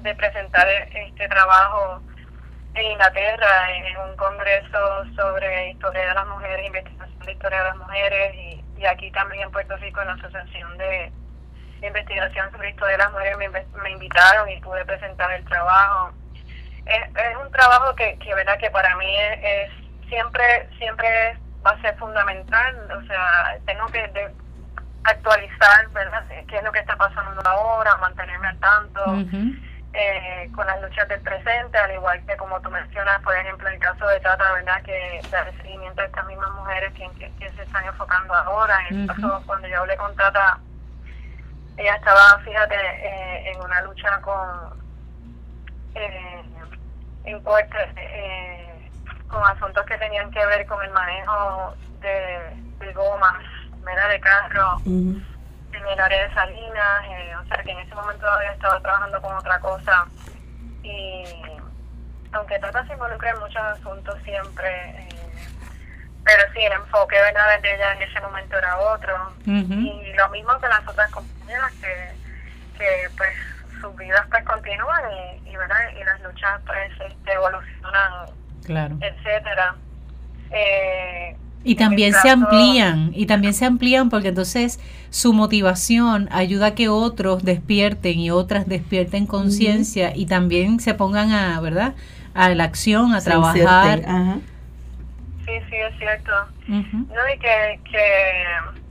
de 0.00 0.14
presentar 0.14 0.68
este 0.68 1.28
trabajo 1.28 2.00
en 2.74 2.84
Inglaterra, 2.92 3.70
en 3.76 3.96
un 3.98 4.16
congreso 4.16 5.04
sobre 5.16 5.70
historia 5.70 6.08
de 6.08 6.14
las 6.14 6.26
mujeres, 6.26 6.66
investigación 6.66 7.18
de 7.20 7.32
historia 7.32 7.58
de 7.58 7.64
las 7.64 7.76
mujeres, 7.76 8.34
y, 8.34 8.64
y 8.78 8.86
aquí 8.86 9.10
también 9.10 9.42
en 9.42 9.50
Puerto 9.50 9.76
Rico 9.76 10.00
en 10.00 10.08
la 10.08 10.14
Asociación 10.14 10.78
de 10.78 11.12
Investigación 11.82 12.50
sobre 12.52 12.70
Historia 12.70 12.96
de 12.96 13.02
las 13.02 13.12
Mujeres 13.12 13.36
me, 13.38 13.48
me 13.48 13.90
invitaron 13.90 14.48
y 14.48 14.60
pude 14.60 14.84
presentar 14.84 15.32
el 15.32 15.44
trabajo 15.44 16.12
trabajo 17.52 17.94
que, 17.94 18.18
que, 18.18 18.34
¿verdad? 18.34 18.58
que 18.58 18.70
para 18.70 18.96
mí 18.96 19.16
es, 19.16 19.70
siempre, 20.08 20.68
siempre 20.78 21.38
va 21.64 21.70
a 21.70 21.80
ser 21.80 21.96
fundamental. 21.96 22.76
O 22.92 23.06
sea, 23.06 23.56
tengo 23.66 23.86
que 23.86 24.30
actualizar, 25.04 25.88
¿verdad? 25.90 26.24
¿Qué 26.48 26.56
es 26.56 26.62
lo 26.62 26.72
que 26.72 26.80
está 26.80 26.96
pasando 26.96 27.40
ahora? 27.44 27.96
Mantenerme 27.98 28.48
al 28.48 28.58
tanto. 28.58 29.00
Eh, 29.94 30.50
con 30.56 30.66
las 30.66 30.80
luchas 30.80 31.06
del 31.06 31.20
presente, 31.20 31.76
al 31.76 31.92
igual 31.92 32.24
que 32.24 32.34
como 32.38 32.58
tú 32.62 32.70
mencionas, 32.70 33.20
por 33.20 33.36
ejemplo, 33.36 33.68
en 33.68 33.74
el 33.74 33.80
caso 33.80 34.06
de 34.06 34.20
Tata, 34.20 34.50
¿verdad? 34.52 34.82
Que 34.84 35.18
el 35.18 35.56
seguimiento 35.60 36.00
de 36.00 36.06
estas 36.06 36.26
mismas 36.26 36.50
mujeres 36.52 36.94
que, 36.94 37.10
que, 37.38 37.50
se 37.50 37.62
están 37.62 37.84
enfocando 37.84 38.34
ahora. 38.34 38.88
En 38.88 39.02
el 39.02 39.06
caso, 39.06 39.42
cuando 39.44 39.68
yo 39.68 39.80
hablé 39.80 39.94
con 39.98 40.16
Tata, 40.16 40.58
ella 41.76 41.94
estaba, 41.96 42.38
fíjate, 42.42 42.74
eh, 42.74 43.52
en 43.52 43.60
una 43.60 43.82
lucha 43.82 44.18
con, 44.22 44.82
eh, 45.94 46.42
en 47.24 47.42
eh, 47.96 48.90
con 49.28 49.44
asuntos 49.44 49.86
que 49.86 49.98
tenían 49.98 50.30
que 50.30 50.44
ver 50.46 50.66
con 50.66 50.82
el 50.84 50.90
manejo 50.90 51.74
de, 52.00 52.40
de 52.78 52.92
gomas, 52.92 53.42
¿verdad? 53.84 54.08
De 54.10 54.20
carro 54.20 54.80
en 55.72 55.86
el 55.86 56.00
área 56.00 56.28
de 56.28 56.34
Salinas, 56.34 57.04
eh, 57.08 57.34
o 57.36 57.46
sea 57.46 57.62
que 57.62 57.70
en 57.70 57.78
ese 57.78 57.94
momento 57.94 58.28
había 58.28 58.52
estado 58.52 58.80
trabajando 58.82 59.20
con 59.22 59.34
otra 59.34 59.58
cosa 59.60 60.06
y 60.82 61.24
aunque 62.32 62.58
Tata 62.58 62.86
se 62.86 62.92
involucra 62.92 63.30
en 63.30 63.40
muchos 63.40 63.62
asuntos 63.62 64.18
siempre, 64.24 64.90
eh, 64.90 65.08
pero 66.24 66.42
sí, 66.52 66.60
el 66.60 66.72
enfoque 66.72 67.16
¿verdad? 67.16 67.60
de 67.60 67.74
ella 67.74 67.94
en 67.94 68.02
ese 68.02 68.20
momento 68.20 68.56
era 68.58 68.78
otro 68.78 69.32
y 69.46 70.12
lo 70.14 70.28
mismo 70.30 70.58
que 70.60 70.68
las 70.68 70.86
otras 70.86 71.10
compañeras 71.10 71.72
que, 71.80 72.12
que 72.78 73.08
pues 73.16 73.34
sus 73.82 73.94
vidas 73.96 74.22
pues 74.30 74.42
continúan 74.44 75.02
y, 75.44 75.50
y, 75.50 75.56
¿verdad? 75.56 75.76
y 76.00 76.04
las 76.04 76.22
luchas 76.22 76.60
pues 76.64 77.12
este, 77.12 77.32
evolucionan, 77.32 78.30
claro. 78.64 78.96
etcétera. 79.00 79.74
Eh, 80.50 81.36
y 81.64 81.76
también 81.76 82.12
se 82.14 82.28
amplían, 82.28 83.12
y 83.14 83.26
también 83.26 83.54
se 83.54 83.64
amplían 83.66 84.10
porque 84.10 84.28
entonces 84.28 84.80
su 85.10 85.32
motivación 85.32 86.28
ayuda 86.32 86.68
a 86.68 86.74
que 86.74 86.88
otros 86.88 87.44
despierten 87.44 88.18
y 88.18 88.30
otras 88.30 88.66
despierten 88.66 89.26
conciencia 89.26 90.12
y 90.14 90.26
también 90.26 90.80
se 90.80 90.94
pongan 90.94 91.32
a, 91.32 91.60
¿verdad? 91.60 91.94
A 92.34 92.48
la 92.50 92.64
acción, 92.64 93.14
a 93.14 93.20
trabajar. 93.20 94.00
Sí, 95.44 95.52
sí, 95.68 95.76
es 95.76 95.98
cierto. 95.98 96.32
No, 96.66 97.34
y 97.34 97.38
que, 97.38 97.80
que, 97.90 98.81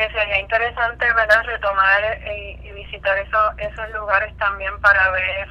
que, 0.00 0.12
sería 0.12 0.40
interesante, 0.40 1.12
¿verdad? 1.12 1.44
Retomar 1.44 2.18
y, 2.26 2.72
visitar 2.72 3.18
eso, 3.18 3.52
esos 3.58 3.90
lugares 3.90 4.34
también 4.38 4.80
para 4.80 5.10
ver 5.10 5.48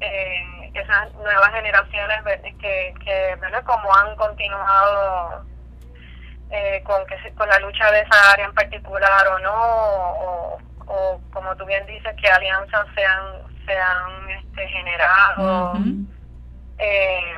eh, 0.00 0.70
esas 0.74 1.12
nuevas 1.14 1.50
generaciones 1.52 2.22
que, 2.60 2.94
que, 3.02 3.36
¿verdad? 3.40 3.64
Como 3.64 3.94
han 3.94 4.14
continuado 4.16 5.44
eh, 6.50 6.82
con 6.84 7.06
que 7.06 7.16
con 7.34 7.48
la 7.48 7.58
lucha 7.60 7.90
de 7.92 8.00
esa 8.00 8.32
área 8.32 8.44
en 8.44 8.54
particular 8.54 9.26
o 9.28 9.38
no 9.38 9.54
o, 9.54 10.58
o 10.86 11.20
como 11.32 11.56
tú 11.56 11.64
bien 11.64 11.86
dices 11.86 12.14
que 12.20 12.30
alianzas 12.30 12.86
se 12.94 13.04
han 13.04 13.42
se 13.64 13.74
han 13.74 14.30
este, 14.30 14.68
generado 14.68 15.72
eh, 16.78 17.36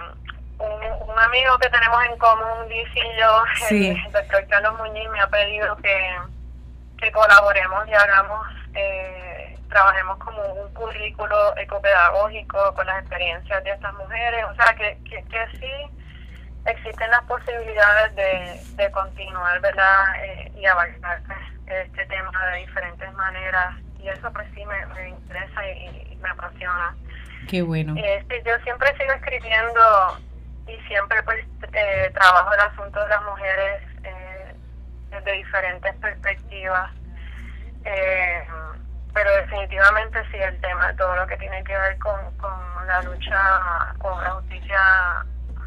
un, 1.14 1.20
amigo 1.20 1.58
que 1.58 1.68
tenemos 1.70 2.04
en 2.04 2.18
común 2.18 2.68
dice 2.68 3.00
yo 3.18 3.44
el, 3.70 4.12
doctor 4.12 4.46
Carlos 4.48 4.78
Muñiz 4.78 5.08
me 5.10 5.20
ha 5.20 5.28
pedido 5.28 5.76
que, 5.76 6.16
que 6.98 7.12
colaboremos 7.12 7.86
y 7.88 7.94
hagamos 7.94 8.46
eh, 8.74 9.56
trabajemos 9.68 10.18
como 10.18 10.42
un 10.42 10.74
currículo 10.74 11.56
ecopedagógico 11.56 12.74
con 12.74 12.86
las 12.86 13.00
experiencias 13.00 13.64
de 13.64 13.70
estas 13.70 13.94
mujeres 13.94 14.44
o 14.50 14.54
sea 14.54 14.74
que, 14.74 14.98
que, 15.08 15.22
que 15.24 15.58
sí 15.58 15.94
existen 16.66 17.10
las 17.10 17.22
posibilidades 17.24 18.14
de, 18.16 18.82
de 18.82 18.90
continuar, 18.90 19.60
¿verdad? 19.60 20.04
Eh, 20.22 20.52
y 20.56 20.66
abarcar 20.66 21.22
pues, 21.26 21.38
este 21.86 22.06
tema 22.06 22.46
de 22.52 22.58
diferentes 22.60 23.12
maneras. 23.14 23.76
Y 24.00 24.08
eso 24.08 24.30
pues 24.32 24.46
sí 24.54 24.62
me, 24.66 25.08
interesa 25.08 25.68
y, 25.70 26.16
me 26.20 26.28
apasiona. 26.28 26.94
Qué 27.48 27.62
bueno. 27.62 27.94
Este, 27.96 28.42
yo 28.44 28.58
siempre 28.60 28.94
sigo 28.96 29.12
escribiendo 29.12 30.18
y 30.66 30.76
siempre 30.86 31.22
pues 31.22 31.44
eh, 31.72 32.10
trabajo 32.14 32.52
el 32.54 32.60
asunto 32.60 33.00
de 33.02 33.08
las 33.08 33.22
mujeres 33.24 33.82
eh, 34.04 34.54
desde 35.10 35.32
diferentes 35.32 35.94
perspectivas. 35.96 36.90
Eh, 37.84 38.46
pero 39.12 39.30
definitivamente 39.36 40.18
sí 40.30 40.38
el 40.38 40.60
tema, 40.60 40.92
todo 40.96 41.14
lo 41.14 41.26
que 41.26 41.36
tiene 41.36 41.62
que 41.62 41.76
ver 41.76 41.98
con, 41.98 42.18
con 42.38 42.86
la 42.86 43.00
lucha, 43.02 43.94
con 43.98 44.22
la 44.22 44.30
justicia 44.30 45.24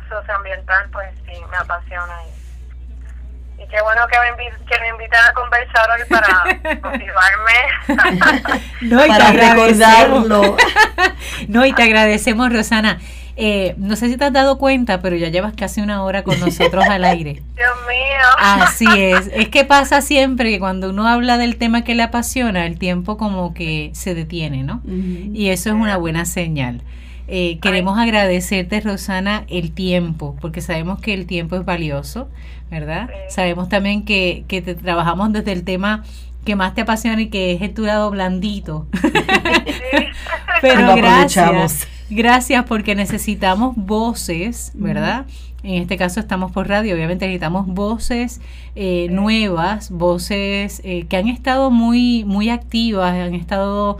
socioambiental, 0.10 0.90
pues 0.92 1.10
sí, 1.26 1.42
me 1.50 1.58
apasiona. 1.58 2.14
Y, 2.26 3.64
y 3.64 3.68
qué 3.68 3.82
bueno 3.82 4.06
que 4.08 4.18
me, 4.20 4.50
que 4.66 4.80
me 4.82 4.90
invitan 4.90 5.26
a 5.26 5.34
conversar 5.34 5.90
hoy 5.92 6.06
para 6.10 6.44
motivarme. 6.92 8.60
no, 8.82 9.06
y 9.06 9.10
para 9.10 9.32
recordarlo. 9.32 10.58
no, 11.48 11.66
y 11.66 11.74
te 11.74 11.84
agradecemos, 11.84 12.52
Rosana. 12.52 13.00
Eh, 13.40 13.76
no 13.78 13.96
sé 13.96 14.10
si 14.10 14.18
te 14.18 14.26
has 14.26 14.34
dado 14.34 14.58
cuenta, 14.58 15.00
pero 15.00 15.16
ya 15.16 15.30
llevas 15.30 15.54
casi 15.56 15.80
una 15.82 16.04
hora 16.04 16.24
con 16.24 16.40
nosotros 16.40 16.84
al 16.90 17.04
aire. 17.06 17.34
Dios 17.56 17.70
mío. 17.88 18.28
Así 18.40 18.88
es. 18.96 19.30
Es 19.32 19.50
que 19.50 19.64
pasa 19.64 20.02
siempre 20.02 20.50
que 20.50 20.60
cuando 20.60 20.90
uno 20.90 21.08
habla 21.08 21.38
del 21.38 21.58
tema 21.58 21.84
que 21.84 21.94
le 21.94 22.02
apasiona, 22.02 22.66
el 22.66 22.80
tiempo 22.80 23.16
como 23.18 23.54
que 23.54 23.92
se 23.94 24.16
detiene, 24.16 24.64
¿no? 24.64 24.82
Y 24.86 25.50
eso 25.50 25.70
es 25.70 25.76
una 25.76 25.98
buena 25.98 26.26
señal. 26.26 26.82
Eh, 27.28 27.60
queremos 27.62 28.00
agradecerte, 28.00 28.82
Rosana, 28.82 29.44
el 29.50 29.72
tiempo, 29.72 30.36
porque 30.42 30.62
sabemos 30.62 31.00
que 31.00 31.14
el 31.14 31.28
tiempo 31.28 31.58
es 31.58 31.66
valioso, 31.66 32.30
¿verdad? 32.72 33.10
Sabemos 33.30 33.70
también 33.70 34.04
que, 34.04 34.46
que 34.48 34.64
te 34.64 34.74
trabajamos 34.74 35.32
desde 35.32 35.52
el 35.52 35.64
tema 35.64 36.04
que 36.44 36.56
más 36.56 36.74
te 36.74 36.82
apasiona 36.82 37.22
y 37.22 37.28
que 37.28 37.52
es 37.52 37.62
el 37.62 37.74
tu 37.74 37.84
lado 37.84 38.10
blandito. 38.10 38.88
Pero 40.62 40.96
gracias. 40.96 41.88
Gracias 42.10 42.66
porque 42.66 42.96
necesitamos 42.96 43.76
voces, 43.76 44.72
¿verdad? 44.76 45.26
En 45.64 45.82
este 45.82 45.98
caso 45.98 46.20
estamos 46.20 46.52
por 46.52 46.70
radio, 46.70 46.96
obviamente 46.96 47.26
necesitamos 47.26 47.68
voces 47.68 48.40
eh, 48.76 49.08
nuevas, 49.10 49.90
voces 49.90 50.82
eh, 50.86 51.06
que 51.10 51.18
han 51.18 51.28
estado 51.28 51.72
muy, 51.72 52.24
muy 52.24 52.50
activas, 52.50 53.14
han 53.14 53.34
estado 53.34 53.98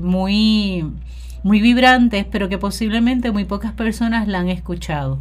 muy 0.00 0.84
muy 1.42 1.60
vibrantes, 1.60 2.26
pero 2.30 2.48
que 2.48 2.58
posiblemente 2.58 3.30
muy 3.30 3.44
pocas 3.44 3.72
personas 3.72 4.28
la 4.28 4.40
han 4.40 4.48
escuchado. 4.48 5.18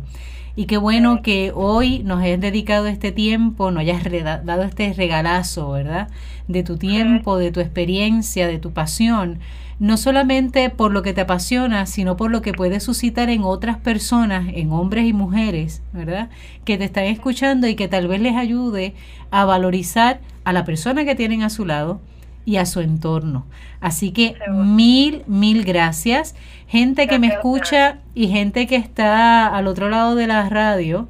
Y 0.56 0.66
qué 0.66 0.78
bueno 0.78 1.22
que 1.22 1.52
hoy 1.54 2.00
nos 2.00 2.22
hayas 2.22 2.42
dedicado 2.42 2.88
este 2.88 3.12
tiempo, 3.12 3.72
nos 3.72 3.82
hayas 3.82 4.04
dado 4.44 4.64
este 4.64 4.94
regalazo, 4.94 5.72
¿verdad? 5.72 6.10
De 6.48 6.64
tu 6.64 6.78
tiempo, 6.78 7.38
de 7.38 7.52
tu 7.52 7.60
experiencia, 7.60 8.48
de 8.48 8.60
tu 8.60 8.72
pasión, 8.72 9.40
no 9.80 9.96
solamente 9.96 10.70
por 10.70 10.92
lo 10.92 11.02
que 11.02 11.14
te 11.14 11.22
apasiona, 11.22 11.86
sino 11.86 12.18
por 12.18 12.32
lo 12.32 12.42
que 12.42 12.52
puede 12.52 12.82
suscitar 12.82 13.30
en 13.30 13.44
otras 13.44 13.78
personas, 13.78 14.48
en 14.54 14.72
hombres 14.72 15.06
y 15.06 15.14
mujeres, 15.14 15.82
¿verdad? 15.94 16.30
Que 16.66 16.78
te 16.78 16.84
están 16.84 17.06
escuchando 17.06 17.68
y 17.68 17.76
que 17.76 17.88
tal 17.88 18.08
vez 18.08 18.20
les 18.20 18.36
ayude 18.36 18.94
a 19.32 19.46
valorizar 19.46 20.20
a 20.44 20.52
la 20.52 20.66
persona 20.66 21.06
que 21.06 21.16
tienen 21.16 21.44
a 21.44 21.50
su 21.50 21.66
lado, 21.66 22.02
y 22.50 22.58
a 22.58 22.66
su 22.66 22.80
entorno. 22.80 23.46
Así 23.80 24.10
que 24.10 24.36
mil, 24.52 25.22
mil 25.28 25.64
gracias. 25.64 26.34
Gente 26.68 27.08
que 27.08 27.20
me 27.20 27.28
escucha 27.28 28.00
y 28.16 28.30
gente 28.30 28.66
que 28.66 28.76
está 28.76 29.56
al 29.56 29.68
otro 29.68 29.88
lado 29.88 30.16
de 30.16 30.26
la 30.26 30.50
radio, 30.50 31.08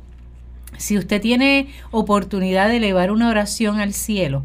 si 0.77 0.97
usted 0.97 1.21
tiene 1.21 1.69
oportunidad 1.91 2.67
de 2.67 2.77
elevar 2.77 3.09
una 3.09 3.29
oración 3.29 3.79
al 3.79 3.93
cielo, 3.93 4.43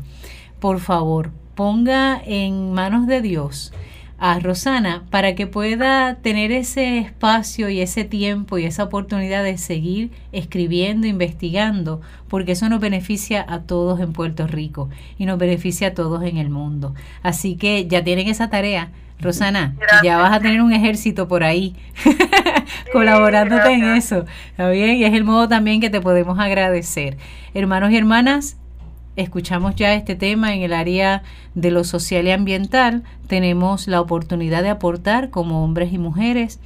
por 0.60 0.78
favor, 0.78 1.32
ponga 1.56 2.22
en 2.24 2.72
manos 2.72 3.08
de 3.08 3.22
Dios 3.22 3.72
a 4.18 4.38
Rosana 4.38 5.04
para 5.10 5.34
que 5.34 5.46
pueda 5.46 6.16
tener 6.16 6.52
ese 6.52 6.98
espacio 6.98 7.68
y 7.68 7.80
ese 7.80 8.04
tiempo 8.04 8.58
y 8.58 8.64
esa 8.64 8.84
oportunidad 8.84 9.44
de 9.44 9.58
seguir 9.58 10.10
escribiendo, 10.32 11.06
investigando, 11.06 12.00
porque 12.28 12.52
eso 12.52 12.68
nos 12.68 12.80
beneficia 12.80 13.44
a 13.48 13.60
todos 13.60 14.00
en 14.00 14.12
Puerto 14.12 14.46
Rico 14.46 14.88
y 15.18 15.26
nos 15.26 15.38
beneficia 15.38 15.88
a 15.88 15.94
todos 15.94 16.22
en 16.24 16.36
el 16.36 16.50
mundo. 16.50 16.94
Así 17.22 17.56
que 17.56 17.86
ya 17.86 18.04
tienen 18.04 18.28
esa 18.28 18.50
tarea. 18.50 18.90
Rosana, 19.20 19.76
ya 20.02 20.18
vas 20.18 20.32
a 20.32 20.40
tener 20.40 20.60
un 20.60 20.72
ejército 20.72 21.28
por 21.28 21.44
ahí 21.44 21.76
colaborándote 22.92 23.72
en 23.72 23.84
eso. 23.84 24.24
¿Está 24.50 24.68
bien? 24.70 24.96
Y 24.96 25.04
es 25.04 25.14
el 25.14 25.24
modo 25.24 25.48
también 25.48 25.80
que 25.80 25.88
te 25.88 26.00
podemos 26.00 26.38
agradecer. 26.38 27.16
Hermanos 27.54 27.92
y 27.92 27.96
hermanas, 27.96 28.58
escuchamos 29.16 29.74
ya 29.76 29.94
este 29.94 30.14
tema 30.14 30.54
en 30.54 30.62
el 30.62 30.72
área 30.72 31.22
de 31.54 31.70
lo 31.70 31.84
social 31.84 32.26
y 32.26 32.30
ambiental, 32.30 33.02
tenemos 33.26 33.86
la 33.86 34.00
oportunidad 34.00 34.62
de 34.62 34.70
aportar 34.70 35.30
como 35.30 35.64
hombres 35.64 35.92
y 35.92 35.98
mujeres 35.98 36.60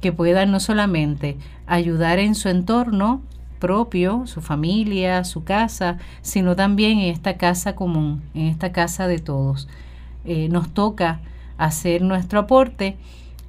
que 0.00 0.12
puedan 0.12 0.50
no 0.50 0.60
solamente 0.60 1.36
ayudar 1.66 2.18
en 2.18 2.34
su 2.34 2.48
entorno 2.48 3.22
propio, 3.60 4.26
su 4.26 4.40
familia, 4.40 5.22
su 5.22 5.44
casa, 5.44 5.98
sino 6.20 6.56
también 6.56 6.98
en 6.98 7.12
esta 7.12 7.36
casa 7.36 7.76
común, 7.76 8.22
en 8.34 8.46
esta 8.46 8.72
casa 8.72 9.06
de 9.06 9.20
todos. 9.20 9.68
Eh, 10.24 10.48
nos 10.48 10.74
toca 10.74 11.20
hacer 11.58 12.02
nuestro 12.02 12.40
aporte 12.40 12.96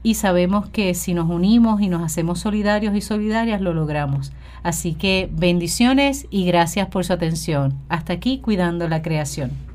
y 0.04 0.16
sabemos 0.16 0.70
que 0.70 0.93
si 0.93 1.16
nos 1.16 1.30
unimos 1.30 1.82
y 1.82 1.89
nos 1.89 2.04
hacemos 2.04 2.39
solidarios 2.39 2.95
y 2.95 3.01
solidarias 3.01 3.62
lo 3.62 3.74
logramos. 3.74 4.32
Así 4.64 4.93
que 4.93 5.30
bendiciones 5.32 6.26
y 6.30 6.45
gracias 6.45 6.88
por 6.88 7.05
su 7.05 7.14
atención. 7.14 7.78
Hasta 7.89 8.14
aquí 8.14 8.39
cuidando 8.39 8.88
la 8.88 9.01
creación. 9.01 9.72